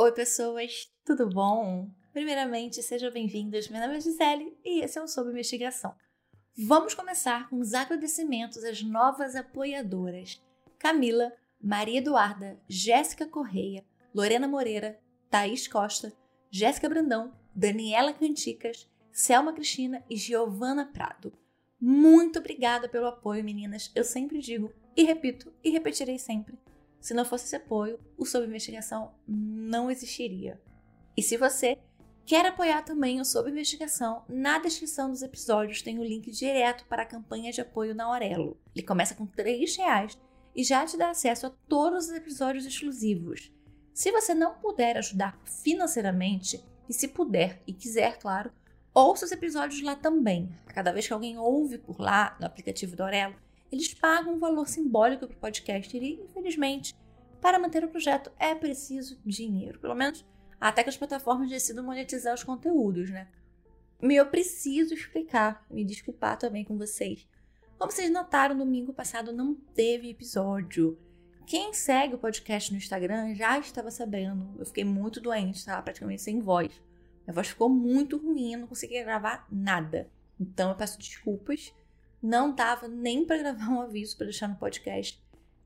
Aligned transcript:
Oi, 0.00 0.12
pessoas, 0.12 0.88
tudo 1.04 1.28
bom? 1.28 1.90
Primeiramente, 2.12 2.80
sejam 2.84 3.10
bem-vindos. 3.10 3.68
Meu 3.68 3.80
nome 3.80 3.96
é 3.96 4.00
Gisele 4.00 4.56
e 4.64 4.78
esse 4.80 4.96
é 4.96 5.02
o 5.02 5.08
Sob 5.08 5.28
Investigação. 5.28 5.92
Vamos 6.56 6.94
começar 6.94 7.50
com 7.50 7.58
os 7.58 7.74
agradecimentos 7.74 8.62
às 8.62 8.80
novas 8.80 9.34
apoiadoras: 9.34 10.40
Camila, 10.78 11.32
Maria 11.60 11.98
Eduarda, 11.98 12.60
Jéssica 12.68 13.26
Correia, 13.26 13.84
Lorena 14.14 14.46
Moreira, 14.46 15.00
Thaís 15.28 15.66
Costa, 15.66 16.12
Jéssica 16.48 16.88
Brandão, 16.88 17.34
Daniela 17.52 18.12
Canticas, 18.12 18.88
Selma 19.10 19.52
Cristina 19.52 20.04
e 20.08 20.14
Giovana 20.14 20.86
Prado. 20.86 21.32
Muito 21.80 22.38
obrigada 22.38 22.88
pelo 22.88 23.06
apoio, 23.06 23.42
meninas. 23.42 23.90
Eu 23.96 24.04
sempre 24.04 24.38
digo 24.38 24.72
e 24.96 25.02
repito 25.02 25.52
e 25.64 25.70
repetirei 25.70 26.20
sempre 26.20 26.56
se 27.00 27.14
não 27.14 27.24
fosse 27.24 27.46
esse 27.46 27.56
apoio, 27.56 27.98
o 28.16 28.24
Sob 28.24 28.46
Investigação 28.46 29.12
não 29.26 29.90
existiria. 29.90 30.60
E 31.16 31.22
se 31.22 31.36
você 31.36 31.78
quer 32.24 32.46
apoiar 32.46 32.82
também 32.82 33.20
o 33.20 33.24
Sob 33.24 33.50
Investigação, 33.50 34.24
na 34.28 34.58
descrição 34.58 35.10
dos 35.10 35.22
episódios 35.22 35.82
tem 35.82 35.98
o 35.98 36.04
link 36.04 36.30
direto 36.30 36.84
para 36.86 37.02
a 37.02 37.06
campanha 37.06 37.52
de 37.52 37.60
apoio 37.60 37.94
na 37.94 38.04
Aurelo. 38.04 38.56
Ele 38.74 38.86
começa 38.86 39.14
com 39.14 39.24
R$ 39.24 39.66
reais 39.78 40.18
e 40.54 40.64
já 40.64 40.84
te 40.84 40.96
dá 40.96 41.10
acesso 41.10 41.46
a 41.46 41.50
todos 41.68 42.06
os 42.06 42.12
episódios 42.12 42.66
exclusivos. 42.66 43.52
Se 43.94 44.12
você 44.12 44.34
não 44.34 44.54
puder 44.54 44.96
ajudar 44.96 45.40
financeiramente, 45.44 46.62
e 46.88 46.94
se 46.94 47.08
puder 47.08 47.62
e 47.66 47.72
quiser, 47.72 48.18
claro, 48.18 48.50
ouça 48.94 49.26
os 49.26 49.32
episódios 49.32 49.82
lá 49.82 49.94
também. 49.94 50.48
Cada 50.66 50.90
vez 50.90 51.06
que 51.06 51.12
alguém 51.12 51.36
ouve 51.36 51.78
por 51.78 52.00
lá, 52.00 52.36
no 52.40 52.46
aplicativo 52.46 52.96
do 52.96 53.02
Aurelo, 53.02 53.36
eles 53.70 53.92
pagam 53.94 54.34
um 54.34 54.38
valor 54.38 54.68
simbólico 54.68 55.26
para 55.26 55.36
o 55.36 55.40
podcast 55.40 55.96
e, 55.96 56.22
infelizmente, 56.22 56.94
para 57.40 57.58
manter 57.58 57.84
o 57.84 57.88
projeto 57.88 58.30
é 58.38 58.54
preciso 58.54 59.20
dinheiro. 59.24 59.78
Pelo 59.78 59.94
menos 59.94 60.24
até 60.60 60.82
que 60.82 60.88
as 60.88 60.96
plataformas 60.96 61.50
decidam 61.50 61.84
monetizar 61.84 62.34
os 62.34 62.42
conteúdos, 62.42 63.10
né? 63.10 63.28
E 64.02 64.14
eu 64.14 64.26
preciso 64.26 64.94
explicar, 64.94 65.64
me 65.70 65.84
desculpar 65.84 66.38
também 66.38 66.64
com 66.64 66.76
vocês. 66.76 67.26
Como 67.78 67.92
vocês 67.92 68.10
notaram, 68.10 68.56
domingo 68.56 68.92
passado 68.92 69.32
não 69.32 69.54
teve 69.54 70.10
episódio. 70.10 70.98
Quem 71.46 71.72
segue 71.72 72.14
o 72.14 72.18
podcast 72.18 72.72
no 72.72 72.78
Instagram 72.78 73.34
já 73.34 73.58
estava 73.58 73.90
sabendo. 73.90 74.54
Eu 74.58 74.66
fiquei 74.66 74.84
muito 74.84 75.20
doente, 75.20 75.58
estava 75.58 75.82
praticamente 75.82 76.22
sem 76.22 76.40
voz. 76.40 76.68
Minha 77.26 77.34
voz 77.34 77.48
ficou 77.48 77.68
muito 77.68 78.16
ruim, 78.16 78.56
não 78.56 78.66
conseguia 78.66 79.04
gravar 79.04 79.46
nada. 79.50 80.10
Então 80.40 80.70
eu 80.70 80.76
peço 80.76 80.98
desculpas 80.98 81.72
não 82.22 82.52
dava 82.52 82.88
nem 82.88 83.24
para 83.24 83.38
gravar 83.38 83.68
um 83.68 83.80
aviso 83.80 84.16
para 84.16 84.26
deixar 84.26 84.48
no 84.48 84.56
podcast. 84.56 85.22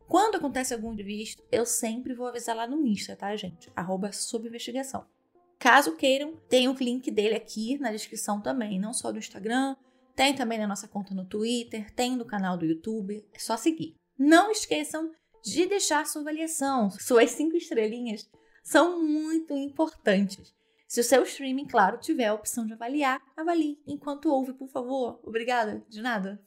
Quando 0.06 0.36
acontece 0.36 0.75
algum 0.75 0.92
imprevisto, 0.92 1.42
eu 1.50 1.64
sempre 1.64 2.14
vou 2.14 2.27
avisar 2.27 2.55
lá 2.55 2.67
no 2.67 2.84
Insta, 2.86 3.17
tá, 3.17 3.34
gente? 3.34 3.70
Arroba 3.75 4.12
sob 4.12 4.48
investigação. 4.48 5.06
Caso 5.58 5.97
queiram, 5.97 6.36
tem 6.48 6.69
o 6.69 6.75
link 6.75 7.11
dele 7.11 7.34
aqui 7.34 7.78
na 7.78 7.92
descrição 7.92 8.41
também, 8.41 8.78
não 8.78 8.92
só 8.92 9.12
do 9.12 9.19
Instagram, 9.19 9.77
tem 10.14 10.34
também 10.34 10.58
na 10.58 10.67
nossa 10.67 10.89
conta 10.89 11.14
no 11.14 11.25
Twitter, 11.25 11.91
tem 11.95 12.17
no 12.17 12.27
canal 12.27 12.58
do 12.58 12.67
YouTube, 12.67 13.25
é 13.33 13.39
só 13.39 13.56
seguir. 13.56 13.97
Não 14.19 14.50
esqueçam 14.50 15.11
de 15.42 15.67
deixar 15.67 16.06
sua 16.06 16.23
avaliação, 16.23 16.91
suas 16.91 17.30
cinco 17.30 17.56
estrelinhas 17.56 18.28
são 18.62 19.03
muito 19.03 19.57
importantes. 19.57 20.55
Se 20.92 21.01
o 21.01 21.05
seu 21.05 21.23
streaming, 21.23 21.67
claro, 21.67 21.97
tiver 21.97 22.27
a 22.27 22.35
opção 22.35 22.67
de 22.67 22.75
avaliar, 22.75 23.19
avalie 23.35 23.83
enquanto 23.86 24.29
ouve, 24.29 24.53
por 24.53 24.69
favor. 24.69 25.19
Obrigada, 25.25 25.83
de 25.89 26.03
nada. 26.03 26.39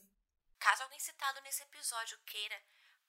Caso 0.59 0.83
alguém 0.83 0.99
citado 0.99 1.41
nesse 1.43 1.63
episódio 1.63 2.15
queira, 2.27 2.53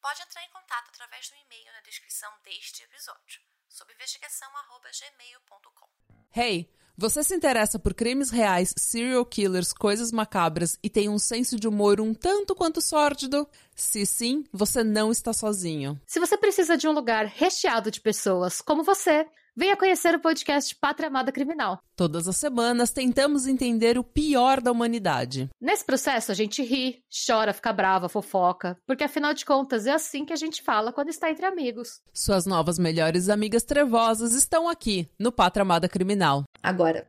pode 0.01 0.23
entrar 0.23 0.43
em 0.47 0.49
contato 0.49 0.89
através 0.89 1.29
do 1.29 1.37
e-mail 1.37 1.71
na 1.75 1.83
descrição 1.83 2.31
deste 2.43 2.83
episódio, 2.85 3.43
sob 3.69 3.93
investigação@gmail.com. 3.93 5.87
Hey, 6.35 6.73
você 6.97 7.23
se 7.23 7.35
interessa 7.35 7.79
por 7.79 7.93
crimes 7.93 8.31
reais, 8.31 8.73
serial 8.75 9.27
killers, 9.27 9.75
coisas 9.75 10.11
macabras 10.11 10.79
e 10.83 10.89
tem 10.89 11.11
um 11.11 11.19
senso 11.19 11.61
de 11.61 11.69
humor 11.69 12.01
um 12.01 12.15
tanto 12.15 12.55
quanto 12.55 12.81
sórdido? 12.81 13.47
Se 13.75 14.07
sim, 14.07 14.43
você 14.51 14.83
não 14.83 15.13
está 15.13 15.35
sozinho. 15.35 16.01
Se 16.07 16.19
você 16.19 16.39
precisa 16.39 16.79
de 16.79 16.89
um 16.89 16.93
lugar 16.93 17.27
recheado 17.27 17.91
de 17.91 18.01
pessoas 18.01 18.63
como 18.63 18.83
você, 18.83 19.29
Venha 19.59 19.75
conhecer 19.75 20.15
o 20.15 20.21
podcast 20.21 20.77
Pátria 20.77 21.09
Amada 21.09 21.33
Criminal. 21.33 21.79
Todas 21.97 22.29
as 22.29 22.37
semanas 22.37 22.91
tentamos 22.91 23.47
entender 23.47 23.97
o 23.97 24.05
pior 24.05 24.61
da 24.61 24.71
humanidade. 24.71 25.49
Nesse 25.59 25.83
processo 25.83 26.31
a 26.31 26.35
gente 26.35 26.63
ri, 26.63 27.03
chora, 27.27 27.55
fica 27.55 27.73
brava, 27.73 28.07
fofoca, 28.07 28.77
porque 28.87 29.05
afinal 29.05 29.33
de 29.33 29.47
contas 29.47 29.87
é 29.87 29.93
assim 29.93 30.27
que 30.27 30.33
a 30.35 30.37
gente 30.37 30.61
fala 30.61 30.93
quando 30.93 31.09
está 31.09 31.31
entre 31.31 31.47
amigos. 31.47 32.03
Suas 32.13 32.45
novas 32.45 32.79
melhores 32.79 33.31
amigas 33.31 33.63
trevosas 33.63 34.35
estão 34.35 34.69
aqui 34.69 35.09
no 35.19 35.33
Pátria 35.33 35.63
Amada 35.63 35.89
Criminal. 35.89 36.45
Agora, 36.63 37.07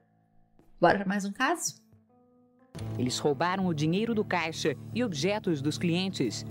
bora 0.80 1.00
para 1.00 1.06
mais 1.06 1.26
um 1.26 1.34
caso? 1.34 1.76
Eles 2.98 3.20
roubaram 3.20 3.68
o 3.68 3.74
dinheiro 3.74 4.16
do 4.16 4.24
caixa 4.24 4.74
e 4.96 5.04
objetos 5.04 5.62
dos 5.62 5.78
clientes. 5.78 6.46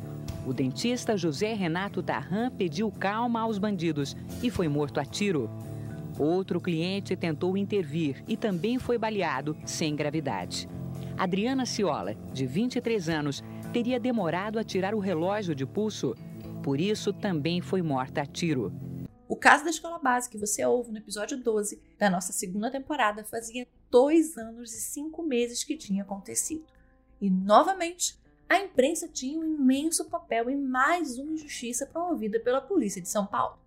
O 0.46 0.52
dentista 0.52 1.16
José 1.16 1.54
Renato 1.54 2.02
Tarran 2.02 2.50
pediu 2.50 2.92
calma 2.92 3.40
aos 3.40 3.56
bandidos 3.56 4.14
e 4.42 4.50
foi 4.50 4.68
morto 4.68 5.00
a 5.00 5.04
tiro. 5.06 5.48
Outro 6.18 6.60
cliente 6.60 7.14
tentou 7.14 7.56
intervir 7.56 8.24
e 8.26 8.36
também 8.36 8.78
foi 8.78 8.96
baleado 8.96 9.56
sem 9.66 9.94
gravidade. 9.94 10.68
Adriana 11.16 11.66
Ciola, 11.66 12.14
de 12.32 12.46
23 12.46 13.08
anos, 13.08 13.44
teria 13.72 14.00
demorado 14.00 14.58
a 14.58 14.64
tirar 14.64 14.94
o 14.94 14.98
relógio 14.98 15.54
de 15.54 15.66
pulso. 15.66 16.14
Por 16.62 16.80
isso, 16.80 17.12
também 17.12 17.60
foi 17.60 17.82
morta 17.82 18.22
a 18.22 18.26
tiro. 18.26 18.72
O 19.28 19.36
caso 19.36 19.64
da 19.64 19.70
escola 19.70 19.98
base 19.98 20.30
que 20.30 20.38
você 20.38 20.64
ouve 20.64 20.92
no 20.92 20.98
episódio 20.98 21.36
12 21.42 21.82
da 21.98 22.08
nossa 22.08 22.32
segunda 22.32 22.70
temporada 22.70 23.24
fazia 23.24 23.66
dois 23.90 24.38
anos 24.38 24.72
e 24.72 24.80
cinco 24.80 25.22
meses 25.22 25.64
que 25.64 25.76
tinha 25.76 26.02
acontecido. 26.02 26.64
E, 27.20 27.28
novamente, 27.28 28.18
a 28.48 28.58
imprensa 28.58 29.08
tinha 29.08 29.38
um 29.38 29.44
imenso 29.44 30.08
papel 30.08 30.48
em 30.48 30.56
mais 30.56 31.18
uma 31.18 31.32
injustiça 31.32 31.86
promovida 31.86 32.38
pela 32.40 32.60
polícia 32.60 33.02
de 33.02 33.08
São 33.08 33.26
Paulo. 33.26 33.58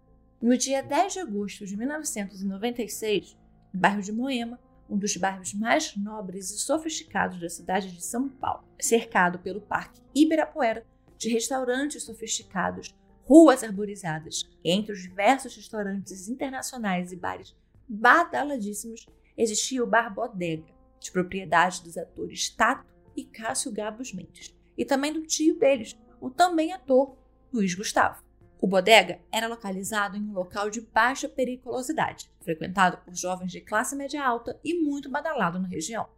No 0.42 0.58
dia 0.58 0.82
10 0.82 1.14
de 1.14 1.20
agosto 1.20 1.66
de 1.66 1.76
1996, 1.76 3.38
no 3.74 3.80
bairro 3.82 4.02
de 4.02 4.14
Moema, 4.14 4.58
um 4.90 4.98
dos 4.98 5.18
bairros 5.18 5.54
mais 5.54 5.98
nobres 5.98 6.50
e 6.50 6.60
sofisticados 6.60 7.42
da 7.42 7.50
cidade 7.50 7.92
de 7.92 8.02
São 8.02 8.30
Paulo, 8.30 8.64
cercado 8.80 9.40
pelo 9.40 9.60
Parque 9.60 10.02
Ibirapuera 10.16 10.86
de 11.18 11.28
restaurantes 11.28 12.04
sofisticados, 12.04 12.96
ruas 13.26 13.66
arborizadas, 13.66 14.50
entre 14.64 14.94
os 14.94 15.02
diversos 15.02 15.54
restaurantes 15.58 16.30
internacionais 16.30 17.12
e 17.12 17.18
bares 17.18 17.54
badaladíssimos, 17.86 19.06
existia 19.38 19.84
o 19.84 19.88
Bar 19.88 20.14
Bodega, 20.14 20.64
de 21.02 21.12
propriedade 21.12 21.84
dos 21.84 21.98
atores 21.98 22.50
Tato 22.50 22.88
e 23.14 23.26
Cássio 23.26 23.74
Gabos 23.74 24.14
Mendes, 24.14 24.56
e 24.78 24.86
também 24.86 25.12
do 25.12 25.22
tio 25.24 25.60
deles, 25.60 25.98
o 26.22 26.30
também 26.30 26.72
ator 26.72 27.18
Luiz 27.52 27.74
Gustavo. 27.74 28.29
O 28.62 28.68
bodega 28.68 29.22
era 29.32 29.48
localizado 29.48 30.18
em 30.18 30.22
um 30.22 30.34
local 30.34 30.70
de 30.70 30.82
baixa 30.82 31.30
periculosidade, 31.30 32.30
frequentado 32.42 32.98
por 32.98 33.16
jovens 33.16 33.54
de 33.54 33.62
classe 33.62 33.96
média 33.96 34.22
alta 34.22 34.60
e 34.62 34.74
muito 34.74 35.10
badalado 35.10 35.58
na 35.58 35.68
região. 35.68 36.10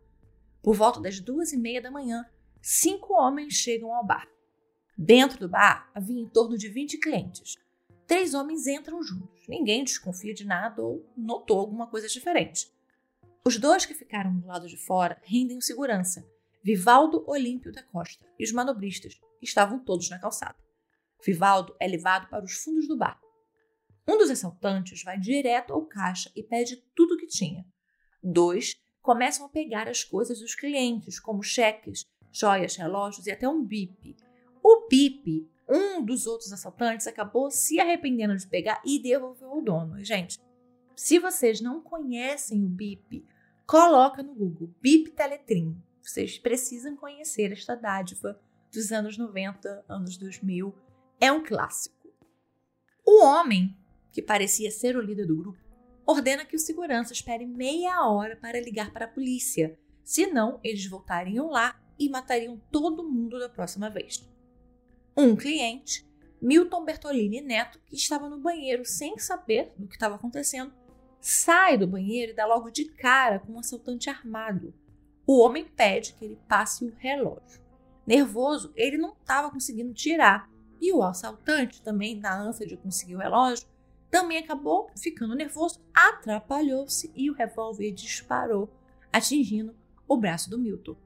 Por 0.64 0.76
volta 0.76 1.00
das 1.00 1.20
duas 1.20 1.54
e 1.54 1.58
meia 1.58 1.80
da 1.80 1.92
manhã, 1.92 2.26
cinco 2.60 3.14
homens 3.14 3.54
chegam 3.54 3.94
ao 3.94 4.04
bar. 4.04 4.28
Dentro 4.98 5.40
do 5.40 5.48
bar 5.48 5.92
havia 5.94 6.20
em 6.20 6.28
torno 6.28 6.58
de 6.58 6.68
20 6.68 6.98
clientes. 6.98 7.60
Três 8.08 8.34
homens 8.34 8.66
entram 8.66 9.04
juntos. 9.04 9.48
Ninguém 9.48 9.84
desconfia 9.84 10.34
de 10.34 10.44
nada 10.44 10.82
ou 10.82 11.06
notou 11.16 11.60
alguma 11.60 11.86
coisa 11.86 12.08
diferente. 12.08 12.72
Os 13.46 13.60
dois 13.60 13.86
que 13.86 13.94
ficaram 13.94 14.36
do 14.36 14.48
lado 14.48 14.68
de 14.68 14.78
fora 14.78 15.22
rendem 15.24 15.62
segurança, 15.62 16.28
Vivaldo 16.64 17.24
Olímpio 17.28 17.72
da 17.72 17.84
Costa 17.84 18.26
e 18.38 18.44
os 18.44 18.52
manobristas, 18.52 19.20
estavam 19.40 19.80
todos 19.80 20.10
na 20.10 20.20
calçada. 20.20 20.58
Vivaldo 21.24 21.76
é 21.80 21.88
levado 21.88 22.28
para 22.30 22.44
os 22.44 22.54
fundos 22.54 22.88
do 22.88 22.98
bar. 22.98 23.20
Um 24.08 24.18
dos 24.18 24.30
assaltantes 24.30 25.04
vai 25.04 25.20
direto 25.20 25.74
ao 25.74 25.86
caixa 25.86 26.32
e 26.36 26.44
pede 26.44 26.78
tudo 26.96 27.14
o 27.14 27.18
que 27.18 27.28
tinha. 27.28 27.66
Dois 28.24 28.76
começam 29.02 29.46
a 29.46 29.50
pegar 29.50 29.88
as 29.88 30.04
coisas 30.04 30.40
dos 30.40 30.56
clientes, 30.56 31.20
como 31.20 31.44
cheques, 31.44 32.04
joias, 32.32 32.76
relógios 32.76 33.28
e 33.28 33.32
até 33.32 33.48
um 33.48 33.64
bip. 33.64 34.16
O 34.64 34.88
bip, 34.88 35.50
um 35.70 36.04
dos 36.04 36.26
outros 36.26 36.52
assaltantes, 36.52 37.08
acabou 37.08 37.50
se 37.50 37.80
arrependendo 37.80 38.36
de 38.36 38.48
pegar 38.48 38.82
e 38.86 39.02
devolveu 39.02 39.50
ao 39.50 39.62
dono. 39.62 40.04
Gente, 40.04 40.40
se 40.96 41.20
vocês 41.20 41.62
não 41.62 41.82
conhecem 41.82 42.64
o 42.64 42.70
bip, 42.70 43.26
coloca 43.66 44.22
no 44.22 44.34
Google 44.34 44.70
bip 44.82 45.12
Teletrim. 45.12 45.82
Vocês 46.02 46.38
precisam 46.38 46.96
conhecer 46.96 47.52
esta 47.52 47.76
dádiva 47.76 48.40
dos 48.72 48.92
anos 48.92 49.18
90, 49.18 49.86
anos 49.88 50.18
2000 50.18 50.74
é 51.22 51.32
um 51.32 51.44
clássico. 51.44 51.96
O 53.06 53.24
homem, 53.24 53.78
que 54.12 54.24
parecia 54.24 54.72
ser 54.72 54.98
o 54.98 55.02
líder 55.02 55.28
do 55.28 55.38
grupo, 55.38 55.60
ordena 56.04 56.44
que 56.44 56.56
o 56.56 56.60
segurança 56.60 57.14
espere 57.14 57.46
meia 57.46 58.08
hora 58.08 58.36
para 58.36 58.60
ligar 58.60 58.92
para 58.92 59.06
a 59.06 59.08
polícia, 59.08 59.78
senão 60.04 60.60
eles 60.64 60.88
voltariam 60.88 61.52
lá 61.52 61.80
e 62.00 62.10
matariam 62.10 62.60
todo 62.72 63.08
mundo 63.08 63.38
da 63.38 63.48
próxima 63.48 63.88
vez. 63.88 64.28
Um 65.16 65.36
cliente, 65.36 66.10
Milton 66.42 66.84
Bertolini 66.84 67.40
Neto, 67.40 67.80
que 67.86 67.96
estava 67.96 68.28
no 68.28 68.40
banheiro 68.40 68.84
sem 68.84 69.20
saber 69.20 69.72
do 69.78 69.88
que 69.88 69.94
estava 69.94 70.16
acontecendo, 70.16 70.74
sai 71.20 71.78
do 71.78 71.86
banheiro 71.86 72.32
e 72.32 72.36
dá 72.36 72.48
logo 72.48 72.72
de 72.72 72.86
cara 72.86 73.40
com 73.40 73.54
um 73.54 73.60
assaltante 73.60 74.10
armado. 74.10 74.74
O 75.28 75.40
homem 75.40 75.66
pede 75.66 76.14
que 76.14 76.26
ele 76.26 76.40
passe 76.48 76.84
o 76.84 76.96
relógio. 76.98 77.62
Nervoso, 78.08 78.74
ele 78.76 78.98
não 78.98 79.14
estava 79.14 79.52
conseguindo 79.52 79.94
tirar. 79.94 80.51
E 80.82 80.92
o 80.92 81.04
assaltante, 81.04 81.84
também 81.84 82.20
na 82.20 82.42
ânsia 82.42 82.66
de 82.66 82.76
conseguir 82.76 83.16
o 83.16 83.20
relógio, 83.20 83.68
também 84.10 84.40
acabou 84.40 84.90
ficando 84.98 85.36
nervoso, 85.36 85.80
atrapalhou-se 85.94 87.12
e 87.16 87.30
o 87.30 87.34
revólver 87.34 87.92
disparou, 87.92 88.70
atingindo 89.14 89.76
o 90.08 90.18
braço 90.18 90.50
do 90.50 90.58
Milton. 90.58 90.98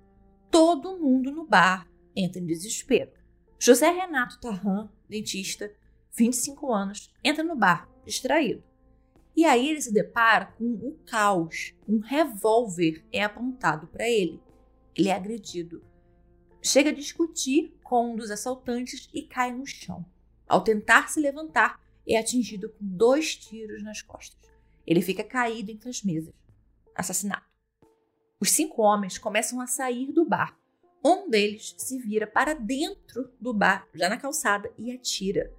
Todo 0.49 0.97
mundo 0.97 1.31
no 1.31 1.45
bar 1.45 1.87
entra 2.15 2.41
em 2.41 2.45
desespero. 2.45 3.11
José 3.59 3.91
Renato 3.91 4.39
Tarran, 4.39 4.89
dentista, 5.09 5.71
25 6.17 6.73
anos, 6.73 7.13
entra 7.23 7.43
no 7.43 7.55
bar, 7.55 7.89
distraído. 8.05 8.63
E 9.35 9.43
aí 9.43 9.69
ele 9.69 9.81
se 9.81 9.93
depara 9.93 10.45
com 10.57 10.63
o 10.63 10.97
caos. 11.05 11.75
Um 11.87 11.99
revólver 11.99 13.05
é 13.11 13.21
apontado 13.21 13.87
para 13.87 14.07
ele. 14.07 14.41
Ele 14.95 15.09
é 15.09 15.13
agredido. 15.13 15.83
Chega 16.61 16.89
a 16.89 16.93
discutir 16.93 17.74
com 17.85 18.11
um 18.11 18.15
dos 18.15 18.31
assaltantes 18.31 19.07
e 19.13 19.21
cai 19.21 19.51
no 19.51 19.65
chão. 19.65 20.03
Ao 20.47 20.63
tentar 20.63 21.07
se 21.07 21.19
levantar, 21.21 21.79
é 22.07 22.17
atingido 22.17 22.69
com 22.69 22.77
dois 22.81 23.35
tiros 23.35 23.83
nas 23.83 24.01
costas. 24.01 24.37
Ele 24.85 25.01
fica 25.01 25.23
caído 25.23 25.71
entre 25.71 25.87
as 25.87 26.01
mesas. 26.01 26.33
Assassinado. 26.95 27.45
Os 28.39 28.49
cinco 28.51 28.81
homens 28.81 29.19
começam 29.19 29.61
a 29.61 29.67
sair 29.67 30.11
do 30.11 30.25
bar. 30.25 30.57
Um 31.03 31.29
deles 31.29 31.75
se 31.77 31.99
vira 31.99 32.25
para 32.25 32.55
dentro 32.55 33.31
do 33.39 33.53
bar, 33.53 33.87
já 33.93 34.09
na 34.09 34.17
calçada, 34.17 34.71
e 34.77 34.91
atira. 34.91 35.53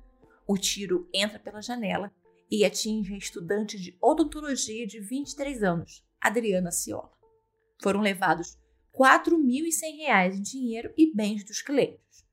O 0.46 0.58
tiro 0.58 1.08
entra 1.14 1.38
pela 1.38 1.62
janela 1.62 2.12
e 2.50 2.64
atinge 2.64 3.14
a 3.14 3.18
estudante 3.18 3.78
de 3.78 3.96
odontologia 4.00 4.84
de 4.84 4.98
23 4.98 5.62
anos, 5.62 6.04
Adriana 6.20 6.72
Ciola. 6.72 7.12
Foram 7.80 8.00
levados 8.00 8.58
R$ 8.98 9.18
4.100 9.18 10.36
em 10.36 10.42
dinheiro 10.42 10.90
e 10.96 11.14
bens 11.14 11.44
dos 11.44 11.60
clientes. 11.60 12.24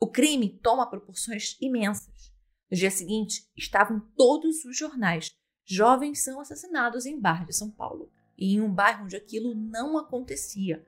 O 0.00 0.06
crime 0.06 0.60
toma 0.62 0.88
proporções 0.88 1.56
imensas. 1.60 2.32
No 2.70 2.76
dia 2.76 2.92
seguinte, 2.92 3.50
estavam 3.56 4.00
todos 4.16 4.64
os 4.64 4.78
jornais. 4.78 5.36
Jovens 5.64 6.22
são 6.22 6.40
assassinados 6.40 7.06
em 7.06 7.20
bar 7.20 7.44
de 7.44 7.52
São 7.52 7.70
Paulo. 7.70 8.08
E 8.38 8.54
em 8.54 8.60
um 8.60 8.72
bairro 8.72 9.04
onde 9.04 9.16
aquilo 9.16 9.52
não 9.54 9.98
acontecia. 9.98 10.86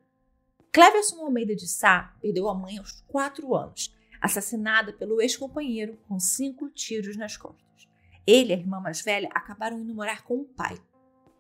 Cleverson 0.73 1.25
Almeida 1.25 1.55
de 1.55 1.67
Sá 1.67 2.17
perdeu 2.21 2.49
a 2.49 2.55
mãe 2.55 2.79
aos 2.79 3.01
4 3.03 3.55
anos, 3.55 3.93
assassinada 4.21 4.93
pelo 4.93 5.21
ex-companheiro 5.21 5.99
com 6.09 6.19
cinco 6.19 6.69
tiros 6.71 7.17
nas 7.17 7.37
costas. 7.37 7.89
Ele 8.27 8.51
e 8.51 8.55
a 8.55 8.59
irmã 8.59 8.81
mais 8.81 9.01
velha 9.03 9.29
acabaram 9.35 9.81
indo 9.81 9.95
morar 9.95 10.23
com 10.23 10.37
o 10.37 10.45
pai. 10.45 10.81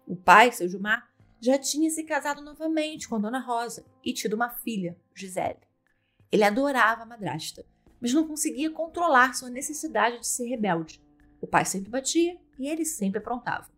O 0.06 0.14
pai, 0.14 0.52
seu 0.52 0.68
Gilmar, 0.68 1.10
já 1.44 1.58
tinha 1.58 1.90
se 1.90 2.02
casado 2.04 2.40
novamente 2.40 3.06
com 3.06 3.16
a 3.16 3.18
dona 3.18 3.38
Rosa 3.38 3.84
e 4.02 4.14
tido 4.14 4.32
uma 4.32 4.48
filha, 4.48 4.98
Gisele. 5.14 5.58
Ele 6.32 6.42
adorava 6.42 7.02
a 7.02 7.06
madrasta, 7.06 7.66
mas 8.00 8.14
não 8.14 8.26
conseguia 8.26 8.70
controlar 8.70 9.34
sua 9.34 9.50
necessidade 9.50 10.20
de 10.20 10.26
ser 10.26 10.48
rebelde. 10.48 11.02
O 11.42 11.46
pai 11.46 11.66
sempre 11.66 11.90
batia 11.90 12.40
e 12.58 12.66
ele 12.66 12.86
sempre 12.86 13.18
aprontava. 13.18 13.70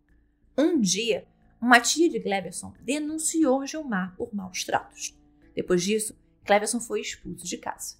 Um 0.56 0.80
dia, 0.80 1.26
uma 1.60 1.80
tia 1.80 2.08
de 2.08 2.20
Cleverson 2.20 2.72
denunciou 2.82 3.66
Gilmar 3.66 4.14
por 4.16 4.32
maus 4.32 4.62
tratos. 4.62 5.18
Depois 5.52 5.82
disso, 5.82 6.16
Cleverson 6.44 6.78
foi 6.78 7.00
expulso 7.00 7.44
de 7.44 7.58
casa. 7.58 7.96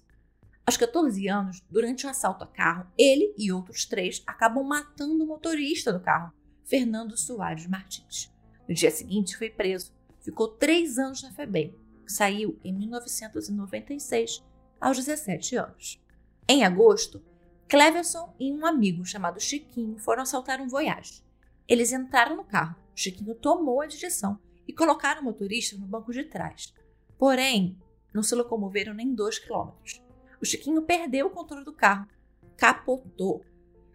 Aos 0.65 0.77
14 0.77 1.27
anos, 1.27 1.61
durante 1.69 2.07
um 2.07 2.09
assalto 2.09 2.45
a 2.45 2.47
carro, 2.47 2.89
ele 2.97 3.33
e 3.37 3.51
outros 3.51 3.85
três 3.85 4.23
acabam 4.25 4.63
matando 4.65 5.25
o 5.25 5.27
motorista 5.27 5.91
do 5.91 5.99
carro, 5.99 6.31
Fernando 6.63 7.17
Soares 7.17 7.67
Martins. 7.67 8.31
No 8.67 8.75
dia 8.75 8.91
seguinte, 8.91 9.37
foi 9.37 9.49
preso. 9.49 9.93
Ficou 10.21 10.47
três 10.47 10.97
anos 10.97 11.23
na 11.23 11.31
FEBEM. 11.31 11.73
Saiu 12.05 12.59
em 12.63 12.73
1996, 12.73 14.43
aos 14.79 14.97
17 14.97 15.55
anos. 15.55 16.01
Em 16.47 16.63
agosto, 16.63 17.23
Cleverson 17.67 18.33
e 18.39 18.51
um 18.51 18.65
amigo 18.65 19.05
chamado 19.05 19.39
Chiquinho 19.39 19.97
foram 19.99 20.23
assaltar 20.23 20.61
um 20.61 20.67
Voyage. 20.67 21.23
Eles 21.67 21.91
entraram 21.91 22.37
no 22.37 22.43
carro. 22.43 22.75
Chiquinho 22.95 23.35
tomou 23.35 23.81
a 23.81 23.87
direção 23.87 24.39
e 24.67 24.73
colocaram 24.73 25.21
o 25.21 25.25
motorista 25.25 25.77
no 25.77 25.85
banco 25.85 26.11
de 26.11 26.23
trás. 26.23 26.73
Porém, 27.17 27.77
não 28.13 28.23
se 28.23 28.35
locomoveram 28.35 28.93
nem 28.93 29.13
dois 29.13 29.37
quilômetros. 29.37 30.01
O 30.41 30.45
Chiquinho 30.45 30.81
perdeu 30.81 31.27
o 31.27 31.29
controle 31.29 31.65
do 31.65 31.73
carro, 31.73 32.07
capotou. 32.55 33.43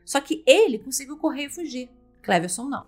Só 0.05 0.21
que 0.21 0.43
ele 0.47 0.79
conseguiu 0.79 1.17
correr 1.17 1.47
e 1.47 1.51
fugir. 1.51 1.91
Cleverson 2.23 2.65
não. 2.65 2.87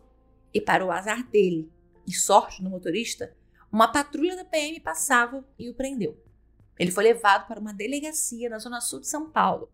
E 0.52 0.60
para 0.60 0.84
o 0.84 0.92
azar 0.92 1.26
dele 1.28 1.70
e 2.06 2.12
sorte 2.12 2.62
do 2.62 2.70
motorista, 2.70 3.34
uma 3.70 3.90
patrulha 3.90 4.36
da 4.36 4.44
PM 4.44 4.80
passava 4.80 5.46
e 5.58 5.68
o 5.68 5.74
prendeu. 5.74 6.22
Ele 6.78 6.90
foi 6.90 7.04
levado 7.04 7.46
para 7.46 7.60
uma 7.60 7.72
delegacia 7.72 8.48
na 8.48 8.58
zona 8.58 8.80
sul 8.80 9.00
de 9.00 9.08
São 9.08 9.30
Paulo. 9.30 9.70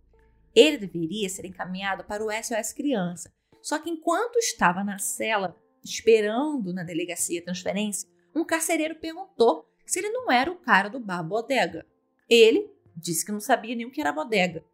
Ele 0.54 0.78
deveria 0.78 1.28
ser 1.28 1.44
encaminhado 1.46 2.04
para 2.04 2.24
o 2.24 2.30
SOS 2.30 2.72
Criança. 2.72 3.32
Só 3.62 3.78
que 3.78 3.90
enquanto 3.90 4.36
estava 4.36 4.82
na 4.82 4.98
cela, 4.98 5.56
esperando 5.84 6.72
na 6.72 6.82
delegacia 6.82 7.42
transferência, 7.42 8.08
um 8.34 8.44
carcereiro 8.44 8.96
perguntou 8.96 9.68
se 9.86 9.98
ele 9.98 10.10
não 10.10 10.30
era 10.30 10.50
o 10.50 10.56
cara 10.56 10.88
do 10.88 11.00
bar 11.00 11.22
bodega. 11.22 11.86
Ele 12.28 12.70
Disse 13.00 13.24
que 13.24 13.32
não 13.32 13.40
sabia 13.40 13.74
nem 13.74 13.86
o 13.86 13.90
que 13.90 14.00
era 14.00 14.12
bodega. 14.12 14.64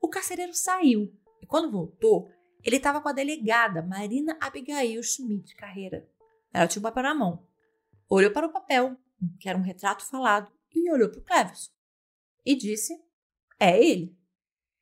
O 0.00 0.08
carcereiro 0.08 0.54
saiu 0.54 1.12
e, 1.42 1.46
quando 1.46 1.70
voltou, 1.70 2.30
ele 2.62 2.76
estava 2.76 3.00
com 3.00 3.08
a 3.08 3.12
delegada 3.12 3.82
Marina 3.82 4.36
Abigail 4.40 5.02
Schmidt 5.02 5.54
Carreira. 5.56 6.08
Ela 6.54 6.66
tinha 6.66 6.80
um 6.80 6.84
papel 6.84 7.02
na 7.02 7.14
mão. 7.14 7.46
Olhou 8.08 8.30
para 8.32 8.46
o 8.46 8.52
papel, 8.52 8.96
que 9.38 9.48
era 9.48 9.58
um 9.58 9.62
retrato 9.62 10.06
falado, 10.06 10.50
e 10.72 10.90
olhou 10.90 11.10
para 11.10 11.18
o 11.20 11.24
Cleverson. 11.24 11.70
E 12.46 12.56
disse: 12.56 12.98
É 13.60 13.78
ele. 13.78 14.16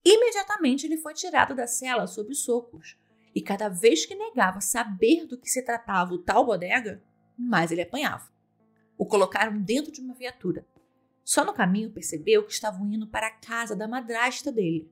Imediatamente 0.04 0.86
ele 0.86 0.98
foi 0.98 1.14
tirado 1.14 1.54
da 1.54 1.66
cela 1.66 2.06
sob 2.06 2.34
socos. 2.34 2.96
E 3.34 3.40
cada 3.40 3.68
vez 3.68 4.06
que 4.06 4.14
negava 4.14 4.60
saber 4.60 5.26
do 5.26 5.40
que 5.40 5.48
se 5.48 5.64
tratava 5.64 6.12
o 6.12 6.18
tal 6.18 6.44
bodega, 6.44 7.02
mais 7.36 7.72
ele 7.72 7.82
apanhava. 7.82 8.30
O 8.98 9.06
colocaram 9.06 9.60
dentro 9.60 9.90
de 9.90 10.00
uma 10.00 10.14
viatura 10.14 10.66
só 11.24 11.44
no 11.44 11.52
caminho 11.54 11.92
percebeu 11.92 12.44
que 12.44 12.52
estavam 12.52 12.90
indo 12.92 13.06
para 13.06 13.28
a 13.28 13.30
casa 13.30 13.76
da 13.76 13.86
madrasta 13.86 14.50
dele. 14.50 14.90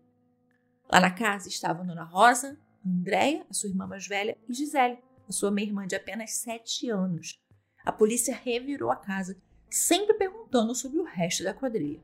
Lá 0.90 1.00
na 1.00 1.10
casa 1.10 1.48
estavam 1.48 1.86
Dona 1.86 2.04
Rosa, 2.04 2.58
Andréia, 2.84 3.44
a 3.50 3.54
sua 3.54 3.68
irmã 3.68 3.86
mais 3.86 4.06
velha, 4.06 4.38
e 4.48 4.54
Gisele, 4.54 4.98
sua 5.32 5.50
meia-irmã 5.50 5.86
de 5.86 5.96
apenas 5.96 6.32
sete 6.32 6.88
anos. 6.88 7.40
A 7.84 7.92
polícia 7.92 8.34
revirou 8.34 8.90
a 8.90 8.96
casa, 8.96 9.40
sempre 9.70 10.14
perguntando 10.14 10.74
sobre 10.74 10.98
o 10.98 11.04
resto 11.04 11.42
da 11.44 11.54
quadrilha. 11.54 12.02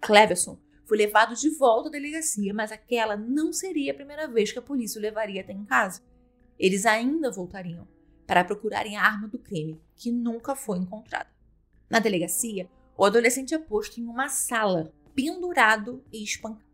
Cleverson 0.00 0.58
foi 0.84 0.98
levado 0.98 1.34
de 1.34 1.48
volta 1.50 1.88
à 1.88 1.92
delegacia, 1.92 2.52
mas 2.52 2.72
aquela 2.72 3.16
não 3.16 3.52
seria 3.52 3.92
a 3.92 3.94
primeira 3.94 4.28
vez 4.28 4.52
que 4.52 4.58
a 4.58 4.62
polícia 4.62 4.98
o 4.98 5.02
levaria 5.02 5.40
até 5.40 5.52
em 5.52 5.64
casa. 5.64 6.02
Eles 6.58 6.84
ainda 6.86 7.30
voltariam 7.30 7.88
para 8.26 8.44
procurarem 8.44 8.96
a 8.96 9.02
arma 9.02 9.28
do 9.28 9.38
crime, 9.38 9.80
que 9.96 10.10
nunca 10.10 10.54
foi 10.54 10.78
encontrada. 10.78 11.30
Na 11.88 11.98
delegacia, 11.98 12.68
o 12.96 13.04
adolescente 13.04 13.54
é 13.54 13.58
posto 13.58 14.00
em 14.00 14.06
uma 14.06 14.28
sala, 14.28 14.92
pendurado 15.14 16.04
e 16.12 16.22
espancado. 16.22 16.64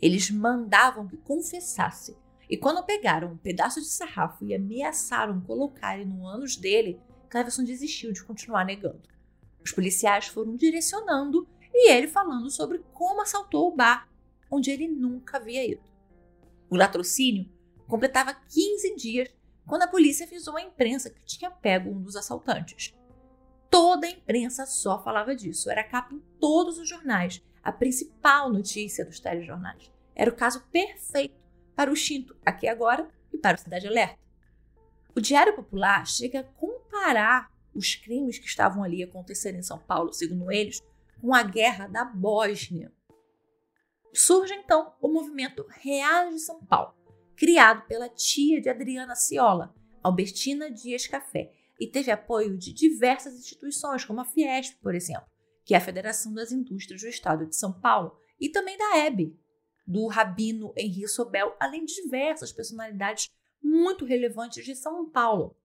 Eles 0.00 0.30
mandavam 0.30 1.06
que 1.06 1.16
confessasse, 1.16 2.16
e 2.52 2.56
quando 2.58 2.84
pegaram 2.84 3.32
um 3.32 3.36
pedaço 3.38 3.80
de 3.80 3.86
sarrafo 3.86 4.44
e 4.44 4.54
ameaçaram 4.54 5.40
colocarem 5.40 6.04
no 6.04 6.26
ânus 6.26 6.54
dele, 6.54 7.00
Cleverson 7.30 7.64
desistiu 7.64 8.12
de 8.12 8.22
continuar 8.22 8.66
negando. 8.66 9.08
Os 9.64 9.72
policiais 9.72 10.26
foram 10.26 10.54
direcionando 10.54 11.48
e 11.72 11.90
ele 11.90 12.06
falando 12.06 12.50
sobre 12.50 12.84
como 12.92 13.22
assaltou 13.22 13.72
o 13.72 13.74
bar, 13.74 14.06
onde 14.50 14.70
ele 14.70 14.86
nunca 14.86 15.38
havia 15.38 15.66
ido. 15.66 15.80
O 16.68 16.76
latrocínio 16.76 17.50
completava 17.88 18.34
15 18.34 18.96
dias 18.96 19.34
quando 19.66 19.84
a 19.84 19.88
polícia 19.88 20.26
avisou 20.26 20.58
à 20.58 20.60
imprensa 20.60 21.08
que 21.08 21.24
tinha 21.24 21.50
pego 21.50 21.88
um 21.88 22.02
dos 22.02 22.16
assaltantes. 22.16 22.94
Toda 23.70 24.06
a 24.06 24.10
imprensa 24.10 24.66
só 24.66 25.02
falava 25.02 25.34
disso. 25.34 25.70
Era 25.70 25.82
capa 25.82 26.14
em 26.14 26.20
todos 26.38 26.76
os 26.76 26.86
jornais. 26.86 27.42
A 27.62 27.72
principal 27.72 28.52
notícia 28.52 29.06
dos 29.06 29.20
telejornais. 29.20 29.90
Era 30.14 30.30
o 30.30 30.36
caso 30.36 30.62
perfeito 30.70 31.40
para 31.82 31.90
o 31.90 31.96
Xinto, 31.96 32.36
aqui 32.46 32.68
agora, 32.68 33.10
e 33.32 33.38
para 33.38 33.56
o 33.56 33.58
Cidade 33.58 33.88
Alerta. 33.88 34.16
O 35.16 35.20
Diário 35.20 35.56
Popular 35.56 36.06
chega 36.06 36.38
a 36.38 36.44
comparar 36.44 37.50
os 37.74 37.96
crimes 37.96 38.38
que 38.38 38.46
estavam 38.46 38.84
ali 38.84 39.02
acontecendo 39.02 39.56
em 39.56 39.64
São 39.64 39.80
Paulo, 39.80 40.12
segundo 40.12 40.52
eles, 40.52 40.80
com 41.20 41.34
a 41.34 41.42
guerra 41.42 41.88
da 41.88 42.04
Bósnia. 42.04 42.92
Surge 44.14 44.54
então 44.54 44.94
o 45.02 45.08
movimento 45.08 45.66
Real 45.70 46.30
de 46.30 46.38
São 46.38 46.64
Paulo, 46.64 46.94
criado 47.34 47.84
pela 47.88 48.08
tia 48.08 48.60
de 48.60 48.68
Adriana 48.68 49.16
Ciola, 49.16 49.74
Albertina 50.04 50.70
Dias 50.70 51.08
Café, 51.08 51.52
e 51.80 51.88
teve 51.88 52.12
apoio 52.12 52.56
de 52.56 52.72
diversas 52.72 53.34
instituições, 53.34 54.04
como 54.04 54.20
a 54.20 54.24
Fiesp, 54.24 54.76
por 54.80 54.94
exemplo, 54.94 55.26
que 55.64 55.74
é 55.74 55.78
a 55.78 55.80
Federação 55.80 56.32
das 56.32 56.52
Indústrias 56.52 57.02
do 57.02 57.08
Estado 57.08 57.44
de 57.44 57.56
São 57.56 57.72
Paulo, 57.72 58.16
e 58.40 58.50
também 58.50 58.78
da 58.78 58.98
EB, 58.98 59.36
do 59.86 60.06
Rabino 60.06 60.72
Henri 60.76 61.08
Sobel, 61.08 61.54
além 61.58 61.84
de 61.84 61.94
diversas 61.94 62.52
personalidades 62.52 63.28
muito 63.62 64.04
relevantes 64.04 64.64
de 64.64 64.74
São 64.74 65.08
Paulo. 65.08 65.56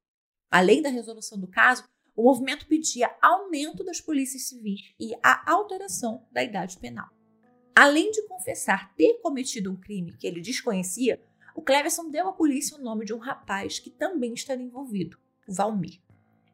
Além 0.50 0.82
da 0.82 0.90
resolução 0.90 1.40
do 1.40 1.48
caso, 1.48 1.84
o 2.16 2.24
movimento 2.24 2.68
pedia 2.68 3.16
aumento 3.22 3.84
das 3.84 4.02
polícias 4.02 4.48
civis 4.48 4.94
e 5.00 5.14
a 5.22 5.52
alteração 5.52 6.26
da 6.32 6.44
idade 6.44 6.78
penal. 6.78 7.10
Além 7.76 8.10
de 8.10 8.28
confessar 8.28 8.96
ter 8.96 9.20
cometido 9.22 9.72
um 9.72 9.76
crime 9.76 10.18
que 10.18 10.26
ele 10.26 10.42
desconhecia, 10.42 11.22
o 11.54 11.62
Cleverson 11.62 12.10
deu 12.10 12.28
à 12.28 12.34
polícia 12.34 12.76
o 12.76 12.82
nome 12.82 13.06
de 13.06 13.14
um 13.14 13.20
rapaz 13.20 13.78
que 13.78 13.92
também 13.92 14.34
estaria 14.34 14.66
envolvido, 14.66 15.18
o 15.48 15.54
Valmir. 15.54 16.02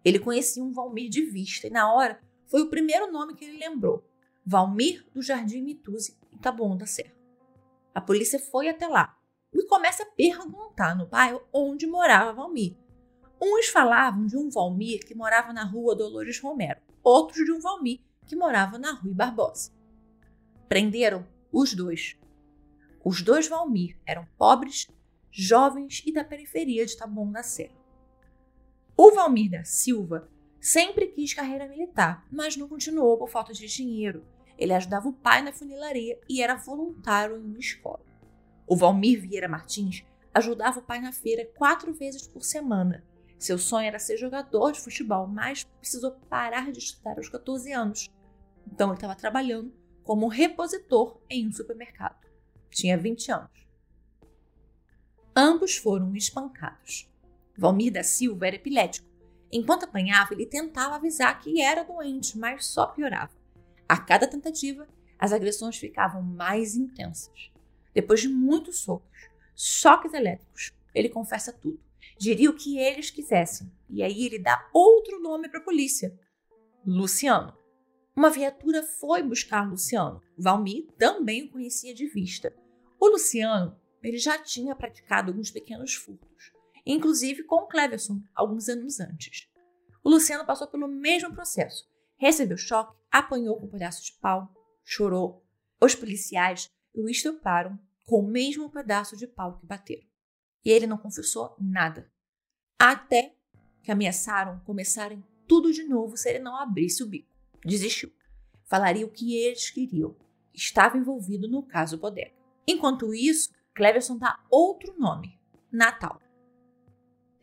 Ele 0.04 0.20
conhecia 0.20 0.64
um 0.64 0.74
Valmir 0.74 1.10
de 1.10 1.22
vista 1.24 1.68
e, 1.68 1.70
na 1.70 1.94
hora, 1.94 2.22
foi 2.48 2.62
o 2.62 2.70
primeiro 2.70 3.12
nome 3.12 3.36
que 3.36 3.46
ele 3.46 3.58
lembrou: 3.58 4.04
Valmir 4.46 5.06
do 5.14 5.22
Jardim 5.22 5.62
Mituse, 5.62 6.18
em 6.32 6.38
Taboão 6.38 6.76
da 6.76 6.86
Serra. 6.86 7.13
A 7.94 8.02
polícia 8.02 8.40
foi 8.40 8.68
até 8.68 8.88
lá 8.88 9.18
e 9.54 9.66
começa 9.68 10.04
a 10.04 10.08
perguntar 10.08 10.96
no 10.96 11.06
bairro 11.06 11.42
onde 11.54 11.86
morava 11.86 12.34
Valmir. 12.34 12.76
Uns 13.42 13.68
falavam 13.68 14.26
de 14.26 14.38
um 14.38 14.50
Valmir 14.50 15.06
que 15.06 15.14
morava 15.14 15.54
na 15.54 15.64
rua 15.64 15.96
Dolores 15.96 16.40
Romero, 16.40 16.82
outros 17.04 17.46
de 17.46 17.52
um 17.52 17.60
Valmir 17.60 18.00
que 18.26 18.36
morava 18.36 18.78
na 18.78 18.94
rua 18.94 19.14
Barbosa. 19.14 19.72
Prenderam 20.68 21.28
os 21.52 21.74
dois. 21.74 22.18
Os 23.04 23.22
dois 23.22 23.48
Valmir 23.48 24.00
eram 24.06 24.26
pobres, 24.38 24.88
jovens 25.30 26.02
e 26.06 26.12
da 26.12 26.24
periferia 26.24 26.86
de 26.86 26.98
Taboão 26.98 27.32
da 27.32 27.44
Serra. 27.44 27.76
O 28.96 29.12
Valmir 29.12 29.52
da 29.52 29.64
Silva 29.64 30.30
sempre 30.60 31.08
quis 31.08 31.34
carreira 31.34 31.68
militar, 31.68 32.26
mas 32.32 32.56
não 32.56 32.68
continuou 32.68 33.18
por 33.18 33.30
falta 33.30 33.54
de 33.54 33.68
dinheiro. 33.68 34.26
Ele 34.58 34.74
ajudava 34.74 35.08
o 35.08 35.14
pai 35.14 35.42
na 35.42 35.52
funilaria 35.52 36.20
e 36.30 36.42
era 36.42 36.56
voluntário 36.56 37.38
em 37.38 37.46
uma 37.46 37.60
escola. 37.60 38.06
O 38.68 38.76
Valmir 38.76 39.22
Vieira 39.22 39.48
Martins 39.48 40.04
ajudava 40.34 40.80
o 40.80 40.84
pai 40.84 41.00
na 41.00 41.12
feira 41.12 41.46
quatro 41.56 41.94
vezes 41.94 42.28
por 42.28 42.44
semana 42.44 43.04
seu 43.44 43.58
sonho 43.58 43.88
era 43.88 44.00
ser 44.00 44.16
jogador 44.16 44.72
de 44.72 44.80
futebol, 44.80 45.28
mas 45.28 45.66
precisou 45.66 46.12
parar 46.30 46.72
de 46.72 46.80
estudar 46.80 47.18
aos 47.18 47.28
14 47.28 47.74
anos. 47.74 48.10
Então 48.66 48.88
ele 48.88 48.96
estava 48.96 49.16
trabalhando 49.16 49.74
como 50.02 50.30
repositor 50.30 51.20
em 51.30 51.50
um 51.50 51.52
supermercado. 51.52 52.26
Tinha 52.70 52.98
20 52.98 53.32
anos. 53.34 53.68
Ambos 55.36 55.76
foram 55.76 56.16
espancados. 56.16 57.12
Valmir 57.58 57.92
da 57.92 58.02
Silva 58.02 58.48
era 58.48 58.56
epilético. 58.56 59.12
Enquanto 59.52 59.84
apanhava, 59.84 60.34
ele 60.34 60.46
tentava 60.46 60.96
avisar 60.96 61.38
que 61.42 61.62
era 61.62 61.84
doente, 61.84 62.38
mas 62.38 62.66
só 62.66 62.88
piorava. 62.88 63.34
A 63.94 63.98
cada 63.98 64.26
tentativa, 64.26 64.88
as 65.20 65.32
agressões 65.32 65.78
ficavam 65.78 66.24
mais 66.24 66.76
intensas. 66.76 67.52
Depois 67.94 68.22
de 68.22 68.28
muitos 68.28 68.80
socos, 68.80 69.30
choques 69.56 70.16
elétricos, 70.16 70.72
ele 70.96 71.10
confessa 71.10 71.54
tudo 71.54 71.80
diria 72.18 72.50
o 72.50 72.56
que 72.56 72.80
eles 72.80 73.12
quisessem. 73.12 73.72
E 73.88 74.02
aí 74.02 74.26
ele 74.26 74.40
dá 74.40 74.68
outro 74.74 75.22
nome 75.22 75.48
para 75.48 75.60
a 75.60 75.64
polícia: 75.64 76.20
Luciano. 76.84 77.56
Uma 78.16 78.32
viatura 78.32 78.82
foi 78.82 79.22
buscar 79.22 79.70
Luciano. 79.70 80.24
Valmir 80.36 80.88
também 80.98 81.44
o 81.44 81.52
conhecia 81.52 81.94
de 81.94 82.08
vista. 82.08 82.52
O 83.00 83.10
Luciano 83.10 83.80
ele 84.02 84.18
já 84.18 84.40
tinha 84.40 84.76
praticado 84.76 85.30
alguns 85.30 85.52
pequenos 85.52 85.94
furtos, 85.94 86.52
inclusive 86.84 87.44
com 87.44 87.58
o 87.58 87.68
Cleverson, 87.68 88.24
alguns 88.34 88.70
anos 88.70 89.00
antes. 89.00 89.48
O 90.04 90.10
Luciano 90.10 90.48
passou 90.48 90.66
pelo 90.66 90.88
mesmo 90.88 91.32
processo. 91.32 91.93
Recebeu 92.18 92.58
choque, 92.58 92.98
apanhou 93.12 93.58
com 93.60 93.66
um 93.66 93.70
pedaço 93.70 94.04
de 94.04 94.14
pau, 94.14 94.54
chorou. 94.84 95.46
Os 95.82 95.96
policiais 95.96 96.72
o 96.94 97.10
estuparam 97.10 97.80
com 98.06 98.20
o 98.20 98.28
mesmo 98.28 98.70
pedaço 98.70 99.18
de 99.18 99.28
pau 99.28 99.58
que 99.58 99.66
bateram. 99.66 100.06
E 100.64 100.70
ele 100.70 100.88
não 100.88 100.98
confessou 100.98 101.56
nada. 101.60 102.12
Até 102.80 103.36
que 103.82 103.92
ameaçaram 103.92 104.60
começarem 104.62 105.24
tudo 105.48 105.74
de 105.74 105.84
novo 105.84 106.16
se 106.16 106.30
ele 106.30 106.40
não 106.40 106.56
abrisse 106.56 107.04
o 107.04 107.08
bico. 107.08 107.34
Desistiu. 107.66 108.12
Falaria 108.66 109.06
o 109.06 109.12
que 109.12 109.36
eles 109.38 109.70
queriam. 109.70 110.16
Estava 110.54 110.98
envolvido 110.98 111.48
no 111.48 111.64
caso 111.64 111.98
Bodega. 111.98 112.34
Enquanto 112.68 113.14
isso, 113.14 113.50
Cleverson 113.74 114.18
dá 114.18 114.40
outro 114.50 114.98
nome: 114.98 115.40
Natal. 115.72 116.22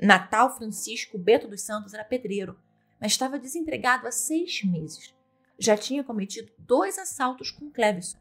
Natal 0.01 0.57
Francisco 0.57 1.19
Beto 1.19 1.47
dos 1.47 1.63
Santos 1.63 1.93
era 1.93 2.05
pedreiro, 2.05 2.59
mas 3.01 3.13
estava 3.13 3.39
desempregado 3.39 4.07
há 4.07 4.13
seis 4.13 4.63
meses. 4.63 5.15
Já 5.59 5.77
tinha 5.77 6.05
cometido 6.05 6.53
dois 6.59 6.99
assaltos 6.99 7.51
com 7.51 7.71
Cleverson. 7.71 8.19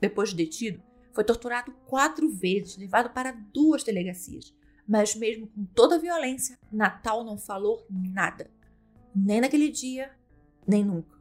Depois 0.00 0.30
de 0.30 0.36
detido, 0.36 0.82
foi 1.12 1.24
torturado 1.24 1.72
quatro 1.86 2.28
vezes, 2.28 2.76
levado 2.76 3.10
para 3.10 3.32
duas 3.52 3.82
delegacias. 3.82 4.54
Mas, 4.86 5.14
mesmo 5.14 5.48
com 5.48 5.64
toda 5.66 5.96
a 5.96 5.98
violência, 5.98 6.58
Natal 6.72 7.24
não 7.24 7.36
falou 7.36 7.86
nada. 7.90 8.50
Nem 9.14 9.40
naquele 9.40 9.68
dia, 9.68 10.10
nem 10.66 10.84
nunca. 10.84 11.18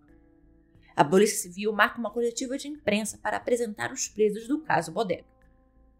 A 0.95 1.03
Polícia 1.03 1.37
Civil 1.37 1.71
marca 1.73 1.99
uma 1.99 2.11
coletiva 2.11 2.57
de 2.57 2.67
imprensa 2.67 3.17
para 3.17 3.37
apresentar 3.37 3.91
os 3.91 4.07
presos 4.07 4.47
do 4.47 4.61
caso 4.61 4.91
Bodega. 4.91 5.25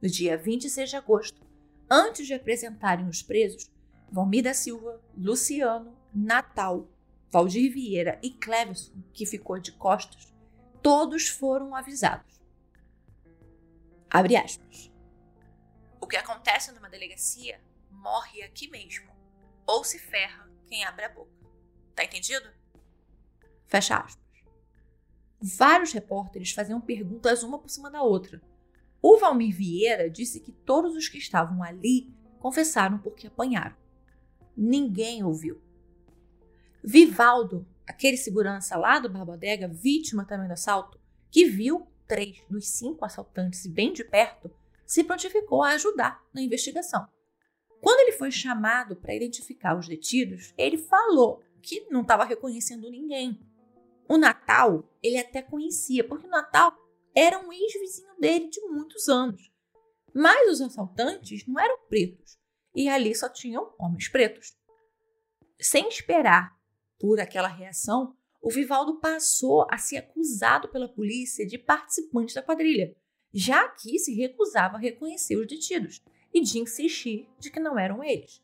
No 0.02 0.10
dia 0.10 0.38
26 0.38 0.90
de 0.90 0.96
agosto, 0.96 1.42
antes 1.90 2.26
de 2.26 2.34
apresentarem 2.34 3.08
os 3.08 3.22
presos, 3.22 3.72
Valmir 4.12 4.44
da 4.44 4.54
Silva, 4.54 5.02
Luciano, 5.18 5.96
Natal, 6.18 6.90
Valdir 7.30 7.72
Vieira 7.72 8.20
e 8.24 8.32
Cleverson, 8.32 8.92
que 9.14 9.24
ficou 9.24 9.60
de 9.60 9.72
costas, 9.72 10.34
todos 10.82 11.30
foram 11.30 11.76
avisados. 11.76 12.42
Abre 14.10 14.36
aspas. 14.36 14.92
O 16.02 16.08
que 16.08 16.18
acontece 16.18 16.72
numa 16.72 16.90
delegacia 16.90 17.62
morre 17.92 18.42
aqui 18.42 18.68
mesmo. 18.68 19.12
Ou 19.68 19.84
se 19.84 20.00
ferra 20.00 20.50
quem 20.66 20.84
abre 20.86 21.06
a 21.06 21.10
boca. 21.10 21.32
Tá 21.94 22.04
entendido? 22.04 22.50
Fecha 23.68 23.98
aspas. 23.98 24.26
Vários 25.40 25.92
repórteres 25.92 26.52
faziam 26.52 26.82
perguntas 26.82 27.44
uma 27.44 27.60
por 27.60 27.70
cima 27.70 27.92
da 27.92 28.02
outra. 28.02 28.42
O 29.00 29.20
Valmir 29.20 29.56
Vieira 29.56 30.10
disse 30.10 30.40
que 30.40 30.52
todos 30.52 30.96
os 30.96 31.08
que 31.08 31.20
estavam 31.20 31.62
ali 31.62 32.12
confessaram 32.40 32.98
porque 32.98 33.28
apanharam. 33.28 33.76
Ninguém 34.56 35.24
ouviu. 35.24 35.67
Vivaldo, 36.84 37.68
aquele 37.86 38.18
segurança 38.18 38.78
lá 38.78 39.00
do 39.00 39.10
Barbadega, 39.10 39.68
vítima 39.68 40.26
também 40.26 40.48
do 40.48 40.54
assalto, 40.54 41.00
que 41.32 41.46
viu 41.46 41.88
três 42.08 42.42
dos 42.50 42.68
cinco 42.70 43.04
assaltantes 43.04 43.68
bem 43.68 43.92
de 43.92 44.04
perto, 44.04 44.50
se 44.86 45.04
prontificou 45.04 45.62
a 45.62 45.72
ajudar 45.72 46.24
na 46.34 46.42
investigação. 46.42 47.08
Quando 47.82 48.00
ele 48.00 48.14
foi 48.14 48.32
chamado 48.32 48.96
para 48.96 49.14
identificar 49.14 49.78
os 49.78 49.88
detidos, 49.88 50.54
ele 50.58 50.78
falou 50.78 51.44
que 51.62 51.86
não 51.90 52.02
estava 52.02 52.24
reconhecendo 52.24 52.90
ninguém. 52.90 53.40
O 54.08 54.18
Natal 54.18 54.90
ele 55.04 55.18
até 55.18 55.42
conhecia, 55.42 56.04
porque 56.04 56.26
o 56.26 56.30
Natal 56.30 56.74
era 57.14 57.40
um 57.40 57.52
ex-vizinho 57.52 58.16
dele 58.20 58.50
de 58.50 58.62
muitos 58.62 59.10
anos. 59.10 59.52
Mas 60.14 60.50
os 60.50 60.62
assaltantes 60.62 61.46
não 61.46 61.60
eram 61.60 61.78
pretos, 61.88 62.40
e 62.74 62.88
ali 62.88 63.14
só 63.14 63.28
tinham 63.30 63.74
homens 63.78 64.08
pretos. 64.08 64.56
Sem 65.60 65.88
esperar 65.90 66.57
por 67.00 67.20
aquela 67.20 67.48
reação, 67.48 68.16
o 68.42 68.50
Vivaldo 68.50 69.00
passou 69.00 69.66
a 69.70 69.78
ser 69.78 69.98
acusado 69.98 70.70
pela 70.70 70.88
polícia 70.88 71.46
de 71.46 71.58
participante 71.58 72.34
da 72.34 72.42
quadrilha, 72.42 72.96
já 73.34 73.68
que 73.68 74.00
se 74.00 74.14
recusava 74.16 74.78
a 74.78 74.80
reconhecer 74.80 75.36
os 75.36 75.48
detidos 75.48 76.02
e 76.34 76.42
de 76.42 76.60
insistir 76.60 77.28
de 77.40 77.52
que 77.52 77.60
não 77.60 77.78
eram 77.78 78.04
eles. 78.04 78.42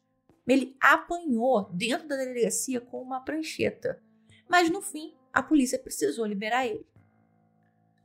Ele 0.47 0.75
apanhou 0.81 1.69
dentro 1.71 2.07
da 2.07 2.17
delegacia 2.17 2.81
com 2.81 3.01
uma 3.01 3.21
prancheta, 3.21 4.01
mas 4.49 4.69
no 4.69 4.81
fim 4.81 5.13
a 5.31 5.41
polícia 5.41 5.79
precisou 5.79 6.25
liberar 6.25 6.67
ele. 6.67 6.85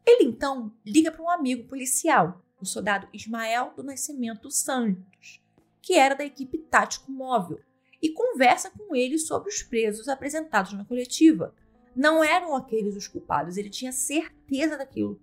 Ele 0.06 0.24
então 0.24 0.72
liga 0.86 1.10
para 1.10 1.22
um 1.22 1.28
amigo 1.28 1.68
policial, 1.68 2.42
o 2.60 2.64
soldado 2.64 3.08
Ismael 3.12 3.72
do 3.76 3.82
Nascimento 3.82 4.50
Santos, 4.50 5.42
que 5.82 5.94
era 5.94 6.14
da 6.14 6.24
equipe 6.24 6.58
tático 6.58 7.10
móvel, 7.10 7.60
e 8.00 8.10
conversa 8.10 8.70
com 8.70 8.94
ele 8.94 9.18
sobre 9.18 9.48
os 9.48 9.62
presos 9.62 10.08
apresentados 10.08 10.72
na 10.72 10.84
coletiva, 10.84 11.54
não 11.94 12.22
eram 12.22 12.54
aqueles 12.54 12.94
os 12.94 13.08
culpados, 13.08 13.56
ele 13.56 13.70
tinha 13.70 13.90
certeza 13.92 14.76
daquilo. 14.76 15.20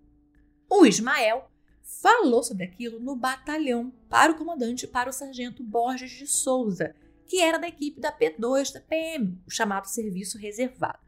O 0.69 0.85
Ismael 0.85 1.49
falou 1.81 2.43
sobre 2.43 2.65
aquilo 2.65 2.99
no 2.99 3.15
batalhão 3.15 3.93
para 4.09 4.31
o 4.31 4.35
comandante, 4.35 4.87
para 4.87 5.09
o 5.09 5.13
sargento 5.13 5.63
Borges 5.63 6.11
de 6.11 6.27
Souza, 6.27 6.95
que 7.27 7.39
era 7.39 7.57
da 7.57 7.67
equipe 7.67 7.99
da 7.99 8.11
P2 8.11 8.73
da 8.73 8.81
PM, 8.81 9.39
o 9.47 9.51
chamado 9.51 9.87
Serviço 9.87 10.37
Reservado. 10.37 10.99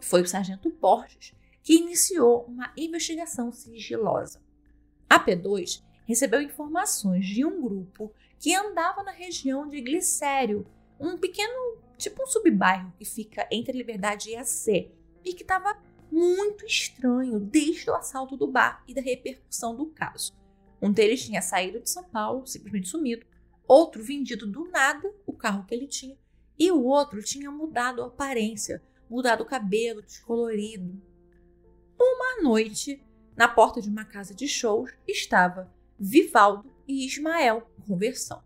Foi 0.00 0.22
o 0.22 0.26
sargento 0.26 0.70
Borges 0.70 1.34
que 1.62 1.74
iniciou 1.74 2.44
uma 2.44 2.72
investigação 2.76 3.50
sigilosa. 3.50 4.40
A 5.10 5.18
P2 5.18 5.82
recebeu 6.06 6.40
informações 6.40 7.26
de 7.26 7.44
um 7.44 7.60
grupo 7.60 8.12
que 8.38 8.54
andava 8.54 9.02
na 9.02 9.10
região 9.10 9.68
de 9.68 9.80
Glicério, 9.80 10.66
um 10.98 11.16
pequeno, 11.16 11.78
tipo 11.96 12.22
um 12.22 12.26
subbairro 12.26 12.92
que 12.98 13.04
fica 13.04 13.46
entre 13.50 13.76
Liberdade 13.76 14.30
e 14.30 14.36
a 14.36 14.44
C, 14.44 14.90
e 15.24 15.34
que 15.34 15.42
estava 15.42 15.76
muito 16.10 16.64
estranho 16.64 17.40
desde 17.40 17.90
o 17.90 17.94
assalto 17.94 18.36
do 18.36 18.46
bar 18.46 18.82
e 18.86 18.94
da 18.94 19.00
repercussão 19.00 19.76
do 19.76 19.86
caso. 19.86 20.32
Um 20.80 20.92
deles 20.92 21.24
tinha 21.24 21.42
saído 21.42 21.80
de 21.80 21.90
São 21.90 22.04
Paulo, 22.04 22.46
simplesmente 22.46 22.88
sumido, 22.88 23.26
outro 23.66 24.02
vendido 24.02 24.46
do 24.46 24.68
nada 24.70 25.12
o 25.26 25.32
carro 25.32 25.64
que 25.66 25.74
ele 25.74 25.86
tinha, 25.86 26.16
e 26.58 26.70
o 26.70 26.84
outro 26.84 27.22
tinha 27.22 27.50
mudado 27.50 28.02
a 28.02 28.06
aparência, 28.06 28.82
mudado 29.10 29.42
o 29.42 29.46
cabelo, 29.46 30.02
descolorido. 30.02 31.00
Uma 31.98 32.42
noite, 32.42 33.02
na 33.36 33.48
porta 33.48 33.80
de 33.80 33.88
uma 33.88 34.04
casa 34.04 34.34
de 34.34 34.46
shows, 34.46 34.90
estava 35.06 35.72
Vivaldo 35.98 36.70
e 36.86 37.06
Ismael 37.06 37.68
conversando. 37.86 38.45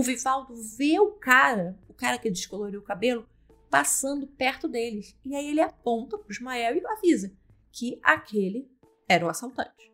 O 0.00 0.02
Vivaldo 0.02 0.54
vê 0.78 0.98
o 0.98 1.10
cara, 1.10 1.78
o 1.86 1.92
cara 1.92 2.16
que 2.16 2.30
descoloriu 2.30 2.80
o 2.80 2.82
cabelo, 2.82 3.28
passando 3.68 4.26
perto 4.26 4.66
deles. 4.66 5.14
E 5.22 5.36
aí 5.36 5.50
ele 5.50 5.60
aponta 5.60 6.16
para 6.16 6.26
o 6.26 6.32
Ismael 6.32 6.74
e 6.74 6.86
avisa 6.86 7.36
que 7.70 8.00
aquele 8.02 8.66
era 9.06 9.26
o 9.26 9.28
assaltante. 9.28 9.92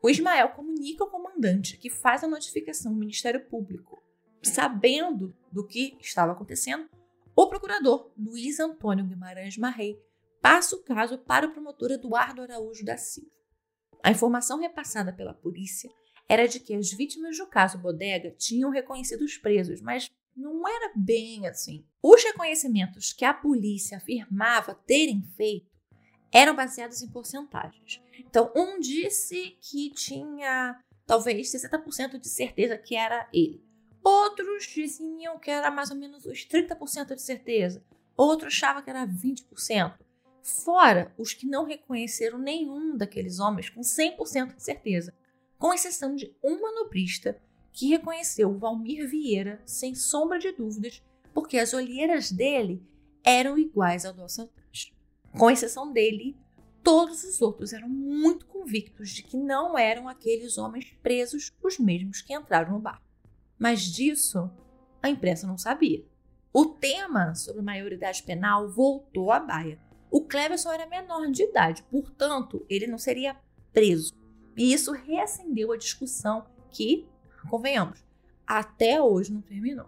O 0.00 0.08
Ismael 0.08 0.50
comunica 0.50 1.02
ao 1.02 1.10
comandante 1.10 1.76
que 1.76 1.90
faz 1.90 2.22
a 2.22 2.28
notificação 2.28 2.92
ao 2.92 2.98
Ministério 2.98 3.44
Público. 3.46 4.00
Sabendo 4.44 5.36
do 5.50 5.66
que 5.66 5.98
estava 6.00 6.30
acontecendo, 6.30 6.88
o 7.34 7.48
procurador 7.48 8.12
Luiz 8.16 8.60
Antônio 8.60 9.04
Guimarães 9.04 9.58
Marrei 9.58 10.00
passa 10.40 10.76
o 10.76 10.84
caso 10.84 11.18
para 11.18 11.48
o 11.48 11.50
promotor 11.50 11.90
Eduardo 11.90 12.42
Araújo 12.42 12.84
da 12.84 12.96
Silva. 12.96 13.34
A 14.04 14.12
informação 14.12 14.60
repassada 14.60 15.12
pela 15.12 15.34
polícia 15.34 15.90
era 16.28 16.46
de 16.46 16.60
que 16.60 16.74
as 16.74 16.90
vítimas 16.92 17.38
do 17.38 17.46
caso 17.46 17.78
Bodega 17.78 18.30
tinham 18.38 18.70
reconhecido 18.70 19.22
os 19.22 19.36
presos, 19.36 19.80
mas 19.80 20.10
não 20.36 20.66
era 20.66 20.92
bem 20.96 21.46
assim. 21.46 21.84
Os 22.02 22.22
reconhecimentos 22.24 23.12
que 23.12 23.24
a 23.24 23.34
polícia 23.34 23.98
afirmava 23.98 24.74
terem 24.86 25.22
feito 25.36 25.70
eram 26.32 26.54
baseados 26.54 27.02
em 27.02 27.08
porcentagens. 27.08 28.00
Então, 28.18 28.52
um 28.54 28.78
disse 28.78 29.58
que 29.60 29.90
tinha 29.90 30.80
talvez 31.06 31.50
60% 31.52 32.20
de 32.20 32.28
certeza 32.28 32.78
que 32.78 32.94
era 32.94 33.28
ele. 33.32 33.64
Outros 34.02 34.64
diziam 34.66 35.38
que 35.38 35.50
era 35.50 35.70
mais 35.70 35.90
ou 35.90 35.96
menos 35.96 36.24
os 36.24 36.46
30% 36.46 37.14
de 37.14 37.22
certeza. 37.22 37.84
Outros 38.16 38.54
achavam 38.54 38.82
que 38.82 38.90
era 38.90 39.06
20%. 39.06 39.94
Fora 40.42 41.12
os 41.18 41.34
que 41.34 41.46
não 41.46 41.64
reconheceram 41.64 42.38
nenhum 42.38 42.96
daqueles 42.96 43.40
homens 43.40 43.68
com 43.68 43.80
100% 43.80 44.56
de 44.56 44.62
certeza, 44.62 45.14
com 45.60 45.74
exceção 45.74 46.16
de 46.16 46.34
um 46.42 46.58
manobrista 46.58 47.38
que 47.70 47.90
reconheceu 47.90 48.58
Valmir 48.58 49.06
Vieira 49.06 49.60
sem 49.66 49.94
sombra 49.94 50.38
de 50.38 50.50
dúvidas, 50.52 51.02
porque 51.34 51.58
as 51.58 51.74
olheiras 51.74 52.32
dele 52.32 52.82
eram 53.22 53.58
iguais 53.58 54.06
ao 54.06 54.14
do 54.14 54.22
assaltante. 54.22 54.96
Com 55.38 55.50
exceção 55.50 55.92
dele, 55.92 56.34
todos 56.82 57.22
os 57.24 57.42
outros 57.42 57.74
eram 57.74 57.90
muito 57.90 58.46
convictos 58.46 59.10
de 59.10 59.22
que 59.22 59.36
não 59.36 59.78
eram 59.78 60.08
aqueles 60.08 60.56
homens 60.56 60.96
presos 61.02 61.52
os 61.62 61.78
mesmos 61.78 62.22
que 62.22 62.32
entraram 62.32 62.72
no 62.72 62.80
bar. 62.80 63.02
Mas 63.58 63.82
disso 63.82 64.50
a 65.02 65.10
imprensa 65.10 65.46
não 65.46 65.58
sabia. 65.58 66.02
O 66.54 66.64
tema 66.64 67.34
sobre 67.34 67.60
maioridade 67.60 68.22
penal 68.22 68.70
voltou 68.70 69.30
à 69.30 69.38
baia. 69.38 69.78
O 70.10 70.24
Cleverson 70.24 70.72
era 70.72 70.86
menor 70.86 71.30
de 71.30 71.42
idade, 71.42 71.84
portanto, 71.90 72.64
ele 72.68 72.86
não 72.86 72.98
seria 72.98 73.36
preso. 73.74 74.19
E 74.60 74.74
isso 74.74 74.92
reacendeu 74.92 75.72
a 75.72 75.76
discussão 75.78 76.44
que, 76.70 77.08
convenhamos, 77.48 78.04
até 78.46 79.00
hoje 79.00 79.32
não 79.32 79.40
terminou. 79.40 79.86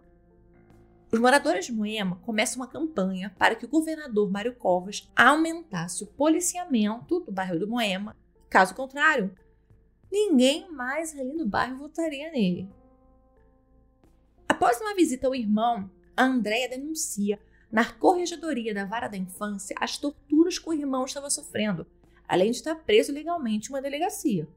Os 1.12 1.20
moradores 1.20 1.66
de 1.66 1.72
Moema 1.74 2.16
começam 2.24 2.56
uma 2.62 2.66
campanha 2.66 3.34
para 3.38 3.54
que 3.54 3.66
o 3.66 3.68
governador 3.68 4.30
Mário 4.30 4.54
Covas 4.54 5.12
aumentasse 5.14 6.02
o 6.02 6.06
policiamento 6.06 7.20
do 7.20 7.30
bairro 7.30 7.58
do 7.58 7.68
Moema. 7.68 8.16
Caso 8.48 8.74
contrário, 8.74 9.36
ninguém 10.10 10.72
mais 10.72 11.14
ali 11.20 11.34
no 11.34 11.44
bairro 11.44 11.76
votaria 11.76 12.32
nele. 12.32 12.66
Após 14.48 14.80
uma 14.80 14.94
visita 14.94 15.26
ao 15.26 15.34
irmão, 15.34 15.90
a 16.16 16.24
Andréia 16.24 16.70
denuncia 16.70 17.38
na 17.70 17.92
corregedoria 17.92 18.72
da 18.72 18.86
vara 18.86 19.06
da 19.06 19.18
infância 19.18 19.76
as 19.78 19.98
torturas 19.98 20.58
que 20.58 20.70
o 20.70 20.72
irmão 20.72 21.04
estava 21.04 21.28
sofrendo, 21.28 21.86
além 22.26 22.50
de 22.50 22.56
estar 22.56 22.74
preso 22.74 23.12
legalmente 23.12 23.68
em 23.68 23.74
uma 23.74 23.82
delegacia. 23.82 24.48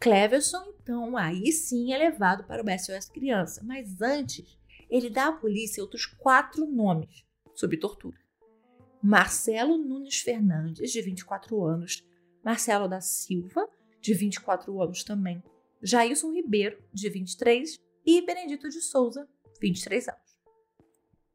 Cleverson, 0.00 0.74
então, 0.80 1.16
aí 1.16 1.52
sim 1.52 1.92
é 1.92 1.98
levado 1.98 2.44
para 2.44 2.62
o 2.62 2.78
SOS 2.78 3.08
Criança, 3.08 3.62
mas 3.64 4.00
antes 4.00 4.58
ele 4.88 5.10
dá 5.10 5.28
à 5.28 5.32
polícia 5.32 5.82
outros 5.82 6.06
quatro 6.06 6.66
nomes 6.66 7.24
sob 7.54 7.76
tortura. 7.76 8.18
Marcelo 9.02 9.76
Nunes 9.76 10.18
Fernandes, 10.20 10.90
de 10.90 11.02
24 11.02 11.64
anos, 11.64 12.04
Marcelo 12.44 12.88
da 12.88 13.00
Silva, 13.00 13.68
de 14.00 14.14
24 14.14 14.80
anos 14.80 15.04
também, 15.04 15.42
Jailson 15.82 16.32
Ribeiro, 16.32 16.82
de 16.92 17.08
23, 17.08 17.80
e 18.06 18.22
Benedito 18.22 18.68
de 18.68 18.80
Souza, 18.80 19.28
23 19.60 20.08
anos. 20.08 20.38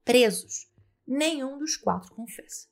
Presos, 0.04 0.70
nenhum 1.06 1.58
dos 1.58 1.78
quatro 1.78 2.14
confessa. 2.16 2.68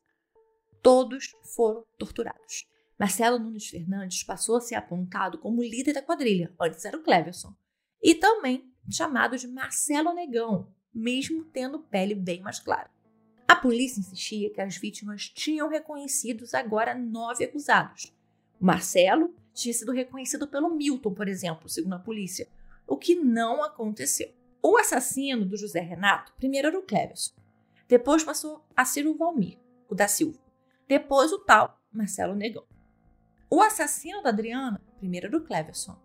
Todos 0.82 1.36
foram 1.56 1.86
torturados. 1.98 2.68
Marcelo 3.02 3.40
Nunes 3.40 3.68
Fernandes 3.68 4.22
passou 4.22 4.58
a 4.58 4.62
ser 4.62 4.76
apontado 4.76 5.40
como 5.40 5.64
líder 5.64 5.92
da 5.92 6.04
quadrilha, 6.04 6.54
antes 6.62 6.86
era 6.86 6.96
o 6.96 7.02
Cleverson, 7.02 7.52
e 8.00 8.14
também 8.14 8.72
chamado 8.92 9.36
de 9.36 9.48
Marcelo 9.48 10.14
Negão, 10.14 10.72
mesmo 10.94 11.44
tendo 11.46 11.80
pele 11.80 12.14
bem 12.14 12.42
mais 12.42 12.60
clara. 12.60 12.92
A 13.48 13.56
polícia 13.56 14.00
insistia 14.00 14.52
que 14.52 14.62
as 14.62 14.78
vítimas 14.78 15.28
tinham 15.28 15.68
reconhecidos 15.68 16.54
agora 16.54 16.94
nove 16.94 17.44
acusados. 17.44 18.14
O 18.60 18.66
Marcelo 18.68 19.34
tinha 19.52 19.74
sido 19.74 19.92
reconhecido 19.92 20.48
pelo 20.48 20.70
Milton, 20.70 21.12
por 21.12 21.28
exemplo, 21.28 21.68
segundo 21.68 21.94
a 21.94 22.00
polícia, 22.00 22.48
o 22.86 22.96
que 22.96 23.16
não 23.16 23.64
aconteceu. 23.64 24.32
O 24.62 24.78
assassino 24.78 25.44
do 25.44 25.58
José 25.58 25.80
Renato 25.80 26.34
primeiro 26.34 26.68
era 26.68 26.78
o 26.78 26.84
Cleverson, 26.84 27.34
depois 27.88 28.24
passou 28.24 28.64
a 28.78 28.86
ser 28.86 29.08
o 29.08 29.18
Valmir, 29.18 29.58
o 29.90 29.96
da 29.96 30.08
Silva, 30.08 30.38
depois 30.88 31.32
o 31.32 31.40
tal 31.40 31.82
Marcelo 31.92 32.36
Negão. 32.36 32.70
O 33.54 33.62
assassino 33.62 34.24
da 34.24 34.30
Adriana 34.30 34.82
primeiro 34.98 35.28
era 35.28 35.36
o 35.36 35.44
Cleverson, 35.44 36.00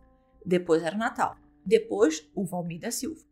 depois 0.44 0.82
era 0.82 0.96
o 0.96 0.98
Natal, 0.98 1.36
depois 1.64 2.28
o 2.34 2.44
Valmir 2.44 2.80
da 2.80 2.90
Silva. 2.90 3.24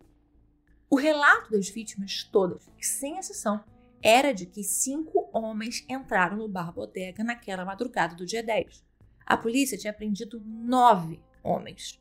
O 0.88 0.94
relato 0.94 1.50
das 1.50 1.68
vítimas 1.68 2.22
todas, 2.22 2.70
sem 2.81 3.18
exceção, 3.18 3.64
era 4.00 4.33
de 4.33 4.46
que 4.46 4.62
cinco 4.62 5.29
homens 5.33 5.85
entraram 5.88 6.37
no 6.37 6.48
bar 6.48 6.72
bodega 6.72 7.24
naquela 7.24 7.64
madrugada 7.64 8.14
do 8.14 8.24
dia 8.24 8.40
10. 8.40 8.85
A 9.27 9.37
polícia 9.37 9.77
tinha 9.77 9.92
prendido 9.92 10.40
nove 10.46 11.20
homens. 11.42 11.98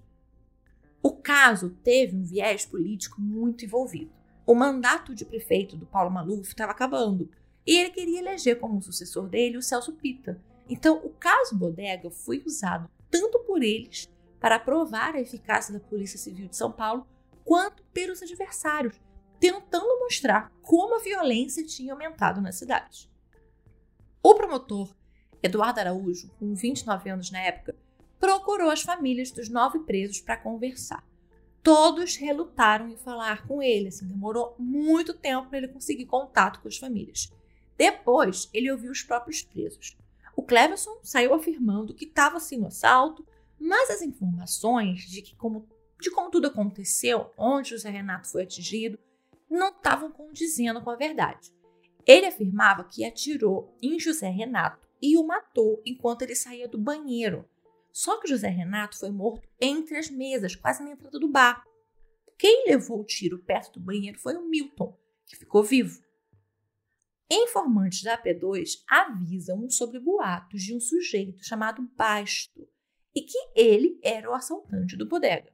O 1.01 1.13
caso 1.13 1.71
teve 1.83 2.15
um 2.15 2.23
viés 2.23 2.63
político 2.63 3.19
muito 3.19 3.65
envolvido. 3.65 4.13
O 4.45 4.53
mandato 4.53 5.15
de 5.15 5.25
prefeito 5.25 5.75
do 5.75 5.87
Paulo 5.87 6.11
Maluf 6.11 6.47
estava 6.47 6.73
acabando 6.73 7.27
e 7.65 7.75
ele 7.75 7.89
queria 7.89 8.19
eleger 8.19 8.59
como 8.59 8.83
sucessor 8.83 9.27
dele 9.27 9.57
o 9.57 9.63
Celso 9.63 9.93
Pita. 9.93 10.39
Então, 10.69 10.97
o 11.03 11.09
caso 11.09 11.57
Bodega 11.57 12.09
foi 12.09 12.41
usado 12.45 12.89
tanto 13.09 13.39
por 13.39 13.61
eles 13.61 14.09
para 14.39 14.59
provar 14.59 15.15
a 15.15 15.21
eficácia 15.21 15.73
da 15.73 15.79
Polícia 15.79 16.17
Civil 16.17 16.47
de 16.47 16.55
São 16.55 16.71
Paulo, 16.71 17.07
quanto 17.45 17.83
pelos 17.93 18.21
adversários, 18.21 18.99
tentando 19.39 19.99
mostrar 19.99 20.51
como 20.61 20.95
a 20.95 21.03
violência 21.03 21.65
tinha 21.65 21.93
aumentado 21.93 22.41
na 22.41 22.51
cidade. 22.51 23.09
O 24.21 24.35
promotor, 24.35 24.95
Eduardo 25.41 25.79
Araújo, 25.79 26.29
com 26.39 26.55
29 26.55 27.09
anos 27.09 27.29
na 27.29 27.39
época, 27.41 27.75
procurou 28.19 28.69
as 28.69 28.81
famílias 28.81 29.31
dos 29.31 29.49
nove 29.49 29.79
presos 29.79 30.21
para 30.21 30.37
conversar. 30.37 31.05
Todos 31.61 32.15
relutaram 32.15 32.89
em 32.89 32.97
falar 32.97 33.45
com 33.47 33.61
ele, 33.61 33.89
assim, 33.89 34.07
demorou 34.07 34.55
muito 34.57 35.13
tempo 35.13 35.49
para 35.49 35.57
ele 35.57 35.67
conseguir 35.67 36.05
contato 36.05 36.61
com 36.61 36.67
as 36.67 36.77
famílias. 36.77 37.31
Depois, 37.77 38.49
ele 38.53 38.71
ouviu 38.71 38.91
os 38.91 39.03
próprios 39.03 39.41
presos. 39.41 39.97
O 40.35 40.43
Cleverson 40.43 40.99
saiu 41.03 41.33
afirmando 41.33 41.93
que 41.93 42.05
estava 42.05 42.37
assim 42.37 42.57
no 42.57 42.67
assalto, 42.67 43.25
mas 43.59 43.89
as 43.89 44.01
informações 44.01 45.01
de 45.01 45.21
que 45.21 45.35
como 45.35 45.67
de 45.99 46.11
como 46.11 46.29
tudo 46.29 46.47
aconteceu, 46.47 47.31
onde 47.37 47.69
José 47.69 47.89
Renato 47.89 48.29
foi 48.29 48.43
atingido, 48.43 48.99
não 49.49 49.69
estavam 49.69 50.11
condizendo 50.11 50.81
com 50.81 50.89
a 50.89 50.97
verdade. 50.97 51.53
Ele 52.05 52.25
afirmava 52.25 52.83
que 52.83 53.05
atirou 53.05 53.73
em 53.81 53.97
José 53.97 54.27
Renato 54.27 54.85
e 55.01 55.17
o 55.17 55.25
matou 55.25 55.81
enquanto 55.85 56.23
ele 56.23 56.35
saía 56.35 56.67
do 56.67 56.77
banheiro. 56.77 57.47
Só 57.89 58.19
que 58.19 58.27
José 58.27 58.49
Renato 58.49 58.99
foi 58.99 59.11
morto 59.11 59.47
entre 59.61 59.97
as 59.97 60.09
mesas, 60.09 60.55
quase 60.55 60.83
na 60.83 60.91
entrada 60.91 61.17
do 61.17 61.29
bar. 61.29 61.63
Quem 62.37 62.65
levou 62.67 62.99
o 62.99 63.05
tiro 63.05 63.39
perto 63.39 63.79
do 63.79 63.85
banheiro 63.85 64.19
foi 64.19 64.35
o 64.35 64.45
Milton, 64.45 64.97
que 65.25 65.37
ficou 65.37 65.63
vivo. 65.63 66.02
Informantes 67.35 68.03
da 68.03 68.15
AP2 68.15 68.83
avisam 68.87 69.67
sobre 69.67 69.99
boatos 69.99 70.61
de 70.61 70.75
um 70.75 70.79
sujeito 70.79 71.43
chamado 71.43 71.81
Basto, 71.97 72.69
e 73.15 73.21
que 73.21 73.37
ele 73.55 73.99
era 74.03 74.29
o 74.29 74.35
assaltante 74.35 74.95
do 74.95 75.07
bodega. 75.07 75.51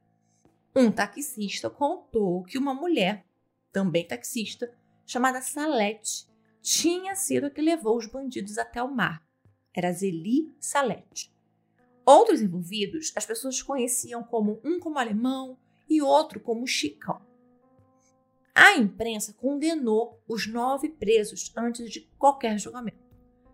Um 0.76 0.92
taxista 0.92 1.70
contou 1.70 2.42
que 2.42 2.58
uma 2.58 2.74
mulher, 2.74 3.24
também 3.72 4.06
taxista, 4.06 4.70
chamada 5.06 5.40
Salete, 5.40 6.28
tinha 6.60 7.14
sido 7.16 7.46
a 7.46 7.50
que 7.50 7.62
levou 7.62 7.96
os 7.96 8.06
bandidos 8.06 8.58
até 8.58 8.82
o 8.82 8.94
mar. 8.94 9.26
Era 9.74 9.90
Zeli 9.90 10.54
Salete. 10.60 11.32
Outros 12.04 12.42
envolvidos, 12.42 13.10
as 13.16 13.24
pessoas 13.24 13.62
conheciam 13.62 14.22
como 14.22 14.60
um 14.62 14.78
como 14.78 14.98
alemão 14.98 15.58
e 15.88 16.02
outro 16.02 16.40
como 16.40 16.66
Chicão. 16.66 17.29
A 18.62 18.76
imprensa 18.76 19.32
condenou 19.32 20.22
os 20.28 20.46
nove 20.46 20.90
presos 20.90 21.50
antes 21.56 21.90
de 21.90 22.02
qualquer 22.18 22.58
julgamento, 22.58 22.98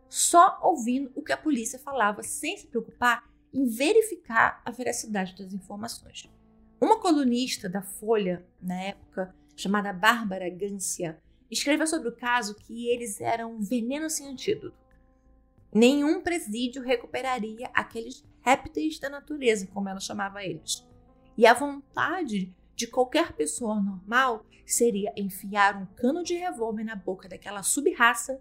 só 0.09 0.59
ouvindo 0.61 1.13
o 1.15 1.23
que 1.23 1.31
a 1.31 1.37
polícia 1.37 1.79
falava, 1.79 2.25
sem 2.25 2.59
se 2.59 2.67
preocupar 2.67 3.25
em 3.55 3.69
verificar 3.69 4.61
a 4.65 4.73
veracidade 4.73 5.37
das 5.39 5.55
informações. 5.55 6.29
Uma 6.81 6.99
colunista 6.99 7.69
da 7.69 7.83
Folha, 7.83 8.45
na 8.61 8.83
época, 8.83 9.33
chamada 9.55 9.93
Bárbara 9.93 10.51
Gância, 10.51 11.23
escreveu 11.49 11.87
sobre 11.87 12.09
o 12.09 12.17
caso 12.17 12.57
que 12.57 12.89
eles 12.89 13.21
eram 13.21 13.61
veneno 13.61 14.11
sem 14.11 14.27
antídoto. 14.27 14.77
Nenhum 15.73 16.21
presídio 16.21 16.83
recuperaria 16.83 17.71
aqueles 17.73 18.25
répteis 18.41 18.99
da 18.99 19.09
natureza, 19.09 19.69
como 19.69 19.89
ela 19.89 20.01
chamava 20.01 20.43
eles. 20.43 20.85
E 21.39 21.47
a 21.47 21.55
vontade 21.55 22.53
de 22.77 22.87
qualquer 22.87 23.33
pessoa 23.33 23.81
normal 23.81 24.45
seria 24.67 25.13
enfiar 25.17 25.81
um 25.81 25.87
cano 25.87 26.23
de 26.23 26.35
revólver 26.35 26.85
na 26.85 26.95
boca 26.95 27.29
daquela 27.29 27.63
subraça 27.63 28.41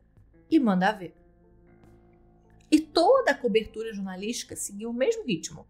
e 0.51 0.59
mandar 0.59 0.91
ver. 0.91 1.15
E 2.69 2.79
toda 2.79 3.31
a 3.31 3.37
cobertura 3.37 3.93
jornalística 3.93 4.55
seguiu 4.55 4.89
o 4.89 4.93
mesmo 4.93 5.23
ritmo. 5.23 5.65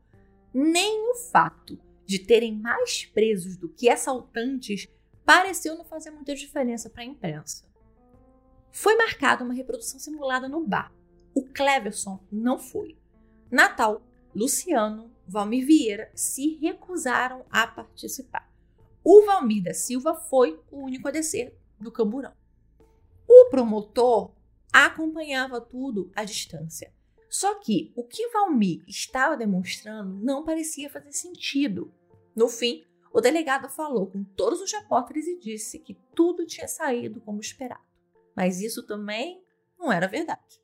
Nem 0.51 1.12
o 1.12 1.15
fato 1.15 1.80
de 2.06 2.19
terem 2.19 2.58
mais 2.58 3.06
presos 3.06 3.56
do 3.56 3.69
que 3.69 3.89
assaltantes 3.89 4.88
pareceu 5.23 5.78
não 5.78 5.86
fazer 5.86 6.12
muita 6.12 6.34
diferença 6.34 6.89
para 6.89 7.04
a 7.04 7.06
imprensa. 7.06 7.65
Foi 8.71 8.95
marcada 8.95 9.43
uma 9.43 9.54
reprodução 9.54 9.99
simulada 9.99 10.47
no 10.47 10.65
bar. 10.65 10.91
O 11.34 11.43
Cleverson 11.43 12.19
não 12.32 12.58
foi. 12.58 12.97
Natal, 13.51 14.01
Luciano, 14.34 15.12
Valmir 15.28 15.65
Vieira 15.65 16.12
se 16.15 16.56
recusaram 16.58 17.45
a 17.49 17.67
participar. 17.67 18.54
O 19.07 19.23
Valmir 19.23 19.61
da 19.61 19.71
Silva 19.71 20.15
foi 20.15 20.59
o 20.71 20.79
único 20.79 21.07
a 21.07 21.11
descer 21.11 21.55
do 21.79 21.91
camburão. 21.91 22.33
O 23.27 23.51
promotor 23.51 24.33
acompanhava 24.73 25.61
tudo 25.61 26.11
à 26.15 26.23
distância. 26.23 26.91
Só 27.29 27.53
que 27.59 27.93
o 27.95 28.03
que 28.03 28.27
Valmir 28.29 28.83
estava 28.87 29.37
demonstrando 29.37 30.17
não 30.25 30.43
parecia 30.43 30.89
fazer 30.89 31.11
sentido. 31.11 31.93
No 32.35 32.49
fim, 32.49 32.83
o 33.13 33.21
delegado 33.21 33.69
falou 33.69 34.07
com 34.07 34.23
todos 34.23 34.59
os 34.59 34.73
repórteres 34.73 35.27
e 35.27 35.37
disse 35.37 35.77
que 35.77 35.93
tudo 36.15 36.43
tinha 36.43 36.67
saído 36.67 37.21
como 37.21 37.39
esperado. 37.39 37.85
Mas 38.35 38.59
isso 38.59 38.87
também 38.87 39.39
não 39.77 39.91
era 39.93 40.07
verdade. 40.07 40.59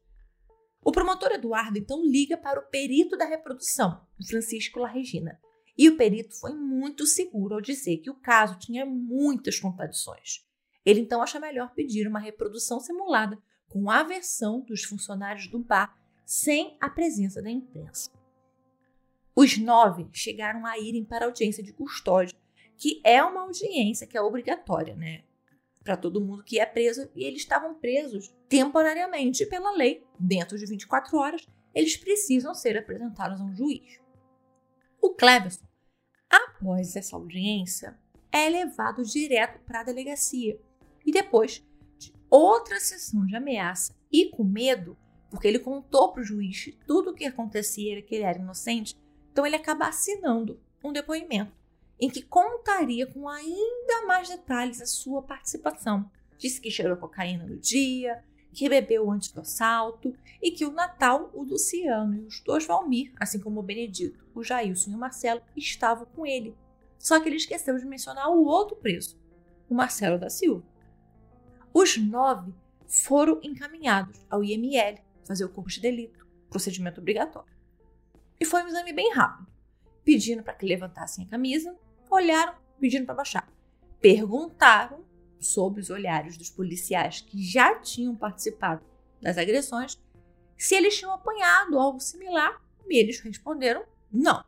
O 0.84 0.92
promotor 0.92 1.32
Eduardo 1.32 1.78
então 1.78 2.04
liga 2.04 2.36
para 2.38 2.60
o 2.60 2.64
perito 2.64 3.16
da 3.16 3.26
reprodução, 3.26 4.02
Francisco 4.28 4.80
La 4.80 4.88
Regina, 4.88 5.40
e 5.82 5.90
o 5.90 5.98
perito 5.98 6.40
foi 6.40 6.54
muito 6.54 7.08
seguro 7.08 7.56
ao 7.56 7.60
dizer 7.60 7.98
que 7.98 8.10
o 8.12 8.14
caso 8.14 8.60
tinha 8.60 8.86
muitas 8.86 9.60
contradições. 9.60 10.46
Ele 10.86 11.00
então 11.00 11.24
acha 11.24 11.40
melhor 11.40 11.74
pedir 11.74 12.08
uma 12.08 12.20
reprodução 12.20 12.80
simulada 12.80 13.42
com 13.68 13.90
a 13.90 14.04
versão 14.04 14.62
dos 14.62 14.84
funcionários 14.84 15.48
do 15.48 15.58
bar 15.58 16.00
sem 16.24 16.78
a 16.80 16.88
presença 16.88 17.42
da 17.42 17.50
imprensa. 17.50 18.12
Os 19.36 19.58
nove 19.58 20.08
chegaram 20.14 20.68
a 20.68 20.78
irem 20.78 21.04
para 21.04 21.26
a 21.26 21.28
audiência 21.28 21.64
de 21.64 21.74
custódia, 21.74 22.38
que 22.78 23.02
é 23.04 23.24
uma 23.24 23.42
audiência 23.42 24.06
que 24.06 24.16
é 24.16 24.22
obrigatória, 24.22 24.96
né? 24.96 25.24
Para 25.84 25.98
todo 25.98 26.22
mundo 26.22 26.44
que 26.44 26.60
é 26.60 26.66
preso, 26.68 27.10
e 27.16 27.24
eles 27.24 27.42
estavam 27.42 27.74
presos 27.74 28.32
temporariamente 28.48 29.48
pela 29.48 29.72
lei. 29.72 30.06
Dentro 30.20 30.60
de 30.60 30.68
24 30.68 31.18
horas, 31.18 31.48
eles 31.74 31.98
precisam 31.98 32.54
ser 32.54 32.78
apresentados 32.78 33.42
a 33.42 33.44
um 33.44 33.56
juiz. 33.56 34.00
O 35.02 35.16
Cleverson, 35.16 35.71
após 36.62 36.96
essa 36.96 37.16
audiência, 37.16 37.98
é 38.32 38.48
levado 38.48 39.04
direto 39.04 39.60
para 39.66 39.82
a 39.82 39.84
delegacia 39.84 40.60
e 41.04 41.12
depois 41.12 41.66
de 41.98 42.14
outra 42.30 42.80
sessão 42.80 43.26
de 43.26 43.36
ameaça 43.36 43.94
e 44.12 44.30
com 44.30 44.44
medo, 44.44 44.96
porque 45.30 45.48
ele 45.48 45.60
contou 45.60 46.14
para 46.14 46.22
o 46.22 46.24
juiz 46.24 46.72
tudo 46.86 47.12
o 47.12 47.14
que 47.14 47.26
acontecia, 47.26 48.02
que 48.02 48.16
ele 48.16 48.24
era 48.24 48.40
inocente, 48.40 48.96
então 49.32 49.46
ele 49.46 49.56
acaba 49.56 49.88
assinando 49.88 50.60
um 50.84 50.94
depoimento 50.94 51.52
em 52.00 52.10
que 52.10 52.22
contaria 52.22 53.06
com 53.08 53.28
ainda 53.28 54.06
mais 54.06 54.30
detalhes 54.30 54.82
a 54.82 54.86
sua 54.86 55.22
participação. 55.22 56.10
Disse 56.38 56.60
que 56.60 56.72
cheirou 56.72 56.98
cocaína 56.98 57.46
no 57.46 57.58
dia, 57.58 58.24
que 58.54 58.70
bebeu 58.70 59.10
antes 59.10 59.32
do 59.32 59.42
assalto 59.42 60.14
e 60.42 60.52
que 60.52 60.66
o 60.66 60.72
Natal, 60.72 61.30
o 61.34 61.44
Luciano 61.44 62.16
e 62.16 62.26
os 62.26 62.42
dois 62.42 62.66
Valmir, 62.66 63.14
assim 63.20 63.40
como 63.40 63.60
o 63.60 63.64
Benedito, 63.64 64.26
o 64.34 64.44
Jailson 64.44 64.92
e 64.92 64.96
o 64.96 64.98
Marcelo, 64.98 65.42
estavam 65.56 66.06
com 66.06 66.26
ele. 66.26 66.56
Só 67.00 67.20
que 67.20 67.30
ele 67.30 67.38
esqueceu 67.38 67.78
de 67.78 67.86
mencionar 67.86 68.30
o 68.30 68.44
outro 68.44 68.76
preso, 68.76 69.20
o 69.70 69.74
Marcelo 69.74 70.20
da 70.20 70.30
Silva. 70.30 70.64
Os 71.74 71.98
nove 71.98 72.54
foram 72.88 73.40
encaminhados 73.42 74.26
ao 74.30 74.44
IML 74.44 75.00
fazer 75.24 75.46
o 75.46 75.50
corpo 75.50 75.70
de 75.70 75.80
delito, 75.80 76.28
procedimento 76.50 77.00
obrigatório. 77.00 77.52
E 78.40 78.46
foi 78.46 78.64
um 78.64 78.68
exame 78.68 78.92
bem 78.92 79.14
rápido, 79.14 79.48
pedindo 80.04 80.44
para 80.44 80.54
que 80.54 80.66
levantassem 80.66 81.26
a 81.26 81.28
camisa, 81.28 81.76
olharam 82.10 82.56
pedindo 82.80 83.06
para 83.06 83.16
baixar. 83.16 83.50
Perguntaram 84.02 85.06
sob 85.42 85.80
os 85.80 85.90
olhares 85.90 86.38
dos 86.38 86.50
policiais 86.50 87.22
que 87.22 87.44
já 87.44 87.76
tinham 87.80 88.16
participado 88.16 88.86
das 89.22 89.38
agressões 89.38 90.00
se 90.58 90.76
eles 90.76 90.98
tinham 90.98 91.12
apanhado 91.12 91.80
algo 91.80 92.00
similar 92.00 92.62
e 92.88 92.98
eles 92.98 93.20
responderam 93.20 93.84
não. 94.12 94.44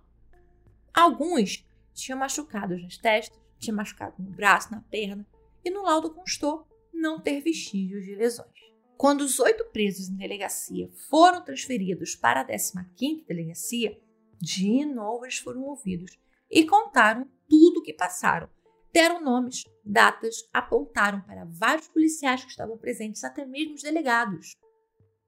Alguns 0.93 1.65
tinham 1.93 2.19
machucados 2.19 2.82
nas 2.82 2.97
testas, 2.97 3.39
tinham 3.60 3.75
machucado 3.75 4.15
no 4.19 4.29
braço, 4.29 4.71
na 4.71 4.82
perna 4.82 5.25
e 5.65 5.71
no 5.71 5.82
laudo 5.82 6.13
constou 6.13 6.67
não 6.93 7.19
ter 7.19 7.41
vestígios 7.41 8.06
de 8.06 8.15
lesões. 8.15 8.53
Quando 8.95 9.21
os 9.21 9.39
oito 9.39 9.65
presos 9.71 10.08
em 10.08 10.15
delegacia 10.15 10.89
foram 11.10 11.43
transferidos 11.43 12.15
para 12.15 12.41
a 12.41 12.45
15ª 12.45 13.25
delegacia, 13.27 13.99
de 14.39 14.86
novo 14.86 15.25
eles 15.25 15.39
foram 15.39 15.63
ouvidos 15.63 16.17
e 16.49 16.65
contaram 16.65 17.27
tudo 17.49 17.79
o 17.79 17.84
que 17.84 17.93
passaram. 17.93 18.49
Deram 18.93 19.23
nomes, 19.23 19.63
datas, 19.84 20.36
apontaram 20.53 21.19
para 21.21 21.45
vários 21.45 21.88
policiais 21.88 22.43
que 22.43 22.51
estavam 22.51 22.77
presentes, 22.77 23.23
até 23.23 23.43
mesmo 23.43 23.73
os 23.73 23.82
delegados. 23.82 24.56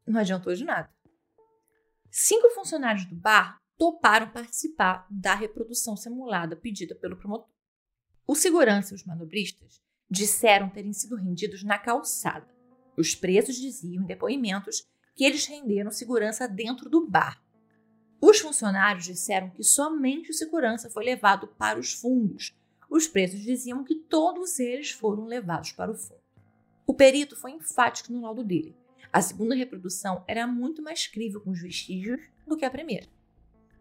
Não 0.05 0.19
adiantou 0.19 0.53
de 0.53 0.63
nada. 0.63 0.87
Cinco 2.11 2.51
funcionários 2.51 3.05
do 3.05 3.15
bar 3.15 3.59
toparam 3.75 4.29
participar 4.29 5.07
da 5.09 5.33
reprodução 5.33 5.97
simulada 5.97 6.55
pedida 6.55 6.93
pelo 6.95 7.17
promotor. 7.17 7.49
O 8.27 8.35
segurança 8.35 8.93
e 8.93 8.95
os 8.95 9.03
manobristas 9.03 9.81
disseram 10.09 10.69
terem 10.69 10.93
sido 10.93 11.15
rendidos 11.15 11.63
na 11.63 11.79
calçada. 11.79 12.47
Os 12.95 13.15
presos 13.15 13.55
diziam 13.55 14.03
em 14.03 14.07
depoimentos 14.07 14.87
que 15.15 15.23
eles 15.23 15.47
renderam 15.47 15.89
segurança 15.89 16.47
dentro 16.47 16.87
do 16.87 17.07
bar. 17.07 17.43
Os 18.21 18.39
funcionários 18.39 19.05
disseram 19.05 19.49
que 19.49 19.63
somente 19.63 20.29
o 20.29 20.33
segurança 20.33 20.89
foi 20.89 21.03
levado 21.03 21.47
para 21.47 21.79
os 21.79 21.93
fundos. 21.93 22.55
Os 22.89 23.07
presos 23.07 23.41
diziam 23.41 23.83
que 23.83 23.95
todos 23.95 24.59
eles 24.59 24.91
foram 24.91 25.25
levados 25.25 25.71
para 25.71 25.91
o 25.91 25.95
fundo. 25.95 26.21
O 26.87 26.93
perito 26.93 27.35
foi 27.35 27.51
enfático 27.51 28.13
no 28.13 28.21
laudo 28.21 28.43
dele. 28.43 28.75
A 29.11 29.21
segunda 29.21 29.55
reprodução 29.55 30.23
era 30.27 30.45
muito 30.45 30.81
mais 30.81 31.07
crível 31.07 31.41
com 31.41 31.51
os 31.51 31.61
vestígios 31.61 32.21
do 32.45 32.57
que 32.57 32.65
a 32.65 32.69
primeira. 32.69 33.07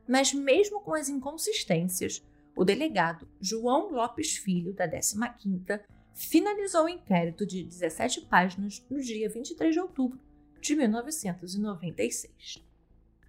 Mas, 0.07 0.33
mesmo 0.33 0.81
com 0.81 0.95
as 0.95 1.09
inconsistências, 1.09 2.23
o 2.57 2.65
delegado 2.65 3.29
João 3.41 3.91
Lopes 3.91 4.37
Filho, 4.37 4.73
da 4.73 4.89
15ª, 4.89 5.83
finalizou 6.15 6.85
o 6.85 6.89
inquérito 6.89 7.45
de 7.45 7.65
17 7.65 8.23
páginas 8.23 8.85
no 8.89 9.01
dia 9.01 9.29
23 9.29 9.75
de 9.75 9.81
outubro 9.81 10.21
de 10.61 10.77
1996. 10.77 12.65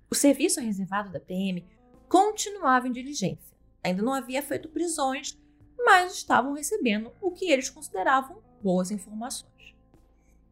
O 0.09 0.15
serviço 0.15 0.61
reservado 0.61 1.11
da 1.11 1.19
PM 1.19 1.65
continuava 2.07 2.88
em 2.88 2.91
diligência. 2.91 3.55
Ainda 3.83 4.03
não 4.03 4.13
havia 4.13 4.41
feito 4.41 4.69
prisões, 4.69 5.38
mas 5.86 6.13
estavam 6.13 6.54
recebendo 6.54 7.12
o 7.21 7.32
que 7.32 7.52
eles 7.52 7.69
consideravam 7.69 8.41
boas 8.62 8.89
informações. 8.89 9.76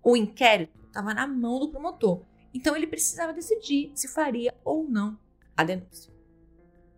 O 0.04 0.16
inquérito 0.16 0.80
estava 0.86 1.14
na 1.14 1.26
mão 1.26 1.60
do 1.60 1.70
promotor, 1.70 2.22
então 2.54 2.76
ele 2.76 2.86
precisava 2.86 3.34
decidir 3.34 3.92
se 3.96 4.08
faria 4.08 4.54
ou 4.64 4.88
não 4.88 5.18
a 5.58 5.64
denúncia. 5.64 6.14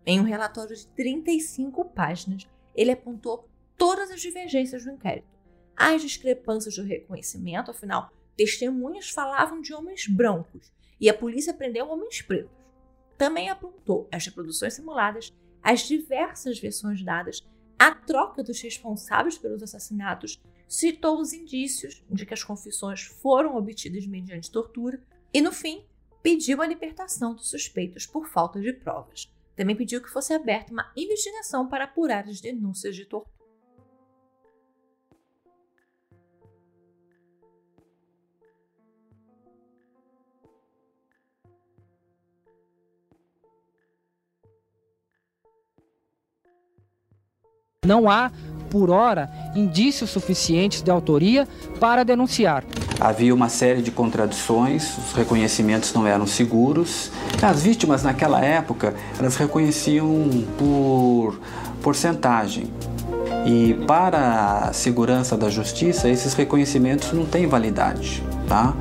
Em 0.04 0.20
um 0.20 0.24
relatório 0.24 0.76
de 0.76 0.86
35 0.88 1.86
páginas, 1.86 2.46
ele 2.74 2.92
apontou 2.92 3.48
todas 3.76 4.10
as 4.10 4.20
divergências 4.20 4.84
do 4.84 4.90
inquérito, 4.90 5.26
as 5.74 6.02
discrepâncias 6.02 6.76
do 6.76 6.84
reconhecimento, 6.84 7.70
afinal, 7.70 8.10
testemunhas 8.36 9.08
falavam 9.08 9.60
de 9.60 9.72
homens 9.72 10.06
brancos 10.06 10.70
e 11.00 11.08
a 11.08 11.14
polícia 11.14 11.54
prendeu 11.54 11.88
homens 11.88 12.20
pretos. 12.20 12.54
Também 13.16 13.48
apontou 13.48 14.08
as 14.12 14.26
reproduções 14.26 14.74
simuladas, 14.74 15.32
as 15.62 15.80
diversas 15.80 16.58
versões 16.58 17.02
dadas, 17.02 17.42
a 17.78 17.94
troca 17.94 18.42
dos 18.42 18.60
responsáveis 18.60 19.36
pelos 19.36 19.62
assassinatos, 19.62 20.40
citou 20.66 21.20
os 21.20 21.32
indícios 21.32 22.02
de 22.10 22.26
que 22.26 22.34
as 22.34 22.42
confissões 22.42 23.02
foram 23.02 23.56
obtidas 23.56 24.06
mediante 24.06 24.50
tortura 24.50 25.02
e, 25.32 25.40
no 25.40 25.52
fim, 25.52 25.84
pediu 26.22 26.60
a 26.60 26.66
libertação 26.66 27.34
dos 27.34 27.50
suspeitos 27.50 28.06
por 28.06 28.26
falta 28.26 28.60
de 28.60 28.72
provas. 28.72 29.32
Também 29.54 29.76
pediu 29.76 30.02
que 30.02 30.10
fosse 30.10 30.34
aberta 30.34 30.72
uma 30.72 30.92
investigação 30.96 31.68
para 31.68 31.84
apurar 31.84 32.28
as 32.28 32.40
denúncias 32.40 32.96
de 32.96 33.04
tortura. 33.04 33.35
Não 47.86 48.10
há, 48.10 48.32
por 48.68 48.90
hora, 48.90 49.30
indícios 49.54 50.10
suficientes 50.10 50.82
de 50.82 50.90
autoria 50.90 51.46
para 51.78 52.04
denunciar. 52.04 52.64
Havia 52.98 53.32
uma 53.32 53.48
série 53.48 53.80
de 53.80 53.92
contradições, 53.92 54.98
os 54.98 55.12
reconhecimentos 55.12 55.92
não 55.94 56.06
eram 56.06 56.26
seguros. 56.26 57.12
As 57.40 57.62
vítimas 57.62 58.02
naquela 58.02 58.40
época, 58.40 58.94
elas 59.18 59.36
reconheciam 59.36 60.28
por 60.58 61.38
porcentagem. 61.80 62.66
E 63.46 63.74
para 63.86 64.68
a 64.68 64.72
segurança 64.72 65.36
da 65.36 65.48
justiça, 65.48 66.08
esses 66.08 66.34
reconhecimentos 66.34 67.12
não 67.12 67.24
têm 67.24 67.46
validade, 67.46 68.24
tá? 68.48 68.74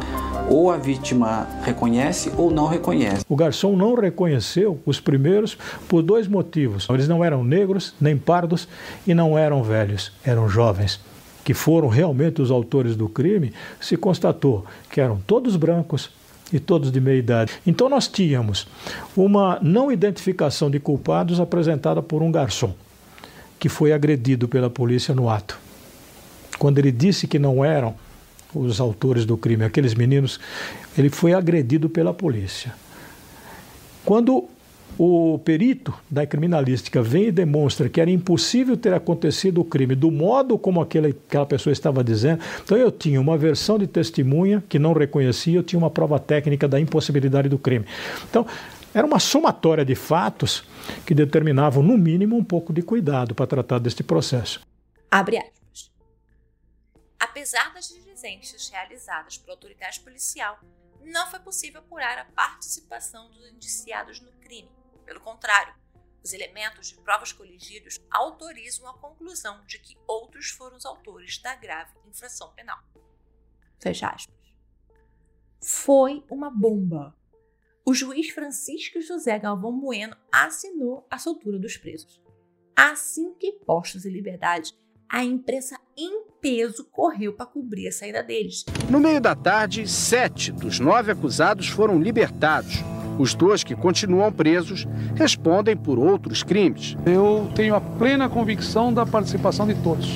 Ou 0.50 0.72
a 0.72 0.78
vítima 0.78 1.48
reconhece 1.64 2.32
ou 2.38 2.52
não 2.52 2.68
reconhece. 2.68 3.26
O 3.28 3.36
garçom 3.36 3.76
não 3.76 3.96
reconheceu 3.96 4.80
os 4.86 5.00
primeiros 5.00 5.58
por 5.88 6.02
dois 6.02 6.28
motivos. 6.28 6.88
Eles 6.90 7.08
não 7.08 7.24
eram 7.24 7.44
negros, 7.44 7.94
nem 8.00 8.18
pardos 8.18 8.68
e 9.08 9.14
não 9.14 9.38
eram 9.38 9.64
velhos, 9.64 10.12
eram 10.24 10.48
jovens. 10.48 11.00
Que 11.44 11.54
foram 11.54 11.88
realmente 11.88 12.42
os 12.42 12.52
autores 12.52 12.96
do 12.96 13.08
crime, 13.08 13.54
se 13.80 13.98
constatou 13.98 14.66
que 14.90 15.00
eram 15.00 15.20
todos 15.26 15.56
brancos, 15.56 16.10
e 16.52 16.60
todos 16.60 16.92
de 16.92 17.00
meia 17.00 17.18
idade. 17.18 17.54
Então 17.66 17.90
nós 17.90 18.08
tínhamos 18.08 18.68
uma 19.16 19.60
não 19.62 19.92
identificação 19.92 20.70
de 20.70 20.80
culpados 20.80 21.40
apresentada 21.40 22.02
por 22.02 22.22
um 22.22 22.32
garçom 22.32 22.74
que 23.60 23.70
foi 23.70 23.92
agredido 23.92 24.48
pela 24.48 24.70
polícia 24.70 25.14
no 25.16 25.30
ato. 25.30 25.58
Quando 26.60 26.78
ele 26.78 26.92
disse 26.92 27.28
que 27.28 27.40
não 27.40 27.64
eram 27.64 27.96
os 28.56 28.80
autores 28.80 29.26
do 29.26 29.38
crime, 29.38 29.64
aqueles 29.64 29.94
meninos, 29.94 30.40
ele 30.98 31.10
foi 31.10 31.34
agredido 31.34 31.90
pela 31.90 32.14
polícia. 32.14 32.74
Quando 34.04 34.48
o 34.98 35.38
perito 35.40 35.94
da 36.10 36.26
criminalística 36.26 37.02
vem 37.02 37.26
e 37.26 37.32
demonstra 37.32 37.90
que 37.90 38.00
era 38.00 38.10
impossível 38.10 38.78
ter 38.78 38.94
acontecido 38.94 39.60
o 39.60 39.66
crime 39.66 39.94
do 39.94 40.10
modo 40.10 40.58
como 40.58 40.82
aquele, 40.82 41.08
aquela 41.08 41.46
pessoa 41.46 41.74
estava 41.74 42.04
dizendo, 42.04 42.42
então 42.64 42.78
eu 42.78 42.92
tinha 42.92 43.20
uma 43.20 43.38
versão 43.38 43.78
de 43.78 43.88
testemunha 43.88 44.64
que 44.70 44.80
não 44.80 44.94
reconhecia, 44.94 45.58
eu 45.58 45.64
tinha 45.64 45.78
uma 45.78 45.90
prova 45.90 46.18
técnica 46.18 46.68
da 46.68 46.80
impossibilidade 46.80 47.50
do 47.50 47.58
crime. 47.58 47.86
Então, 48.30 48.46
era 48.94 49.06
uma 49.06 49.20
somatória 49.20 49.84
de 49.84 49.94
fatos 49.94 50.64
que 51.06 51.14
determinavam, 51.14 51.84
no 51.84 51.98
mínimo, 51.98 52.38
um 52.38 52.44
pouco 52.44 52.72
de 52.72 52.82
cuidado 52.82 53.36
para 53.36 53.46
tratar 53.46 53.80
deste 53.80 54.02
processo. 54.02 54.62
Abre 55.12 55.38
aspas. 55.38 55.92
Apesar 57.20 57.74
das 57.74 57.90
realizadas 58.70 59.38
pela 59.38 59.54
autoridade 59.54 60.00
policial, 60.00 60.60
não 61.02 61.30
foi 61.30 61.40
possível 61.40 61.82
apurar 61.82 62.18
a 62.18 62.26
participação 62.26 63.30
dos 63.32 63.48
indiciados 63.50 64.20
no 64.20 64.32
crime. 64.40 64.72
Pelo 65.06 65.22
contrário, 65.22 65.76
os 66.24 66.34
elementos 66.34 66.88
de 66.88 66.96
provas 66.96 67.32
coligidos 67.32 68.00
autorizam 68.12 68.88
a 68.88 68.98
conclusão 68.98 69.64
de 69.66 69.78
que 69.80 69.98
outros 70.08 70.50
foram 70.50 70.78
os 70.78 70.86
autores 70.86 71.38
da 71.40 71.56
grave 71.56 71.94
infração 72.08 72.54
penal. 72.54 72.80
Fecha 73.80 74.08
aspas. 74.08 74.36
Foi 75.62 76.26
uma 76.30 76.50
bomba 76.50 77.16
o 77.88 77.94
juiz 77.94 78.30
Francisco 78.32 79.00
José 79.00 79.38
Galvão 79.38 79.80
Bueno 79.80 80.18
assinou 80.32 81.06
a 81.08 81.20
soltura 81.20 81.60
dos 81.60 81.78
presos. 81.78 82.20
Assim 82.76 83.36
que 83.36 83.52
postos 83.52 84.08
em 84.08 84.10
liberdade, 84.10 84.74
a 85.10 85.24
imprensa 85.24 85.80
em 85.98 86.26
peso 86.42 86.86
correu 86.92 87.34
para 87.34 87.46
cobrir 87.46 87.88
a 87.88 87.92
saída 87.92 88.22
deles. 88.22 88.66
No 88.90 89.00
meio 89.00 89.20
da 89.20 89.36
tarde, 89.36 89.88
sete 89.88 90.52
dos 90.52 90.80
nove 90.80 91.12
acusados 91.12 91.68
foram 91.68 92.00
libertados. 92.00 92.76
Os 93.18 93.34
dois 93.34 93.64
que 93.64 93.76
continuam 93.76 94.32
presos 94.32 94.86
respondem 95.16 95.76
por 95.76 95.98
outros 95.98 96.44
crimes. 96.44 96.96
Eu 97.06 97.50
tenho 97.56 97.74
a 97.74 97.82
plena 97.82 98.30
convicção 98.30 98.94
da 98.94 99.06
participação 99.06 99.66
de 99.66 99.82
todos. 99.82 100.08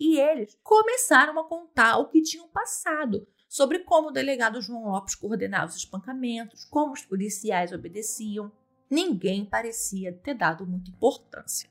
E 0.00 0.18
eles 0.18 0.56
começaram 0.62 1.38
a 1.38 1.44
contar 1.44 1.98
o 1.98 2.08
que 2.08 2.22
tinham 2.22 2.48
passado 2.48 3.26
sobre 3.48 3.80
como 3.80 4.08
o 4.08 4.12
delegado 4.12 4.60
João 4.60 4.84
Lopes 4.84 5.14
coordenava 5.14 5.66
os 5.66 5.76
espancamentos, 5.76 6.64
como 6.64 6.92
os 6.92 7.02
policiais 7.02 7.72
obedeciam. 7.72 8.50
Ninguém 8.90 9.44
parecia 9.44 10.12
ter 10.12 10.34
dado 10.34 10.66
muita 10.66 10.90
importância. 10.90 11.68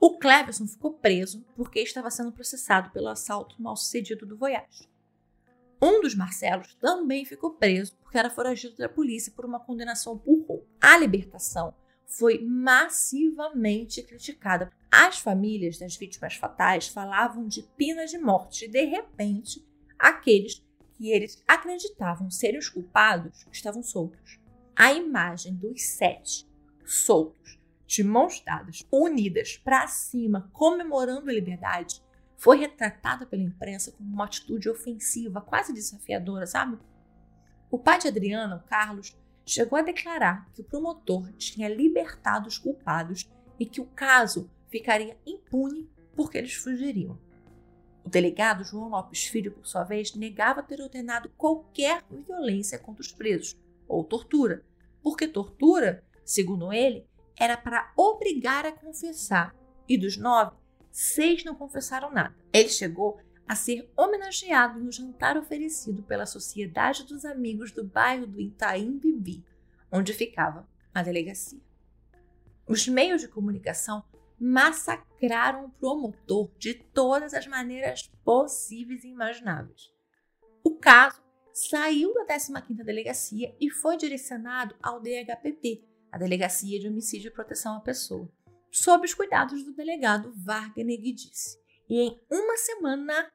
O 0.00 0.16
Cleverson 0.18 0.66
ficou 0.66 0.92
preso 0.92 1.44
porque 1.56 1.80
estava 1.80 2.10
sendo 2.10 2.30
processado 2.30 2.90
pelo 2.90 3.08
assalto 3.08 3.60
mal 3.60 3.76
sucedido 3.76 4.24
do 4.24 4.36
Voyage. 4.36 4.88
Um 5.82 6.00
dos 6.00 6.14
Marcelos 6.14 6.74
também 6.74 7.24
ficou 7.24 7.52
preso 7.52 7.96
porque 7.96 8.18
era 8.18 8.30
foragido 8.30 8.76
da 8.76 8.88
polícia 8.88 9.32
por 9.34 9.44
uma 9.44 9.60
condenação 9.60 10.16
por 10.16 10.38
roubo. 10.46 10.66
A 10.80 10.96
libertação 10.96 11.74
foi 12.06 12.44
massivamente 12.44 14.02
criticada. 14.02 14.70
As 14.90 15.18
famílias 15.18 15.78
das 15.78 15.96
vítimas 15.96 16.34
fatais 16.34 16.88
falavam 16.88 17.46
de 17.46 17.62
pena 17.76 18.06
de 18.06 18.18
morte 18.18 18.64
e, 18.64 18.68
de 18.68 18.84
repente, 18.84 19.64
aqueles 19.98 20.64
que 20.94 21.10
eles 21.10 21.42
acreditavam 21.46 22.30
serem 22.30 22.58
os 22.58 22.68
culpados 22.68 23.46
estavam 23.52 23.82
soltos. 23.82 24.40
A 24.74 24.92
imagem 24.92 25.54
dos 25.54 25.82
sete 25.82 26.48
soltos, 26.84 27.57
de 27.88 28.04
mãos 28.04 28.42
dadas, 28.44 28.86
unidas 28.92 29.56
para 29.56 29.86
cima, 29.86 30.50
comemorando 30.52 31.30
a 31.30 31.32
liberdade, 31.32 32.02
foi 32.36 32.58
retratada 32.58 33.24
pela 33.24 33.42
imprensa 33.42 33.90
como 33.92 34.12
uma 34.12 34.26
atitude 34.26 34.68
ofensiva, 34.68 35.40
quase 35.40 35.72
desafiadora, 35.72 36.46
sabe? 36.46 36.78
O 37.70 37.78
pai 37.78 37.98
de 37.98 38.06
Adriana, 38.06 38.56
o 38.56 38.68
Carlos, 38.68 39.16
chegou 39.44 39.78
a 39.78 39.82
declarar 39.82 40.50
que 40.52 40.60
o 40.60 40.64
promotor 40.64 41.32
tinha 41.32 41.66
libertado 41.66 42.46
os 42.46 42.58
culpados 42.58 43.26
e 43.58 43.64
que 43.64 43.80
o 43.80 43.86
caso 43.86 44.50
ficaria 44.68 45.18
impune 45.26 45.90
porque 46.14 46.36
eles 46.36 46.54
fugiriam. 46.54 47.18
O 48.04 48.10
delegado 48.10 48.64
João 48.64 48.90
Lopes 48.90 49.26
Filho, 49.26 49.52
por 49.52 49.66
sua 49.66 49.84
vez, 49.84 50.14
negava 50.14 50.62
ter 50.62 50.80
ordenado 50.82 51.30
qualquer 51.38 52.04
violência 52.10 52.78
contra 52.78 53.00
os 53.00 53.12
presos 53.12 53.58
ou 53.88 54.04
tortura, 54.04 54.62
porque 55.02 55.26
tortura, 55.26 56.04
segundo 56.22 56.70
ele, 56.70 57.08
era 57.38 57.56
para 57.56 57.92
obrigar 57.96 58.66
a 58.66 58.72
confessar, 58.72 59.54
e 59.88 59.96
dos 59.96 60.16
nove, 60.16 60.56
seis 60.90 61.44
não 61.44 61.54
confessaram 61.54 62.10
nada. 62.10 62.34
Ele 62.52 62.68
chegou 62.68 63.20
a 63.46 63.54
ser 63.54 63.90
homenageado 63.96 64.78
no 64.78 64.92
jantar 64.92 65.36
oferecido 65.36 66.02
pela 66.02 66.26
Sociedade 66.26 67.04
dos 67.04 67.24
Amigos 67.24 67.72
do 67.72 67.84
bairro 67.84 68.26
do 68.26 68.40
Itaim 68.40 68.98
Bibi, 68.98 69.44
onde 69.90 70.12
ficava 70.12 70.68
a 70.92 71.02
delegacia. 71.02 71.60
Os 72.66 72.86
meios 72.86 73.22
de 73.22 73.28
comunicação 73.28 74.04
massacraram 74.38 75.64
o 75.64 75.70
promotor 75.70 76.50
de 76.58 76.74
todas 76.74 77.32
as 77.32 77.46
maneiras 77.46 78.10
possíveis 78.24 79.02
e 79.02 79.08
imagináveis. 79.08 79.90
O 80.62 80.76
caso 80.76 81.22
saiu 81.52 82.12
da 82.14 82.26
15ª 82.26 82.84
Delegacia 82.84 83.56
e 83.58 83.70
foi 83.70 83.96
direcionado 83.96 84.76
ao 84.82 85.00
DHPP, 85.00 85.82
a 86.10 86.18
Delegacia 86.18 86.78
de 86.78 86.88
Homicídio 86.88 87.28
e 87.28 87.32
Proteção 87.32 87.76
à 87.76 87.80
Pessoa, 87.80 88.30
sob 88.70 89.04
os 89.04 89.14
cuidados 89.14 89.62
do 89.64 89.74
delegado 89.74 90.32
Wagner 90.36 91.00
Guidice. 91.00 91.58
E 91.88 92.00
em 92.00 92.20
uma 92.30 92.56
semana, 92.56 93.30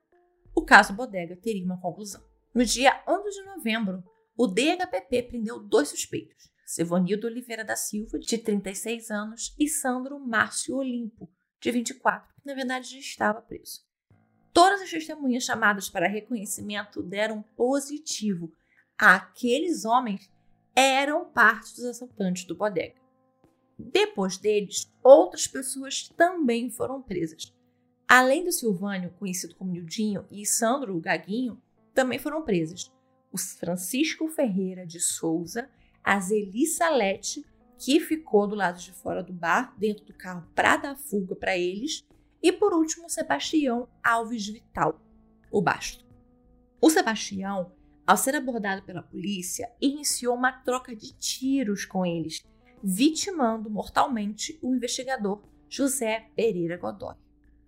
o 0.56 0.64
caso 0.64 0.94
Bodega 0.94 1.36
teria 1.36 1.66
uma 1.66 1.80
conclusão. 1.80 2.24
No 2.54 2.64
dia 2.64 3.04
11 3.08 3.30
de 3.32 3.46
novembro, 3.46 4.04
o 4.38 4.48
DHPP 4.48 5.24
prendeu 5.24 5.60
dois 5.60 5.90
suspeitos, 5.90 6.52
Sevonildo 6.66 7.28
Oliveira 7.28 7.64
da 7.64 7.76
Silva, 7.76 8.18
de 8.20 8.38
36 8.38 9.12
anos, 9.12 9.56
e 9.60 9.68
Sandro 9.68 10.20
Márcio 10.20 10.76
Olimpo, 10.78 11.30
de 11.60 11.72
24, 11.72 12.34
que 12.36 12.48
na 12.48 12.54
verdade 12.54 12.92
já 12.92 13.00
estava 13.00 13.42
preso. 13.42 13.82
Todas 14.52 14.82
as 14.82 14.90
testemunhas 14.90 15.44
chamadas 15.44 15.90
para 15.90 16.08
reconhecimento 16.08 17.02
deram 17.02 17.42
positivo. 17.56 18.52
Aqueles 18.98 19.84
homens 19.84 20.32
eram 20.76 21.26
parte 21.26 21.76
dos 21.76 21.86
assaltantes 21.86 22.46
do 22.46 22.56
bodega. 22.56 22.96
Depois 23.78 24.38
deles, 24.38 24.92
outras 25.04 25.48
pessoas 25.48 26.08
também 26.10 26.70
foram 26.70 27.02
presas. 27.02 27.54
Além 28.08 28.44
do 28.44 28.52
Silvânio, 28.52 29.14
conhecido 29.18 29.56
como 29.56 29.72
Nildinho, 29.72 30.26
e 30.32 30.46
Sandro, 30.46 30.96
o 30.96 31.02
Gaguinho, 31.02 31.62
também 31.94 32.20
foram 32.20 32.44
presas. 32.44 32.92
O 33.32 33.38
Francisco 33.38 34.28
Ferreira 34.28 34.86
de 34.86 35.00
Souza 35.00 35.70
a 36.04 36.20
Zeli 36.20 36.66
Salete, 36.68 37.46
que 37.80 38.00
ficou 38.00 38.48
do 38.48 38.56
lado 38.56 38.80
de 38.80 38.92
fora 38.92 39.24
do 39.24 39.32
bar, 39.32 39.74
dentro 39.78 40.04
do 40.06 40.14
carro, 40.14 40.46
para 40.54 40.78
dar 40.78 40.96
fuga 40.96 41.36
para 41.36 41.58
eles. 41.58 42.06
E 42.42 42.52
por 42.52 42.74
último, 42.74 43.10
Sebastião 43.10 43.88
Alves 44.04 44.48
Vital, 44.48 45.00
o 45.50 45.62
basto. 45.62 46.06
O 46.82 46.90
Sebastião, 46.90 47.72
ao 48.06 48.18
ser 48.18 48.36
abordado 48.36 48.84
pela 48.84 49.02
polícia, 49.02 49.72
iniciou 49.82 50.36
uma 50.36 50.52
troca 50.52 50.96
de 50.96 51.13
tiros 51.13 51.86
com 51.86 52.06
eles, 52.06 52.44
vitimando 52.84 53.70
mortalmente 53.70 54.60
o 54.62 54.74
investigador 54.76 55.42
José 55.70 56.28
Pereira 56.36 56.78
Godoy. 56.78 57.16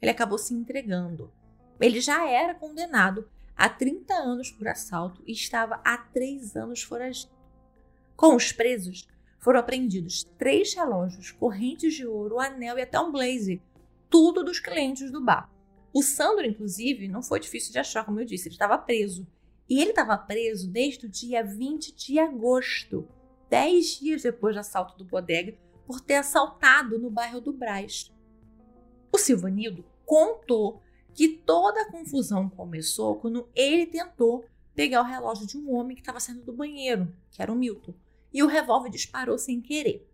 Ele 0.02 0.12
acabou 0.12 0.38
se 0.38 0.54
entregando. 0.54 1.32
Ele 1.80 2.02
já 2.02 2.30
era 2.30 2.54
condenado 2.54 3.30
a 3.56 3.69
30 3.69 4.13
anos 4.13 4.52
por 4.52 4.67
assalto 4.67 5.24
e 5.26 5.32
estava 5.32 5.80
há 5.84 5.98
três 5.98 6.56
anos 6.56 6.84
foragido. 6.84 7.32
Com 8.15 8.36
os 8.36 8.52
presos, 8.52 9.08
foram 9.39 9.60
apreendidos 9.60 10.24
três 10.38 10.74
relógios, 10.74 11.32
correntes 11.32 11.93
de 11.93 12.06
ouro, 12.06 12.39
anel 12.39 12.78
e 12.78 12.82
até 12.82 13.00
um 13.00 13.12
blazer, 13.12 13.62
tudo 14.10 14.43
dos 14.43 14.60
clientes 14.60 15.12
do 15.12 15.24
bar. 15.24 15.50
O 15.93 16.02
Sandro, 16.02 16.45
inclusive, 16.45 17.08
não 17.08 17.21
foi 17.21 17.39
difícil 17.39 17.71
de 17.71 17.80
achar, 17.80 18.04
como 18.04 18.19
eu 18.19 18.26
disse, 18.26 18.48
ele 18.48 18.56
estava 18.56 18.78
preso. 18.78 19.26
E 19.69 19.82
ele 19.82 19.89
estava 19.89 20.17
preso 20.17 20.69
desde 20.69 21.06
o 21.06 21.10
dia 21.10 21.43
20 21.43 21.95
de 21.95 22.19
agosto, 22.19 23.08
dez 23.49 23.99
dias 23.99 24.21
depois 24.21 24.56
do 24.56 24.60
assalto 24.60 24.97
do 24.97 25.06
bodega, 25.06 25.58
por 25.86 25.99
ter 25.99 26.15
assaltado 26.15 26.99
no 26.99 27.10
bairro 27.10 27.41
do 27.41 27.54
Brás. 27.54 28.12
O 29.12 29.17
Silvanildo 29.17 29.86
contou 30.06 30.82
que 31.13 31.30
toda 31.30 31.82
a 31.82 31.91
confusão 31.91 32.49
começou 32.49 33.15
quando 33.15 33.49
ele 33.56 33.86
tentou 33.86 34.45
pegar 34.75 35.01
o 35.01 35.06
relógio 35.06 35.47
de 35.47 35.58
um 35.58 35.73
homem 35.73 35.95
que 35.95 36.01
estava 36.01 36.19
saindo 36.19 36.43
do 36.43 36.54
banheiro, 36.54 37.12
que 37.32 37.41
era 37.41 37.51
o 37.51 37.56
Milton, 37.56 37.93
e 38.34 38.43
o 38.43 38.47
revólver 38.47 38.89
disparou 38.89 39.38
sem 39.38 39.62
querer. 39.62 40.06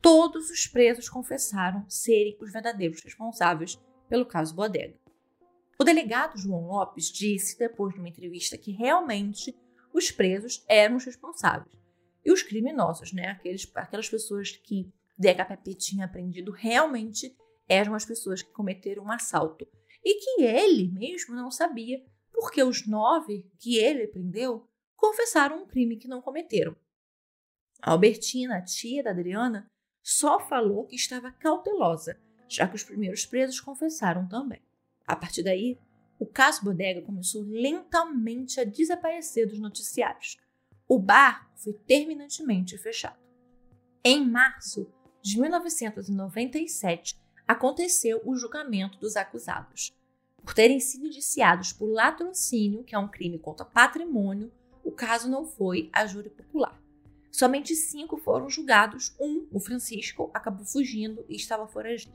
Todos 0.00 0.50
os 0.50 0.68
presos 0.68 1.08
confessaram 1.08 1.84
serem 1.88 2.38
os 2.40 2.52
verdadeiros 2.52 3.02
responsáveis 3.02 3.78
pelo 4.08 4.24
caso 4.24 4.54
Bodega. 4.54 4.94
O 5.78 5.84
delegado 5.84 6.38
João 6.38 6.66
Lopes 6.66 7.12
disse 7.12 7.58
depois 7.58 7.92
de 7.92 8.00
uma 8.00 8.08
entrevista 8.08 8.56
que 8.56 8.72
realmente 8.72 9.54
os 9.92 10.10
presos 10.10 10.64
eram 10.66 10.96
os 10.96 11.04
responsáveis. 11.04 11.70
E 12.24 12.32
os 12.32 12.42
criminosos, 12.42 13.12
né, 13.12 13.28
aqueles, 13.28 13.70
aquelas 13.74 14.08
pessoas 14.08 14.50
que 14.50 14.90
DHPP 15.18 15.74
tinha 15.74 16.06
aprendido, 16.06 16.50
realmente 16.50 17.36
eram 17.68 17.94
as 17.94 18.04
pessoas 18.04 18.42
que 18.42 18.52
cometeram 18.52 19.04
um 19.04 19.10
assalto. 19.12 19.66
E 20.02 20.14
que 20.14 20.42
ele 20.42 20.90
mesmo 20.92 21.34
não 21.34 21.50
sabia, 21.50 22.02
porque 22.32 22.62
os 22.62 22.86
nove 22.86 23.50
que 23.58 23.76
ele 23.76 24.06
prendeu 24.06 24.68
confessaram 24.94 25.62
um 25.62 25.66
crime 25.66 25.96
que 25.96 26.08
não 26.08 26.22
cometeram. 26.22 26.74
A 27.82 27.92
Albertina, 27.92 28.56
a 28.56 28.62
tia 28.62 29.02
da 29.02 29.10
Adriana, 29.10 29.70
só 30.02 30.40
falou 30.40 30.86
que 30.86 30.96
estava 30.96 31.30
cautelosa, 31.30 32.18
já 32.48 32.66
que 32.66 32.76
os 32.76 32.84
primeiros 32.84 33.26
presos 33.26 33.60
confessaram 33.60 34.26
também. 34.26 34.65
A 35.06 35.14
partir 35.14 35.42
daí, 35.42 35.78
o 36.18 36.26
caso 36.26 36.64
Bodega 36.64 37.02
começou 37.02 37.42
lentamente 37.42 38.58
a 38.58 38.64
desaparecer 38.64 39.46
dos 39.46 39.60
noticiários. 39.60 40.36
O 40.88 40.98
bar 40.98 41.50
foi 41.54 41.72
terminantemente 41.72 42.76
fechado. 42.78 43.18
Em 44.04 44.24
março 44.24 44.90
de 45.22 45.40
1997, 45.40 47.18
aconteceu 47.46 48.20
o 48.24 48.36
julgamento 48.36 48.98
dos 48.98 49.16
acusados. 49.16 49.94
Por 50.44 50.54
terem 50.54 50.78
sido 50.80 51.06
indiciados 51.06 51.72
por 51.72 51.90
latrocínio, 51.90 52.84
que 52.84 52.94
é 52.94 52.98
um 52.98 53.08
crime 53.08 53.38
contra 53.38 53.64
patrimônio, 53.64 54.52
o 54.84 54.92
caso 54.92 55.28
não 55.28 55.44
foi 55.44 55.90
a 55.92 56.06
júri 56.06 56.30
popular. 56.30 56.80
Somente 57.32 57.74
cinco 57.74 58.16
foram 58.16 58.48
julgados, 58.48 59.14
um, 59.20 59.46
o 59.52 59.60
Francisco, 59.60 60.30
acabou 60.32 60.64
fugindo 60.64 61.24
e 61.28 61.36
estava 61.36 61.66
foragido. 61.66 62.14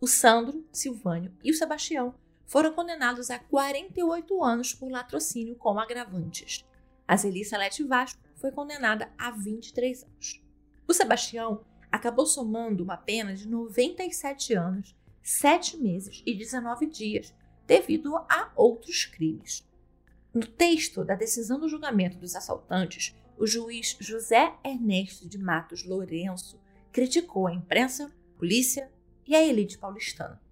O 0.00 0.06
Sandro, 0.06 0.64
Silvânio 0.72 1.32
e 1.42 1.50
o 1.50 1.54
Sebastião 1.54 2.14
foram 2.46 2.72
condenados 2.72 3.30
a 3.30 3.38
48 3.38 4.44
anos 4.44 4.72
por 4.72 4.88
latrocínio 4.88 5.56
com 5.56 5.76
agravantes. 5.76 6.64
A 7.06 7.16
Zeli 7.16 7.44
Salete 7.44 7.82
Vasco 7.82 8.22
foi 8.36 8.52
condenada 8.52 9.10
a 9.18 9.32
23 9.32 10.04
anos. 10.04 10.40
O 10.86 10.94
Sebastião 10.94 11.64
acabou 11.90 12.26
somando 12.26 12.84
uma 12.84 12.96
pena 12.96 13.34
de 13.34 13.48
97 13.48 14.54
anos, 14.54 14.96
7 15.20 15.76
meses 15.78 16.22
e 16.24 16.32
19 16.32 16.86
dias, 16.86 17.34
devido 17.66 18.16
a 18.16 18.52
outros 18.54 19.04
crimes. 19.04 19.66
No 20.32 20.46
texto 20.46 21.04
da 21.04 21.16
decisão 21.16 21.58
do 21.58 21.68
julgamento 21.68 22.18
dos 22.18 22.36
assaltantes, 22.36 23.16
o 23.36 23.48
juiz 23.48 23.96
José 23.98 24.54
Ernesto 24.64 25.28
de 25.28 25.38
Matos 25.38 25.82
Lourenço 25.82 26.60
criticou 26.92 27.48
a 27.48 27.52
imprensa, 27.52 28.12
polícia 28.38 28.88
e 29.28 29.36
a 29.36 29.42
elite 29.42 29.76
paulistana. 29.76 30.42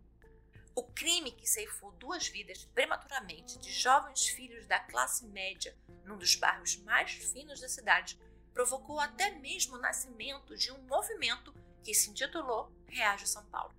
O 0.74 0.82
crime 0.82 1.32
que 1.32 1.48
ceifou 1.48 1.92
duas 1.92 2.28
vidas 2.28 2.66
prematuramente 2.66 3.58
de 3.58 3.72
jovens 3.72 4.26
filhos 4.26 4.66
da 4.66 4.78
classe 4.78 5.24
média 5.28 5.74
num 6.04 6.18
dos 6.18 6.34
bairros 6.34 6.76
mais 6.76 7.12
finos 7.12 7.58
da 7.58 7.70
cidade 7.70 8.20
provocou 8.52 9.00
até 9.00 9.30
mesmo 9.30 9.76
o 9.76 9.80
nascimento 9.80 10.54
de 10.54 10.70
um 10.70 10.78
movimento 10.82 11.54
que 11.82 11.94
se 11.94 12.10
intitulou 12.10 12.70
Reage 12.86 13.26
São 13.26 13.46
Paulo. 13.46 13.74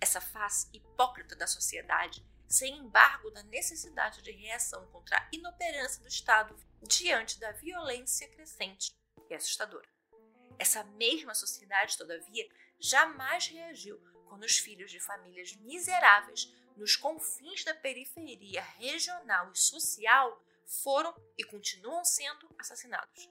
Essa 0.00 0.20
face 0.20 0.68
hipócrita 0.72 1.34
da 1.34 1.48
sociedade, 1.48 2.24
sem 2.46 2.78
embargo 2.78 3.32
da 3.32 3.42
necessidade 3.42 4.22
de 4.22 4.30
reação 4.30 4.86
contra 4.92 5.18
a 5.18 5.28
inoperância 5.32 6.00
do 6.00 6.08
Estado 6.08 6.54
diante 6.86 7.40
da 7.40 7.50
violência 7.50 8.28
crescente 8.28 8.92
e 9.28 9.34
assustadora. 9.34 9.88
Essa 10.56 10.84
mesma 10.84 11.34
sociedade, 11.34 11.98
todavia, 11.98 12.48
jamais 12.78 13.48
reagiu 13.48 14.00
quando 14.28 14.44
os 14.44 14.58
filhos 14.58 14.90
de 14.90 15.00
famílias 15.00 15.54
miseráveis 15.56 16.52
nos 16.76 16.94
confins 16.94 17.64
da 17.64 17.74
periferia 17.74 18.62
regional 18.62 19.50
e 19.52 19.58
social 19.58 20.40
foram 20.64 21.14
e 21.36 21.42
continuam 21.44 22.04
sendo 22.04 22.54
assassinados. 22.58 23.28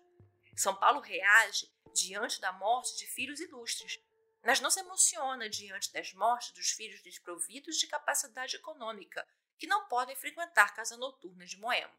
São 0.55 0.75
Paulo 0.75 0.99
reage 0.99 1.71
diante 1.93 2.41
da 2.41 2.51
morte 2.51 2.97
de 2.97 3.07
filhos 3.07 3.39
ilustres, 3.39 3.99
mas 4.43 4.59
não 4.59 4.69
se 4.69 4.79
emociona 4.79 5.49
diante 5.49 5.91
das 5.93 6.13
mortes 6.13 6.51
dos 6.51 6.71
filhos 6.71 7.01
desprovidos 7.01 7.77
de 7.77 7.87
capacidade 7.87 8.55
econômica, 8.55 9.25
que 9.57 9.67
não 9.67 9.87
podem 9.87 10.15
frequentar 10.15 10.75
casa 10.75 10.97
noturna 10.97 11.45
de 11.45 11.57
Moema. 11.57 11.93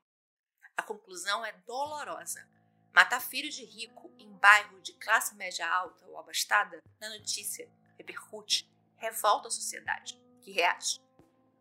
A 0.77 0.83
conclusão 0.83 1.45
é 1.45 1.53
dolorosa. 1.67 2.49
Matar 2.93 3.21
filho 3.21 3.51
de 3.51 3.65
rico 3.65 4.13
em 4.19 4.33
bairro 4.39 4.81
de 4.81 4.93
classe 4.95 5.35
média 5.35 5.69
alta 5.69 6.07
ou 6.07 6.19
abastada, 6.19 6.83
na 7.01 7.09
notícia, 7.11 7.71
repercute, 7.97 8.69
revolta 8.99 9.49
a 9.49 9.51
sociedade, 9.51 10.21
que 10.41 10.53
reage. 10.53 11.01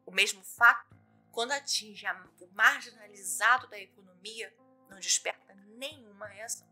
O 0.06 0.12
mesmo 0.12 0.43
fato, 0.43 0.95
quando 1.32 1.52
atinge 1.52 2.06
o 2.39 2.47
marginalizado 2.54 3.67
da 3.67 3.80
economia, 3.80 4.54
não 4.89 5.00
desperta 5.00 5.54
nenhuma 5.78 6.28
reação. 6.28 6.67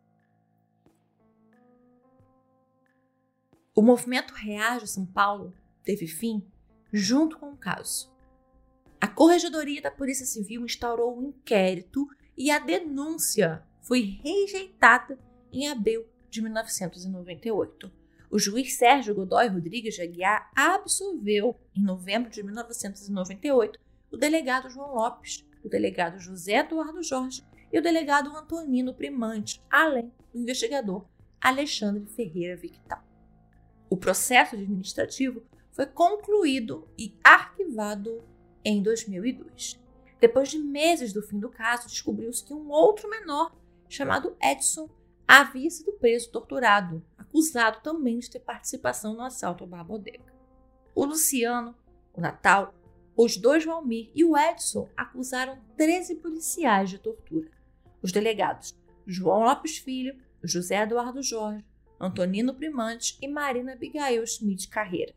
O 3.74 3.82
movimento 3.82 4.34
Reage 4.34 4.88
São 4.88 5.06
Paulo 5.06 5.54
teve 5.84 6.08
fim 6.08 6.50
junto 6.94 7.38
com 7.38 7.52
o 7.52 7.58
caso. 7.58 8.14
A 9.02 9.08
Corregedoria 9.08 9.82
da 9.82 9.92
Polícia 9.92 10.26
Civil 10.26 10.64
instaurou 10.64 11.20
um 11.20 11.30
inquérito 11.30 12.08
e 12.38 12.50
a 12.50 12.58
denúncia 12.58 13.64
foi 13.82 14.20
rejeitada 14.24 15.20
em 15.52 15.68
abril 15.68 16.08
de 16.30 16.42
1998. 16.42 17.92
O 18.30 18.40
juiz 18.40 18.76
Sérgio 18.76 19.16
Godoy 19.16 19.48
Rodrigues 19.48 19.96
de 19.96 20.02
Aguiar 20.02 20.52
absolveu, 20.56 21.56
em 21.76 21.84
novembro 21.84 22.30
de 22.30 22.44
1998, 22.44 23.80
o 24.12 24.18
delegado 24.18 24.70
João 24.70 24.96
Lopes, 24.96 25.46
o 25.64 25.70
delegado 25.70 26.20
José 26.20 26.58
Eduardo 26.58 27.04
Jorge 27.04 27.44
e 27.72 27.80
o 27.80 27.82
delegado 27.82 28.36
Antonino 28.36 28.94
Primante, 28.94 29.62
além 29.70 30.12
do 30.34 30.40
investigador 30.40 31.06
Alexandre 31.42 32.06
Ferreira 32.08 32.56
Victal. 32.56 33.04
O 33.90 33.98
processo 33.98 34.56
administrativo 34.56 35.44
foi 35.72 35.86
concluído 35.86 36.88
e 36.98 37.14
arquivado 37.24 38.24
em 38.64 38.82
2002. 38.82 39.80
Depois 40.20 40.50
de 40.50 40.58
meses 40.58 41.14
do 41.14 41.22
fim 41.22 41.40
do 41.40 41.50
caso, 41.50 41.88
descobriu-se 41.88 42.44
que 42.44 42.54
um 42.54 42.70
outro 42.70 43.10
menor, 43.10 43.56
chamado 43.88 44.36
Edson, 44.42 44.90
havia 45.28 45.70
sido 45.70 45.94
preso 45.94 46.32
torturado, 46.32 47.04
acusado 47.18 47.82
também 47.82 48.20
de 48.20 48.30
ter 48.30 48.40
participação 48.40 49.14
no 49.14 49.22
assalto 49.22 49.64
ao 49.64 49.70
Bar 49.70 49.84
Bodega. 49.84 50.34
O 50.94 51.06
Luciano, 51.06 51.76
o 52.14 52.22
Natal, 52.22 52.74
os 53.18 53.38
dois 53.38 53.64
Valmir 53.64 54.12
e 54.14 54.24
o 54.24 54.38
Edson 54.38 54.90
acusaram 54.96 55.58
13 55.78 56.16
policiais 56.16 56.90
de 56.90 57.00
tortura. 57.00 57.50
Os 58.02 58.12
delegados 58.12 58.76
João 59.08 59.44
Lopes 59.44 59.78
Filho, 59.78 60.20
José 60.44 60.82
Eduardo 60.82 61.22
Jorge, 61.22 61.66
Antonino 62.00 62.54
Primante 62.54 63.18
e 63.22 63.28
Marina 63.28 63.74
Abigail 63.74 64.26
Schmidt 64.28 64.68
Carreira. 64.68 65.14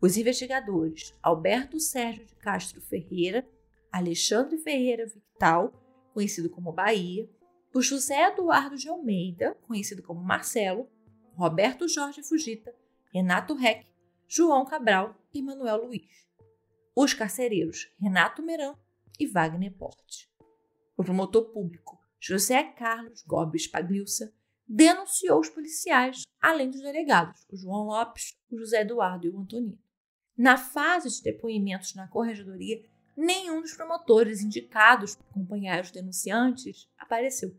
Os 0.00 0.16
investigadores 0.16 1.12
Alberto 1.22 1.78
Sérgio 1.78 2.24
de 2.24 2.34
Castro 2.36 2.80
Ferreira, 2.80 3.46
Alexandre 3.92 4.58
Ferreira 4.58 5.06
Victal, 5.06 5.72
conhecido 6.14 6.48
como 6.48 6.72
Bahia, 6.72 7.28
o 7.76 7.82
José 7.82 8.28
Eduardo 8.28 8.74
de 8.74 8.88
Almeida, 8.88 9.54
conhecido 9.66 10.02
como 10.02 10.24
Marcelo, 10.24 10.88
Roberto 11.34 11.86
Jorge 11.86 12.22
Fugita, 12.22 12.74
Renato 13.12 13.52
Reck, 13.52 13.86
João 14.26 14.64
Cabral 14.64 15.14
e 15.30 15.42
Manuel 15.42 15.84
Luiz. 15.84 16.26
Os 16.94 17.12
carcereiros 17.12 17.92
Renato 18.00 18.42
Meran 18.42 18.74
e 19.20 19.26
Wagner 19.26 19.70
Porte. 19.74 20.26
O 20.96 21.04
promotor 21.04 21.52
público 21.52 22.00
José 22.18 22.62
Carlos 22.62 23.22
Gomes 23.26 23.66
Pagliussa 23.66 24.32
denunciou 24.66 25.38
os 25.38 25.50
policiais, 25.50 26.22
além 26.40 26.70
dos 26.70 26.80
delegados, 26.80 27.46
o 27.52 27.56
João 27.58 27.88
Lopes, 27.88 28.38
o 28.50 28.56
José 28.56 28.80
Eduardo 28.80 29.26
e 29.26 29.30
o 29.30 29.38
Antonino. 29.38 29.78
Na 30.34 30.56
fase 30.56 31.10
de 31.10 31.22
depoimentos 31.22 31.94
na 31.94 32.08
corregedoria, 32.08 32.82
nenhum 33.14 33.60
dos 33.60 33.74
promotores 33.74 34.40
indicados 34.40 35.14
para 35.14 35.26
acompanhar 35.28 35.82
os 35.82 35.90
denunciantes 35.90 36.88
apareceu. 36.96 37.54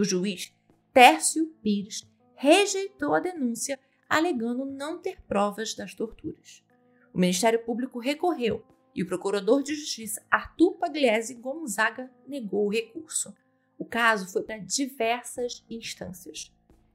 O 0.00 0.04
juiz 0.04 0.50
Tércio 0.94 1.48
Pires 1.62 2.10
rejeitou 2.34 3.12
a 3.14 3.20
denúncia, 3.20 3.78
alegando 4.08 4.64
não 4.64 4.98
ter 4.98 5.20
provas 5.28 5.74
das 5.74 5.94
torturas. 5.94 6.64
O 7.12 7.20
Ministério 7.20 7.62
Público 7.62 7.98
recorreu 7.98 8.64
e 8.94 9.02
o 9.02 9.06
procurador 9.06 9.62
de 9.62 9.74
justiça 9.74 10.24
Arthur 10.30 10.78
Pagliese 10.78 11.34
Gonzaga 11.34 12.10
negou 12.26 12.64
o 12.64 12.72
recurso. 12.72 13.36
O 13.76 13.84
caso 13.84 14.32
foi 14.32 14.42
para 14.42 14.56
diversas 14.56 15.66
instâncias. 15.68 16.50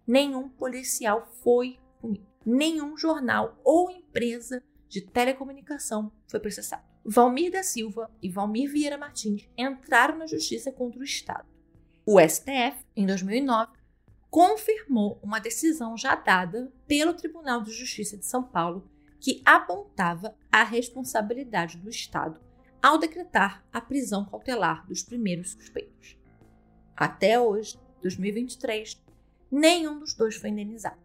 Nenhum 0.08 0.50
policial 0.50 1.32
foi 1.44 1.78
punido. 2.02 2.26
Nenhum 2.44 2.98
jornal 2.98 3.62
ou 3.64 3.92
empresa 3.92 4.64
de 4.90 5.02
telecomunicação 5.02 6.12
foi 6.28 6.40
processado. 6.40 6.84
Valmir 7.06 7.52
da 7.52 7.62
Silva 7.62 8.10
e 8.20 8.32
Valmir 8.32 8.72
Vieira 8.72 8.98
Martins 8.98 9.48
entraram 9.56 10.18
na 10.18 10.26
justiça 10.26 10.72
contra 10.72 11.00
o 11.00 11.04
Estado. 11.04 11.55
O 12.08 12.20
STF, 12.20 12.86
em 12.96 13.08
2009, 13.08 13.72
confirmou 14.30 15.20
uma 15.24 15.40
decisão 15.40 15.98
já 15.98 16.14
dada 16.14 16.72
pelo 16.86 17.16
Tribunal 17.16 17.64
de 17.64 17.72
Justiça 17.72 18.16
de 18.16 18.28
São 18.28 18.44
Paulo 18.44 18.88
que 19.20 19.42
apontava 19.44 20.36
a 20.52 20.64
responsabilidade 20.64 21.80
do 21.80 21.90
Estado 21.90 22.40
ao 22.80 23.00
decretar 23.00 23.66
a 23.74 23.82
prisão 23.82 24.24
cautelar 24.24 24.86
dos 24.86 25.02
primeiros 25.02 25.54
suspeitos. 25.54 26.16
Até 26.96 27.40
hoje, 27.40 27.80
2023, 28.04 29.04
nenhum 29.50 29.98
dos 29.98 30.14
dois 30.14 30.36
foi 30.36 30.52
indenizado. 30.52 31.02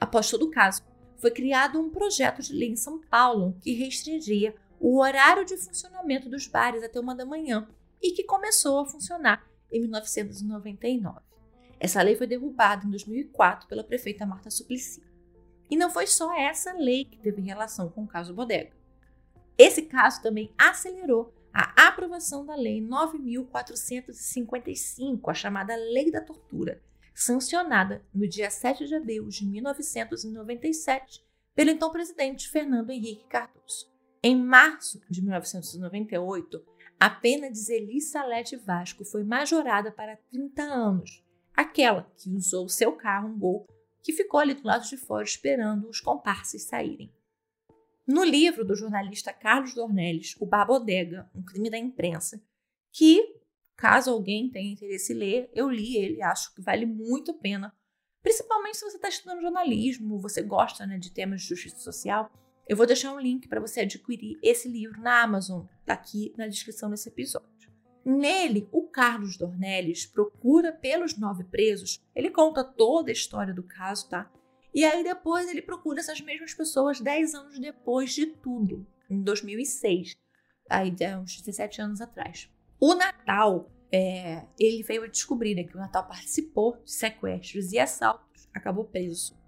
Após 0.00 0.30
todo 0.30 0.46
o 0.46 0.50
caso, 0.50 0.82
foi 1.18 1.30
criado 1.30 1.78
um 1.78 1.90
projeto 1.90 2.40
de 2.40 2.54
lei 2.54 2.70
em 2.70 2.76
São 2.76 3.02
Paulo 3.02 3.54
que 3.60 3.74
restringia 3.74 4.54
o 4.80 4.98
horário 4.98 5.44
de 5.44 5.58
funcionamento 5.58 6.30
dos 6.30 6.46
bares 6.46 6.82
até 6.82 6.98
uma 6.98 7.14
da 7.14 7.26
manhã 7.26 7.68
e 8.00 8.12
que 8.12 8.24
começou 8.24 8.78
a 8.78 8.86
funcionar 8.86 9.49
em 9.72 9.80
1999. 9.80 11.20
Essa 11.78 12.02
lei 12.02 12.16
foi 12.16 12.26
derrubada 12.26 12.86
em 12.86 12.90
2004 12.90 13.68
pela 13.68 13.84
prefeita 13.84 14.26
Marta 14.26 14.50
Suplicy. 14.50 15.02
E 15.70 15.76
não 15.76 15.90
foi 15.90 16.06
só 16.06 16.34
essa 16.36 16.72
lei 16.72 17.04
que 17.04 17.18
teve 17.18 17.40
relação 17.40 17.88
com 17.88 18.04
o 18.04 18.08
caso 18.08 18.34
Bodega. 18.34 18.72
Esse 19.56 19.82
caso 19.82 20.22
também 20.22 20.52
acelerou 20.58 21.32
a 21.52 21.88
aprovação 21.88 22.46
da 22.46 22.54
Lei 22.54 22.80
9.455, 22.80 25.28
a 25.28 25.34
chamada 25.34 25.74
Lei 25.76 26.10
da 26.10 26.20
Tortura, 26.20 26.80
sancionada 27.14 28.04
no 28.14 28.28
dia 28.28 28.50
7 28.50 28.86
de 28.86 28.94
abril 28.94 29.26
de 29.28 29.46
1997 29.46 31.24
pelo 31.54 31.70
então 31.70 31.90
presidente 31.90 32.48
Fernando 32.48 32.90
Henrique 32.90 33.26
Cardoso. 33.28 33.90
Em 34.22 34.36
março 34.36 35.00
de 35.10 35.22
1998, 35.22 36.62
a 37.00 37.08
pena 37.08 37.50
de 37.50 37.58
Zeli 37.58 37.98
Salete 37.98 38.56
Vasco 38.56 39.06
foi 39.06 39.24
majorada 39.24 39.90
para 39.90 40.18
30 40.30 40.62
anos, 40.62 41.24
aquela 41.56 42.12
que 42.18 42.28
usou 42.28 42.68
seu 42.68 42.92
carro, 42.92 43.30
um 43.30 43.38
gol, 43.38 43.66
que 44.02 44.12
ficou 44.12 44.38
ali 44.38 44.52
do 44.52 44.66
lado 44.66 44.86
de 44.86 44.98
fora 44.98 45.24
esperando 45.24 45.88
os 45.88 45.98
comparsas 45.98 46.64
saírem. 46.64 47.10
No 48.06 48.22
livro 48.22 48.66
do 48.66 48.76
jornalista 48.76 49.32
Carlos 49.32 49.72
Dornelles, 49.72 50.36
O 50.38 50.44
Babodega, 50.44 51.30
um 51.34 51.42
crime 51.42 51.70
da 51.70 51.78
imprensa, 51.78 52.42
que, 52.92 53.34
caso 53.78 54.10
alguém 54.10 54.50
tenha 54.50 54.70
interesse 54.70 55.14
em 55.14 55.16
ler, 55.16 55.50
eu 55.54 55.70
li 55.70 55.96
ele, 55.96 56.22
acho 56.22 56.54
que 56.54 56.60
vale 56.60 56.84
muito 56.84 57.30
a 57.30 57.34
pena, 57.34 57.74
principalmente 58.22 58.76
se 58.76 58.84
você 58.84 58.96
está 58.96 59.08
estudando 59.08 59.40
jornalismo, 59.40 60.18
você 60.18 60.42
gosta 60.42 60.86
né, 60.86 60.98
de 60.98 61.10
temas 61.10 61.40
de 61.40 61.48
justiça 61.48 61.78
social. 61.78 62.30
Eu 62.70 62.76
vou 62.76 62.86
deixar 62.86 63.12
um 63.12 63.18
link 63.18 63.48
para 63.48 63.60
você 63.60 63.80
adquirir 63.80 64.38
esse 64.40 64.68
livro 64.68 65.00
na 65.00 65.24
Amazon, 65.24 65.66
tá 65.84 65.92
aqui 65.92 66.32
na 66.38 66.46
descrição 66.46 66.88
desse 66.88 67.08
episódio. 67.08 67.68
Nele, 68.04 68.68
o 68.70 68.84
Carlos 68.84 69.36
Dornelles 69.36 70.06
procura 70.06 70.70
pelos 70.72 71.18
nove 71.18 71.42
presos. 71.42 71.98
Ele 72.14 72.30
conta 72.30 72.62
toda 72.62 73.10
a 73.10 73.12
história 73.12 73.52
do 73.52 73.64
caso, 73.64 74.08
tá? 74.08 74.30
E 74.72 74.84
aí 74.84 75.02
depois 75.02 75.50
ele 75.50 75.60
procura 75.60 75.98
essas 75.98 76.20
mesmas 76.20 76.54
pessoas 76.54 77.00
dez 77.00 77.34
anos 77.34 77.58
depois 77.58 78.14
de 78.14 78.26
tudo, 78.26 78.86
em 79.10 79.20
2006, 79.20 80.14
aí 80.68 80.94
uns 81.20 81.42
17 81.42 81.82
anos 81.82 82.00
atrás. 82.00 82.48
O 82.78 82.94
Natal, 82.94 83.68
é, 83.90 84.44
ele 84.56 84.84
veio 84.84 85.02
a 85.02 85.08
descobrir 85.08 85.56
né, 85.56 85.64
que 85.64 85.74
o 85.74 85.80
Natal 85.80 86.06
participou 86.06 86.76
de 86.84 86.92
sequestros 86.92 87.72
e 87.72 87.80
assaltos, 87.80 88.48
acabou 88.54 88.84
preso. 88.84 89.39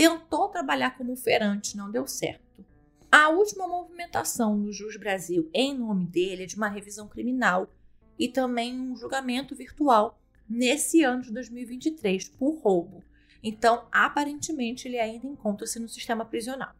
Tentou 0.00 0.48
trabalhar 0.48 0.96
como 0.96 1.14
feirante, 1.14 1.76
não 1.76 1.90
deu 1.90 2.06
certo. 2.06 2.64
A 3.12 3.28
última 3.28 3.68
movimentação 3.68 4.56
no 4.56 4.72
Jus 4.72 4.96
Brasil 4.96 5.50
em 5.52 5.76
nome 5.76 6.06
dele 6.06 6.44
é 6.44 6.46
de 6.46 6.56
uma 6.56 6.68
revisão 6.68 7.06
criminal 7.06 7.70
e 8.18 8.26
também 8.26 8.80
um 8.80 8.96
julgamento 8.96 9.54
virtual 9.54 10.18
nesse 10.48 11.02
ano 11.02 11.20
de 11.20 11.30
2023 11.30 12.30
por 12.30 12.62
roubo. 12.62 13.04
Então, 13.42 13.86
aparentemente, 13.92 14.88
ele 14.88 14.98
ainda 14.98 15.26
encontra-se 15.26 15.78
no 15.78 15.86
sistema 15.86 16.24
prisional. 16.24 16.74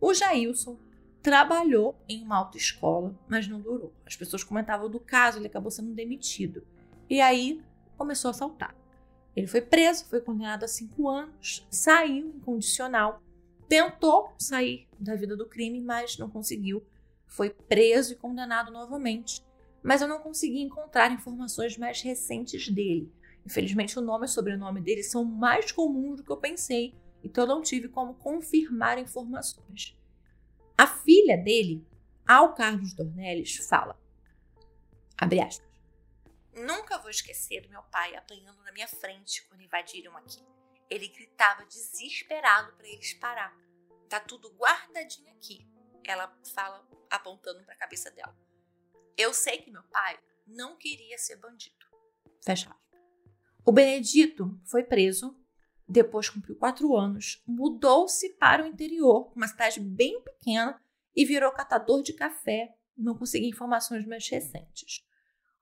O 0.00 0.12
Jailson 0.12 0.80
trabalhou 1.22 1.94
em 2.08 2.24
uma 2.24 2.38
autoescola, 2.38 3.16
mas 3.28 3.46
não 3.46 3.60
durou. 3.60 3.94
As 4.04 4.16
pessoas 4.16 4.42
comentavam 4.42 4.90
do 4.90 4.98
caso, 4.98 5.38
ele 5.38 5.46
acabou 5.46 5.70
sendo 5.70 5.94
demitido. 5.94 6.66
E 7.08 7.20
aí 7.20 7.62
começou 7.96 8.30
a 8.30 8.32
assaltar. 8.32 8.74
Ele 9.38 9.46
foi 9.46 9.60
preso, 9.60 10.06
foi 10.06 10.20
condenado 10.20 10.64
a 10.64 10.68
cinco 10.68 11.08
anos, 11.08 11.66
saiu 11.70 12.28
incondicional, 12.28 13.22
tentou 13.68 14.32
sair 14.38 14.88
da 14.98 15.14
vida 15.14 15.36
do 15.36 15.46
crime, 15.46 15.80
mas 15.80 16.18
não 16.18 16.28
conseguiu. 16.28 16.84
Foi 17.26 17.50
preso 17.50 18.12
e 18.12 18.16
condenado 18.16 18.72
novamente 18.72 19.46
mas 19.82 20.02
eu 20.02 20.08
não 20.08 20.20
consegui 20.20 20.60
encontrar 20.60 21.12
informações 21.12 21.76
mais 21.76 22.02
recentes 22.02 22.68
dele. 22.68 23.12
Infelizmente, 23.46 23.98
o 23.98 24.02
nome 24.02 24.26
e 24.26 24.28
o 24.28 24.32
sobrenome 24.32 24.80
dele 24.80 25.02
são 25.02 25.24
mais 25.24 25.72
comuns 25.72 26.18
do 26.18 26.24
que 26.24 26.30
eu 26.30 26.36
pensei, 26.36 26.94
então 27.22 27.44
eu 27.44 27.48
não 27.48 27.62
tive 27.62 27.88
como 27.88 28.14
confirmar 28.14 28.98
informações. 28.98 29.96
A 30.76 30.86
filha 30.86 31.36
dele, 31.36 31.84
ao 32.26 32.54
Carlos 32.54 32.92
Dornelles, 32.92 33.56
fala, 33.68 33.98
abre 35.16 35.40
aspas, 35.40 35.67
Nunca 36.58 36.98
vou 36.98 37.10
esquecer 37.10 37.68
meu 37.68 37.82
pai 37.84 38.16
apanhando 38.16 38.62
na 38.62 38.72
minha 38.72 38.88
frente 38.88 39.46
quando 39.46 39.62
invadiram 39.62 40.16
aqui. 40.16 40.44
Ele 40.90 41.08
gritava 41.08 41.64
desesperado 41.66 42.72
para 42.72 42.88
eles 42.88 43.14
parar. 43.14 43.56
Tá 44.08 44.18
tudo 44.18 44.54
guardadinho 44.54 45.30
aqui. 45.30 45.66
Ela 46.04 46.34
fala 46.54 46.86
apontando 47.10 47.62
para 47.64 47.74
a 47.74 47.78
cabeça 47.78 48.10
dela. 48.10 48.36
Eu 49.16 49.34
sei 49.34 49.58
que 49.58 49.70
meu 49.70 49.82
pai 49.84 50.18
não 50.46 50.76
queria 50.76 51.18
ser 51.18 51.36
bandido. 51.36 51.86
Fecha 52.42 52.74
O 53.64 53.72
Benedito 53.72 54.58
foi 54.64 54.82
preso, 54.82 55.36
depois 55.86 56.28
cumpriu 56.28 56.56
quatro 56.56 56.96
anos, 56.96 57.42
mudou-se 57.46 58.34
para 58.34 58.64
o 58.64 58.66
interior, 58.66 59.32
uma 59.34 59.48
cidade 59.48 59.80
bem 59.80 60.22
pequena, 60.22 60.80
e 61.14 61.24
virou 61.24 61.52
catador 61.52 62.02
de 62.02 62.12
café. 62.12 62.74
Não 62.96 63.16
consegui 63.16 63.48
informações 63.48 64.06
mais 64.06 64.28
recentes. 64.28 65.06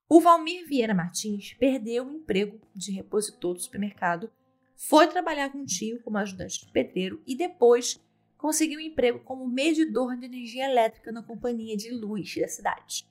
O 0.08 0.20
Valmir 0.20 0.66
Vieira 0.66 0.94
Martins 0.94 1.54
perdeu 1.54 2.06
o 2.06 2.12
emprego 2.12 2.60
de 2.74 2.92
repositor 2.92 3.54
do 3.54 3.60
supermercado, 3.60 4.30
foi 4.76 5.06
trabalhar 5.08 5.50
com 5.50 5.62
o 5.62 5.66
tio 5.66 6.02
como 6.02 6.18
ajudante 6.18 6.64
de 6.64 6.72
pedreiro 6.72 7.22
e 7.26 7.34
depois 7.34 8.00
conseguiu 8.36 8.78
um 8.78 8.82
emprego 8.82 9.20
como 9.20 9.48
medidor 9.48 10.16
de 10.16 10.26
energia 10.26 10.66
elétrica 10.70 11.10
na 11.10 11.22
companhia 11.22 11.76
de 11.76 11.90
luz 11.90 12.34
da 12.36 12.48
cidade 12.48 13.06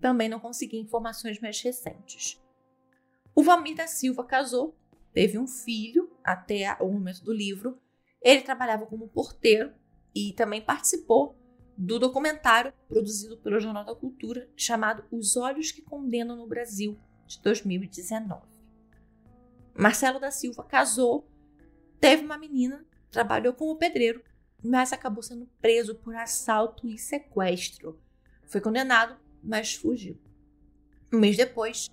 também 0.00 0.28
não 0.28 0.40
consegui 0.40 0.78
informações 0.78 1.40
mais 1.40 1.60
recentes. 1.60 2.40
O 3.34 3.42
Valmir 3.42 3.76
da 3.76 3.86
Silva 3.86 4.24
casou, 4.24 4.76
teve 5.12 5.38
um 5.38 5.46
filho 5.46 6.10
até 6.22 6.76
o 6.80 6.88
momento 6.88 7.22
do 7.22 7.32
livro. 7.32 7.78
Ele 8.22 8.42
trabalhava 8.42 8.86
como 8.86 9.08
porteiro 9.08 9.72
e 10.14 10.32
também 10.32 10.60
participou 10.60 11.36
do 11.76 11.98
documentário 11.98 12.72
produzido 12.88 13.36
pelo 13.36 13.60
Jornal 13.60 13.84
da 13.84 13.94
Cultura 13.94 14.48
chamado 14.56 15.04
Os 15.10 15.36
Olhos 15.36 15.70
que 15.70 15.82
Condenam 15.82 16.36
no 16.36 16.46
Brasil, 16.46 16.98
de 17.26 17.40
2019. 17.42 18.42
Marcelo 19.74 20.18
da 20.18 20.30
Silva 20.30 20.64
casou, 20.64 21.28
teve 22.00 22.24
uma 22.24 22.38
menina, 22.38 22.84
trabalhou 23.10 23.52
como 23.52 23.76
pedreiro, 23.76 24.22
mas 24.62 24.92
acabou 24.92 25.22
sendo 25.22 25.46
preso 25.60 25.94
por 25.94 26.14
assalto 26.14 26.86
e 26.88 26.96
sequestro. 26.96 28.00
Foi 28.46 28.60
condenado 28.60 29.16
mas 29.46 29.74
fugiu. 29.74 30.18
Um 31.12 31.20
mês 31.20 31.36
depois, 31.36 31.88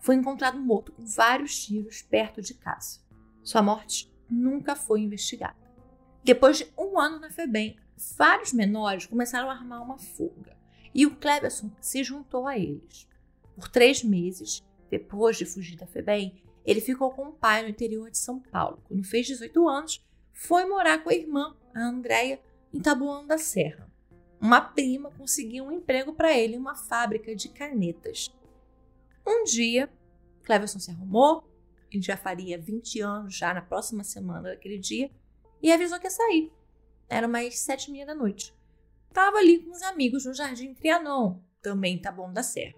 foi 0.00 0.16
encontrado 0.16 0.58
morto 0.58 0.92
com 0.92 1.06
vários 1.06 1.64
tiros 1.64 2.02
perto 2.02 2.42
de 2.42 2.54
casa. 2.54 3.00
Sua 3.42 3.62
morte 3.62 4.12
nunca 4.28 4.74
foi 4.74 5.00
investigada. 5.00 5.56
Depois 6.24 6.58
de 6.58 6.72
um 6.76 6.98
ano 6.98 7.20
na 7.20 7.30
FEBEM, 7.30 7.78
vários 8.16 8.52
menores 8.52 9.06
começaram 9.06 9.50
a 9.50 9.52
armar 9.52 9.82
uma 9.82 9.98
fuga 9.98 10.56
e 10.94 11.04
o 11.04 11.16
Cleberson 11.16 11.70
se 11.80 12.02
juntou 12.02 12.46
a 12.46 12.56
eles. 12.56 13.08
Por 13.54 13.68
três 13.68 14.02
meses, 14.02 14.62
depois 14.90 15.36
de 15.36 15.44
fugir 15.44 15.76
da 15.76 15.86
FEBEM, 15.86 16.42
ele 16.64 16.80
ficou 16.80 17.10
com 17.10 17.28
o 17.28 17.32
pai 17.32 17.62
no 17.62 17.68
interior 17.68 18.10
de 18.10 18.18
São 18.18 18.40
Paulo. 18.40 18.82
Quando 18.84 19.04
fez 19.04 19.26
18 19.26 19.68
anos, 19.68 20.06
foi 20.32 20.64
morar 20.66 21.02
com 21.02 21.10
a 21.10 21.14
irmã, 21.14 21.56
a 21.74 21.80
Andréia, 21.80 22.40
em 22.72 22.80
Taboão 22.80 23.26
da 23.26 23.38
Serra 23.38 23.88
uma 24.40 24.60
prima 24.60 25.10
conseguiu 25.10 25.64
um 25.64 25.72
emprego 25.72 26.12
para 26.12 26.36
ele 26.36 26.54
em 26.54 26.58
uma 26.58 26.74
fábrica 26.74 27.34
de 27.34 27.48
canetas. 27.48 28.32
Um 29.26 29.44
dia, 29.44 29.90
Cleverson 30.44 30.78
se 30.78 30.90
arrumou, 30.90 31.44
ele 31.90 32.02
já 32.02 32.16
faria 32.16 32.58
20 32.58 33.00
anos 33.00 33.34
já 33.34 33.52
na 33.52 33.62
próxima 33.62 34.04
semana 34.04 34.50
daquele 34.50 34.78
dia, 34.78 35.10
e 35.62 35.72
avisou 35.72 35.98
que 35.98 36.06
ia 36.06 36.10
sair. 36.10 36.52
Era 37.08 37.26
mais 37.26 37.60
sete 37.60 37.88
e 37.88 37.92
meia 37.92 38.06
da 38.06 38.14
noite. 38.14 38.54
estava 39.08 39.38
ali 39.38 39.64
com 39.64 39.70
os 39.70 39.82
amigos 39.82 40.26
no 40.26 40.34
Jardim 40.34 40.74
Trianon, 40.74 41.40
também 41.62 42.00
tá 42.00 42.12
bom 42.12 42.32
da 42.32 42.42
Serra. 42.42 42.74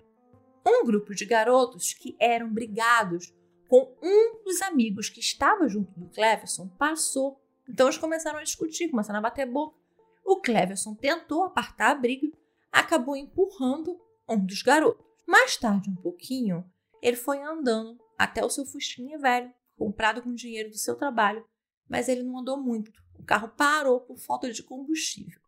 Um 0.64 0.84
grupo 0.84 1.14
de 1.14 1.24
garotos 1.24 1.92
que 1.92 2.16
eram 2.20 2.52
brigados 2.52 3.34
com 3.68 3.96
um 4.02 4.42
dos 4.44 4.60
amigos 4.62 5.08
que 5.08 5.20
estava 5.20 5.68
junto 5.68 5.98
do 5.98 6.08
Cleverson 6.10 6.68
passou. 6.68 7.40
Então 7.68 7.86
eles 7.86 7.98
começaram 7.98 8.38
a 8.38 8.42
discutir, 8.42 8.88
começaram 8.88 9.18
a 9.18 9.22
bater 9.22 9.46
boca. 9.46 9.78
O 10.24 10.40
Cleverson 10.40 10.94
tentou 10.94 11.44
apartar 11.44 11.90
a 11.90 11.94
briga, 11.94 12.28
acabou 12.70 13.16
empurrando 13.16 13.98
um 14.28 14.44
dos 14.44 14.62
garotos. 14.62 15.04
Mais 15.26 15.56
tarde, 15.56 15.90
um 15.90 15.94
pouquinho, 15.94 16.64
ele 17.02 17.16
foi 17.16 17.40
andando 17.42 17.98
até 18.18 18.44
o 18.44 18.50
seu 18.50 18.66
Fusquinha 18.66 19.18
velho, 19.18 19.52
comprado 19.76 20.22
com 20.22 20.34
dinheiro 20.34 20.70
do 20.70 20.78
seu 20.78 20.94
trabalho, 20.96 21.44
mas 21.88 22.08
ele 22.08 22.22
não 22.22 22.38
andou 22.38 22.60
muito. 22.60 22.92
O 23.20 23.22
carro 23.22 23.48
parou 23.48 24.00
por 24.00 24.16
falta 24.16 24.50
de 24.50 24.62
combustível. 24.62 25.38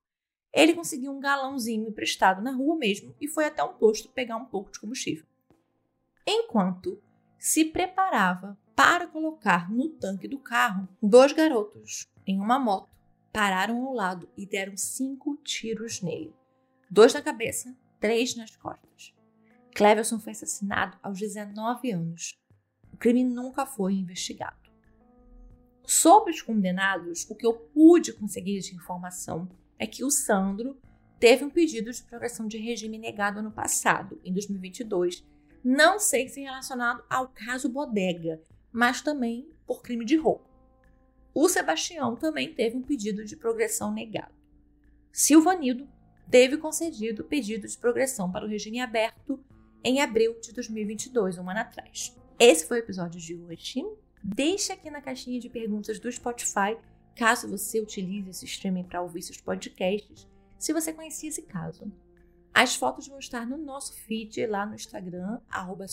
Ele 0.52 0.74
conseguiu 0.74 1.10
um 1.10 1.18
galãozinho 1.18 1.88
emprestado 1.88 2.42
na 2.42 2.52
rua 2.52 2.76
mesmo 2.76 3.16
e 3.18 3.26
foi 3.26 3.46
até 3.46 3.64
um 3.64 3.72
posto 3.72 4.10
pegar 4.10 4.36
um 4.36 4.44
pouco 4.44 4.70
de 4.70 4.78
combustível. 4.78 5.24
Enquanto 6.26 7.02
se 7.38 7.64
preparava 7.64 8.58
para 8.76 9.06
colocar 9.06 9.72
no 9.72 9.88
tanque 9.88 10.28
do 10.28 10.38
carro, 10.38 10.86
dois 11.02 11.32
garotos 11.32 12.06
em 12.26 12.38
uma 12.38 12.58
moto 12.58 12.90
pararam 13.32 13.86
ao 13.86 13.94
lado 13.94 14.28
e 14.36 14.44
deram 14.44 14.76
cinco 14.76 15.36
tiros 15.38 16.02
nele: 16.02 16.34
dois 16.90 17.14
na 17.14 17.22
cabeça, 17.22 17.74
três 17.98 18.36
nas 18.36 18.54
costas. 18.54 19.14
Cleverson 19.74 20.20
foi 20.20 20.32
assassinado 20.32 20.98
aos 21.02 21.18
19 21.18 21.90
anos. 21.90 22.38
O 22.92 22.98
crime 22.98 23.24
nunca 23.24 23.64
foi 23.64 23.94
investigado. 23.94 24.61
Sobre 25.94 26.30
os 26.30 26.40
condenados, 26.40 27.26
o 27.28 27.34
que 27.34 27.44
eu 27.44 27.52
pude 27.52 28.14
conseguir 28.14 28.60
de 28.60 28.74
informação 28.74 29.46
é 29.78 29.86
que 29.86 30.02
o 30.02 30.10
Sandro 30.10 30.80
teve 31.20 31.44
um 31.44 31.50
pedido 31.50 31.92
de 31.92 32.02
progressão 32.04 32.48
de 32.48 32.56
regime 32.56 32.96
negado 32.96 33.40
ano 33.40 33.52
passado, 33.52 34.18
em 34.24 34.32
2022, 34.32 35.22
não 35.62 35.98
sei 35.98 36.30
se 36.30 36.40
relacionado 36.40 37.04
ao 37.10 37.28
caso 37.28 37.68
Bodega, 37.68 38.40
mas 38.72 39.02
também 39.02 39.46
por 39.66 39.82
crime 39.82 40.06
de 40.06 40.16
roubo. 40.16 40.48
O 41.34 41.46
Sebastião 41.46 42.16
também 42.16 42.54
teve 42.54 42.74
um 42.74 42.82
pedido 42.82 43.22
de 43.26 43.36
progressão 43.36 43.92
negado. 43.92 44.34
Silvanildo 45.12 45.86
teve 46.30 46.56
concedido 46.56 47.22
pedido 47.22 47.68
de 47.68 47.76
progressão 47.76 48.32
para 48.32 48.46
o 48.46 48.48
regime 48.48 48.80
aberto 48.80 49.38
em 49.84 50.00
abril 50.00 50.40
de 50.40 50.54
2022, 50.54 51.36
um 51.36 51.50
ano 51.50 51.60
atrás. 51.60 52.18
Esse 52.38 52.66
foi 52.66 52.78
o 52.78 52.82
episódio 52.82 53.20
de 53.20 53.36
hoje. 53.36 53.84
Deixe 54.24 54.72
aqui 54.72 54.88
na 54.88 55.02
caixinha 55.02 55.40
de 55.40 55.48
perguntas 55.48 55.98
do 55.98 56.10
Spotify, 56.10 56.76
caso 57.16 57.48
você 57.48 57.80
utilize 57.80 58.30
esse 58.30 58.44
streaming 58.44 58.84
para 58.84 59.02
ouvir 59.02 59.20
seus 59.22 59.40
podcasts, 59.40 60.28
se 60.58 60.72
você 60.72 60.92
conhecia 60.92 61.28
esse 61.28 61.42
caso. 61.42 61.90
As 62.54 62.76
fotos 62.76 63.08
vão 63.08 63.18
estar 63.18 63.44
no 63.44 63.56
nosso 63.58 63.94
feed 63.94 64.46
lá 64.46 64.64
no 64.64 64.74
Instagram, 64.74 65.40
arroba. 65.50 65.86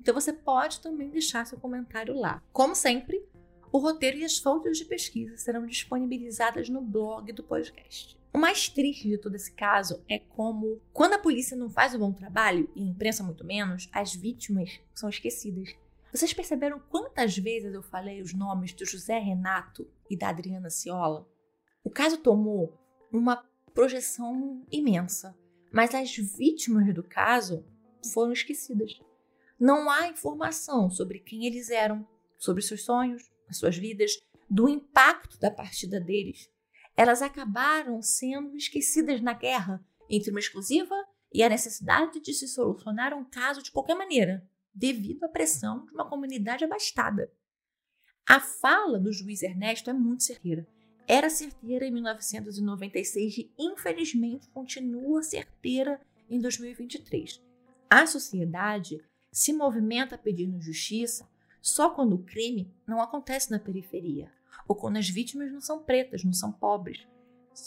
Então 0.00 0.14
você 0.14 0.32
pode 0.32 0.80
também 0.80 1.10
deixar 1.10 1.46
seu 1.46 1.58
comentário 1.58 2.18
lá. 2.18 2.42
Como 2.52 2.74
sempre, 2.74 3.22
o 3.70 3.78
roteiro 3.78 4.18
e 4.18 4.24
as 4.24 4.38
fontes 4.38 4.78
de 4.78 4.84
pesquisa 4.84 5.36
serão 5.36 5.64
disponibilizadas 5.64 6.68
no 6.68 6.80
blog 6.80 7.32
do 7.32 7.42
podcast. 7.44 8.18
O 8.32 8.38
mais 8.38 8.68
triste 8.68 9.08
de 9.08 9.16
todo 9.16 9.34
esse 9.34 9.52
caso 9.52 10.02
é 10.08 10.18
como, 10.18 10.80
quando 10.92 11.14
a 11.14 11.18
polícia 11.18 11.56
não 11.56 11.70
faz 11.70 11.94
um 11.94 11.98
bom 11.98 12.12
trabalho, 12.12 12.68
e 12.74 12.82
a 12.82 12.86
imprensa 12.86 13.22
muito 13.22 13.44
menos, 13.44 13.88
as 13.92 14.14
vítimas 14.14 14.80
são 14.94 15.08
esquecidas. 15.08 15.74
Vocês 16.16 16.32
perceberam 16.32 16.80
quantas 16.80 17.36
vezes 17.36 17.74
eu 17.74 17.82
falei 17.82 18.22
os 18.22 18.32
nomes 18.32 18.72
do 18.72 18.86
José 18.86 19.18
Renato 19.18 19.86
e 20.08 20.16
da 20.16 20.30
Adriana 20.30 20.70
Ciola? 20.70 21.28
O 21.84 21.90
caso 21.90 22.16
tomou 22.16 22.72
uma 23.12 23.44
projeção 23.74 24.64
imensa, 24.72 25.36
mas 25.70 25.94
as 25.94 26.16
vítimas 26.16 26.94
do 26.94 27.02
caso 27.02 27.66
foram 28.14 28.32
esquecidas. 28.32 28.98
Não 29.60 29.90
há 29.90 30.08
informação 30.08 30.88
sobre 30.88 31.18
quem 31.18 31.44
eles 31.44 31.68
eram, 31.68 32.08
sobre 32.38 32.62
seus 32.62 32.82
sonhos, 32.82 33.30
as 33.46 33.58
suas 33.58 33.76
vidas, 33.76 34.18
do 34.48 34.70
impacto 34.70 35.38
da 35.38 35.50
partida 35.50 36.00
deles. 36.00 36.50
Elas 36.96 37.20
acabaram 37.20 38.00
sendo 38.00 38.56
esquecidas 38.56 39.20
na 39.20 39.34
guerra 39.34 39.84
entre 40.08 40.30
uma 40.30 40.40
exclusiva 40.40 40.94
e 41.30 41.42
a 41.42 41.48
necessidade 41.50 42.20
de 42.20 42.32
se 42.32 42.48
solucionar 42.48 43.12
um 43.12 43.22
caso 43.22 43.62
de 43.62 43.70
qualquer 43.70 43.94
maneira, 43.94 44.48
devido 44.76 45.24
à 45.24 45.28
pressão 45.28 45.86
de 45.86 45.92
uma 45.92 46.08
comunidade 46.08 46.64
abastada. 46.64 47.32
A 48.28 48.38
fala 48.38 48.98
do 48.98 49.12
juiz 49.12 49.42
Ernesto 49.42 49.90
é 49.90 49.92
muito 49.92 50.22
certeira 50.22 50.66
era 51.06 51.30
certeira 51.30 51.86
em 51.86 51.92
1996 51.92 53.38
e 53.38 53.52
infelizmente 53.58 54.48
continua 54.48 55.22
certeira 55.22 56.00
em 56.28 56.40
2023. 56.40 57.40
A 57.88 58.06
sociedade 58.06 59.00
se 59.30 59.52
movimenta 59.52 60.18
pedindo 60.18 60.60
justiça 60.60 61.28
só 61.62 61.90
quando 61.90 62.14
o 62.14 62.24
crime 62.24 62.74
não 62.86 63.00
acontece 63.00 63.50
na 63.50 63.58
periferia 63.58 64.32
ou 64.66 64.74
quando 64.74 64.96
as 64.96 65.08
vítimas 65.08 65.52
não 65.52 65.60
são 65.60 65.82
pretas, 65.82 66.24
não 66.24 66.32
são 66.32 66.50
pobres. 66.50 67.06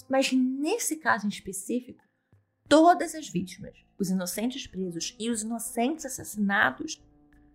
Mas 0.09 0.31
nesse 0.33 0.97
caso 0.97 1.25
em 1.25 1.29
específico, 1.29 2.03
todas 2.67 3.15
as 3.15 3.29
vítimas, 3.29 3.73
os 3.99 4.09
inocentes 4.09 4.65
presos 4.65 5.15
e 5.19 5.29
os 5.29 5.41
inocentes 5.41 6.05
assassinados, 6.05 7.03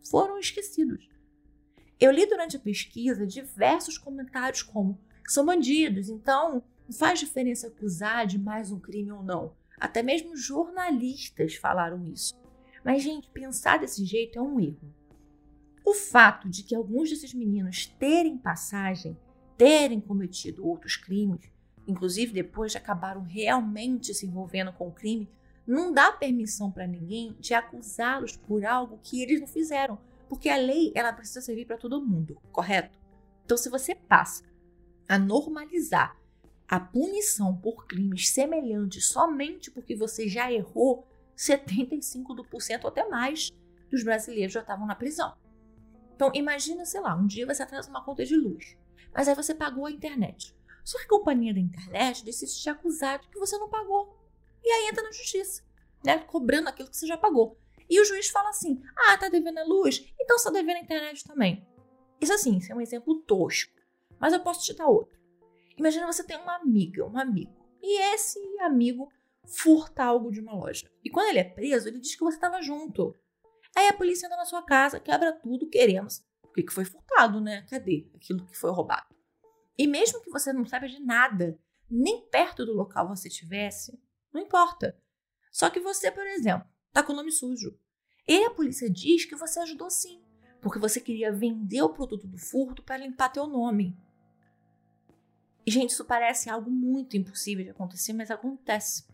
foram 0.08 0.38
esquecidos. 0.38 1.08
Eu 1.98 2.10
li 2.10 2.26
durante 2.26 2.56
a 2.56 2.60
pesquisa 2.60 3.26
diversos 3.26 3.96
comentários 3.96 4.62
como 4.62 5.00
são 5.26 5.46
bandidos, 5.46 6.10
então 6.10 6.62
não 6.86 6.94
faz 6.94 7.18
diferença 7.18 7.68
acusar 7.68 8.26
de 8.26 8.38
mais 8.38 8.70
um 8.70 8.78
crime 8.78 9.10
ou 9.10 9.22
não. 9.22 9.54
Até 9.80 10.02
mesmo 10.02 10.36
jornalistas 10.36 11.54
falaram 11.54 12.04
isso. 12.06 12.34
Mas, 12.84 13.02
gente, 13.02 13.30
pensar 13.30 13.78
desse 13.78 14.04
jeito 14.04 14.38
é 14.38 14.42
um 14.42 14.60
erro. 14.60 14.94
O 15.84 15.94
fato 15.94 16.48
de 16.48 16.62
que 16.62 16.74
alguns 16.74 17.08
desses 17.08 17.32
meninos 17.32 17.86
terem 17.86 18.36
passagem, 18.36 19.16
terem 19.56 20.00
cometido 20.00 20.66
outros 20.66 20.96
crimes, 20.96 21.50
inclusive 21.86 22.32
depois 22.32 22.76
acabaram 22.76 23.22
realmente 23.22 24.12
se 24.12 24.26
envolvendo 24.26 24.72
com 24.72 24.88
o 24.88 24.92
crime, 24.92 25.28
não 25.66 25.92
dá 25.92 26.12
permissão 26.12 26.70
para 26.70 26.86
ninguém 26.86 27.34
de 27.40 27.54
acusá-los 27.54 28.36
por 28.36 28.64
algo 28.64 28.98
que 29.02 29.22
eles 29.22 29.40
não 29.40 29.46
fizeram, 29.46 29.98
porque 30.28 30.48
a 30.48 30.56
lei 30.56 30.92
ela 30.94 31.12
precisa 31.12 31.40
servir 31.40 31.66
para 31.66 31.78
todo 31.78 32.04
mundo, 32.04 32.40
correto? 32.52 32.98
Então, 33.44 33.56
se 33.56 33.68
você 33.68 33.94
passa 33.94 34.44
a 35.08 35.18
normalizar 35.18 36.16
a 36.66 36.80
punição 36.80 37.56
por 37.56 37.86
crimes 37.86 38.30
semelhantes 38.30 39.08
somente 39.08 39.70
porque 39.70 39.94
você 39.94 40.28
já 40.28 40.50
errou, 40.50 41.06
75% 41.36 42.84
ou 42.84 42.88
até 42.88 43.08
mais 43.08 43.50
dos 43.90 44.02
brasileiros 44.02 44.52
já 44.52 44.60
estavam 44.60 44.86
na 44.86 44.94
prisão. 44.94 45.34
Então, 46.14 46.30
imagina, 46.34 46.84
sei 46.84 47.00
lá, 47.00 47.14
um 47.14 47.26
dia 47.26 47.46
você 47.46 47.62
atrasa 47.62 47.90
uma 47.90 48.04
conta 48.04 48.24
de 48.24 48.36
luz, 48.36 48.76
mas 49.12 49.28
aí 49.28 49.34
você 49.34 49.54
pagou 49.54 49.86
a 49.86 49.90
internet. 49.90 50.54
Só 50.84 50.98
que 50.98 51.04
a 51.04 51.08
companhia 51.08 51.54
da 51.54 51.60
internet 51.60 52.24
decide 52.24 52.54
te 52.54 52.68
acusar 52.68 53.18
de 53.18 53.28
que 53.28 53.38
você 53.38 53.56
não 53.58 53.68
pagou. 53.68 54.23
E 54.64 54.70
aí 54.70 54.88
entra 54.88 55.02
na 55.02 55.12
justiça, 55.12 55.62
né? 56.04 56.18
Cobrando 56.18 56.68
aquilo 56.68 56.88
que 56.88 56.96
você 56.96 57.06
já 57.06 57.16
pagou. 57.16 57.58
E 57.88 58.00
o 58.00 58.04
juiz 58.04 58.28
fala 58.28 58.48
assim: 58.48 58.80
ah, 58.96 59.18
tá 59.18 59.28
devendo 59.28 59.58
a 59.58 59.64
luz? 59.64 60.04
Então 60.20 60.38
você 60.38 60.44
tá 60.44 60.50
devendo 60.50 60.76
a 60.76 60.80
internet 60.80 61.24
também. 61.24 61.66
Isso 62.20 62.32
assim, 62.32 62.56
isso 62.56 62.72
é 62.72 62.74
um 62.74 62.80
exemplo 62.80 63.22
tosco. 63.22 63.72
Mas 64.18 64.32
eu 64.32 64.40
posso 64.40 64.64
te 64.64 64.74
dar 64.74 64.88
outro. 64.88 65.18
Imagina 65.76 66.06
você 66.06 66.24
tem 66.24 66.36
uma 66.36 66.56
amiga, 66.56 67.04
um 67.04 67.18
amigo, 67.18 67.52
e 67.82 68.00
esse 68.14 68.38
amigo 68.60 69.10
furta 69.46 70.04
algo 70.04 70.30
de 70.30 70.40
uma 70.40 70.54
loja. 70.54 70.88
E 71.04 71.10
quando 71.10 71.28
ele 71.28 71.40
é 71.40 71.44
preso, 71.44 71.88
ele 71.88 71.98
diz 71.98 72.14
que 72.14 72.24
você 72.24 72.36
estava 72.36 72.62
junto. 72.62 73.14
Aí 73.76 73.88
a 73.88 73.92
polícia 73.92 74.26
entra 74.26 74.38
na 74.38 74.44
sua 74.44 74.62
casa, 74.62 75.00
quebra 75.00 75.32
tudo, 75.32 75.68
queremos. 75.68 76.24
O 76.44 76.52
que 76.52 76.70
foi 76.70 76.84
furtado, 76.84 77.40
né? 77.40 77.66
Cadê 77.68 78.08
aquilo 78.14 78.46
que 78.46 78.56
foi 78.56 78.70
roubado? 78.70 79.14
E 79.76 79.86
mesmo 79.86 80.20
que 80.22 80.30
você 80.30 80.52
não 80.52 80.64
saiba 80.64 80.86
de 80.86 81.00
nada, 81.00 81.58
nem 81.90 82.24
perto 82.28 82.64
do 82.64 82.72
local 82.72 83.08
você 83.08 83.26
estivesse, 83.26 84.00
não 84.34 84.42
importa. 84.42 84.98
Só 85.50 85.70
que 85.70 85.80
você, 85.80 86.10
por 86.10 86.26
exemplo, 86.26 86.68
tá 86.92 87.02
com 87.02 87.12
o 87.12 87.16
nome 87.16 87.30
sujo. 87.30 87.78
E 88.26 88.44
a 88.44 88.50
polícia 88.50 88.90
diz 88.90 89.24
que 89.24 89.36
você 89.36 89.60
ajudou 89.60 89.88
sim, 89.88 90.20
porque 90.60 90.78
você 90.78 91.00
queria 91.00 91.32
vender 91.32 91.82
o 91.82 91.90
produto 91.90 92.26
do 92.26 92.36
furto 92.36 92.82
para 92.82 92.96
limpar 92.96 93.28
teu 93.28 93.46
nome. 93.46 93.96
E, 95.66 95.70
gente, 95.70 95.90
isso 95.90 96.04
parece 96.04 96.50
algo 96.50 96.70
muito 96.70 97.16
impossível 97.16 97.64
de 97.64 97.70
acontecer, 97.70 98.12
mas 98.12 98.30
acontece. 98.30 99.04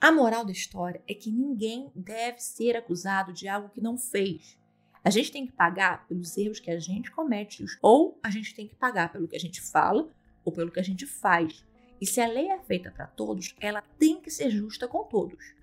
A 0.00 0.10
moral 0.10 0.44
da 0.44 0.52
história 0.52 1.02
é 1.06 1.14
que 1.14 1.30
ninguém 1.30 1.90
deve 1.94 2.40
ser 2.40 2.76
acusado 2.76 3.32
de 3.32 3.48
algo 3.48 3.68
que 3.68 3.80
não 3.80 3.96
fez. 3.96 4.58
A 5.02 5.10
gente 5.10 5.30
tem 5.30 5.46
que 5.46 5.52
pagar 5.52 6.06
pelos 6.06 6.36
erros 6.36 6.58
que 6.58 6.70
a 6.70 6.78
gente 6.80 7.10
comete, 7.12 7.64
ou 7.80 8.18
a 8.22 8.30
gente 8.30 8.54
tem 8.54 8.66
que 8.66 8.74
pagar 8.74 9.12
pelo 9.12 9.28
que 9.28 9.36
a 9.36 9.40
gente 9.40 9.60
fala 9.60 10.10
ou 10.44 10.52
pelo 10.52 10.70
que 10.70 10.80
a 10.80 10.82
gente 10.82 11.06
faz. 11.06 11.64
E 12.00 12.06
se 12.06 12.20
a 12.20 12.26
lei 12.26 12.48
é 12.48 12.58
feita 12.58 12.90
para 12.90 13.06
todos, 13.06 13.54
ela 13.60 13.82
tem 13.98 14.20
que 14.20 14.30
ser 14.30 14.50
justa 14.50 14.86
com 14.86 15.04
todos. 15.04 15.54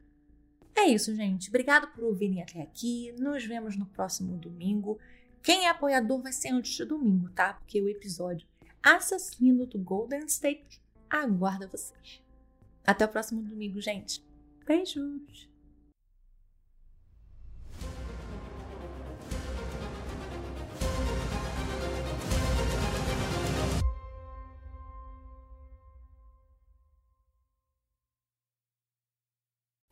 É 0.75 0.85
isso, 0.85 1.15
gente. 1.15 1.49
Obrigado 1.49 1.87
por 1.89 2.03
ouvirem 2.03 2.41
até 2.41 2.61
aqui. 2.61 3.13
Nos 3.19 3.45
vemos 3.45 3.77
no 3.77 3.85
próximo 3.85 4.37
domingo. 4.37 4.97
Quem 5.41 5.65
é 5.65 5.69
apoiador 5.69 6.21
vai 6.21 6.33
ser 6.33 6.49
antes 6.49 6.73
de 6.75 6.85
domingo, 6.85 7.29
tá? 7.29 7.53
Porque 7.53 7.81
o 7.81 7.89
episódio 7.89 8.47
assassino 8.81 9.65
do 9.65 9.77
Golden 9.77 10.25
State 10.25 10.81
aguarda 11.09 11.67
vocês. 11.67 12.21
Até 12.85 13.05
o 13.05 13.09
próximo 13.09 13.41
domingo, 13.41 13.79
gente. 13.79 14.23
Beijos! 14.65 15.52